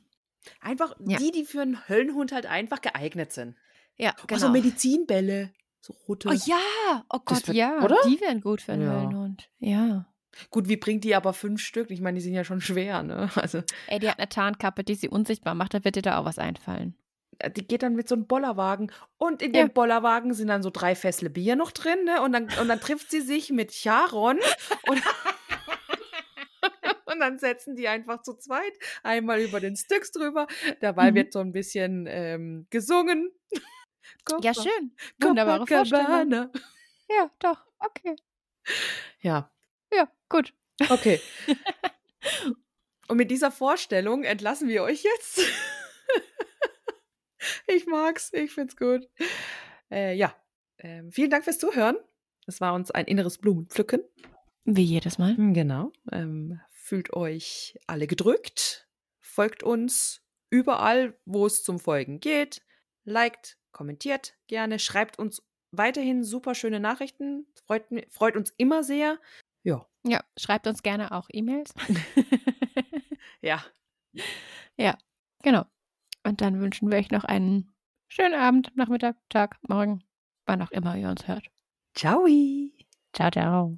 [0.60, 1.20] Einfach Ja.
[1.20, 3.56] die, die für einen Höllenhund halt einfach geeignet sind.
[3.96, 4.40] Ja, Oh, genau.
[4.42, 5.54] so Medizinbälle.
[5.80, 6.30] So rote.
[6.30, 7.84] oh ja, oh Gott, wird- ja.
[7.84, 7.96] oder?
[8.08, 8.94] Die wären gut für einen Ja.
[8.94, 9.50] Höllenhund.
[9.60, 10.08] Ja.
[10.50, 11.92] Gut, wie bringt die aber fünf Stück?
[11.92, 13.30] Ich meine, die sind ja schon schwer, ne?
[13.36, 15.76] Also, Ey, die hat eine Tarnkappe, die sie unsichtbar macht.
[15.76, 16.98] Da wird dir da auch was einfallen.
[17.40, 18.92] Äh, die geht dann mit so einem Bollerwagen.
[19.18, 19.66] Und in Ja.
[19.66, 22.22] dem Bollerwagen sind dann so drei Fässle Bier noch drin, ne?
[22.22, 24.40] Und dann, und dann trifft sie sich mit Charon.
[24.88, 25.02] Und,
[27.06, 28.74] und dann setzen die einfach zu zweit
[29.04, 30.48] einmal über den Styx drüber.
[30.82, 31.16] Dabei Mhm.
[31.16, 33.32] wird so ein bisschen ähm, gesungen.
[34.42, 34.96] Ja, Copa- schön.
[35.22, 36.50] Wunderbare Vorstellung.
[37.10, 37.66] Ja, doch.
[37.80, 38.16] Okay.
[39.22, 39.50] Ja,
[39.94, 40.54] Ja, gut.
[40.90, 41.20] okay.
[43.08, 45.42] Und mit dieser Vorstellung entlassen wir euch jetzt.
[47.68, 49.08] Ich mag's, ich find's gut.
[49.92, 50.36] Äh, ja,
[50.80, 51.98] ähm, vielen Dank fürs Zuhören.
[52.48, 54.02] Es war uns ein inneres Blumenpflücken.
[54.66, 55.36] Wie jedes Mal.
[55.38, 55.92] Hm, Genau.
[56.12, 58.88] Ähm, fühlt euch alle gedrückt.
[59.20, 62.62] Folgt uns überall, wo es zum Folgen geht.
[63.04, 64.80] Liked, kommentiert gerne.
[64.80, 65.42] Schreibt uns
[65.72, 67.48] weiterhin super schöne Nachrichten.
[67.66, 69.20] Freut, freut uns immer sehr.
[69.64, 69.88] Ja.
[70.06, 71.74] Ja, schreibt uns gerne auch E-Mails.
[73.42, 74.98] Ja.
[75.44, 75.66] Genau.
[76.24, 77.76] Und dann wünschen wir euch noch einen
[78.08, 80.04] schönen Abend, Nachmittag, Tag, Morgen,
[80.46, 81.48] wann auch immer ihr uns hört.
[81.96, 82.26] Ciao.
[83.14, 83.78] Ciao, ciao.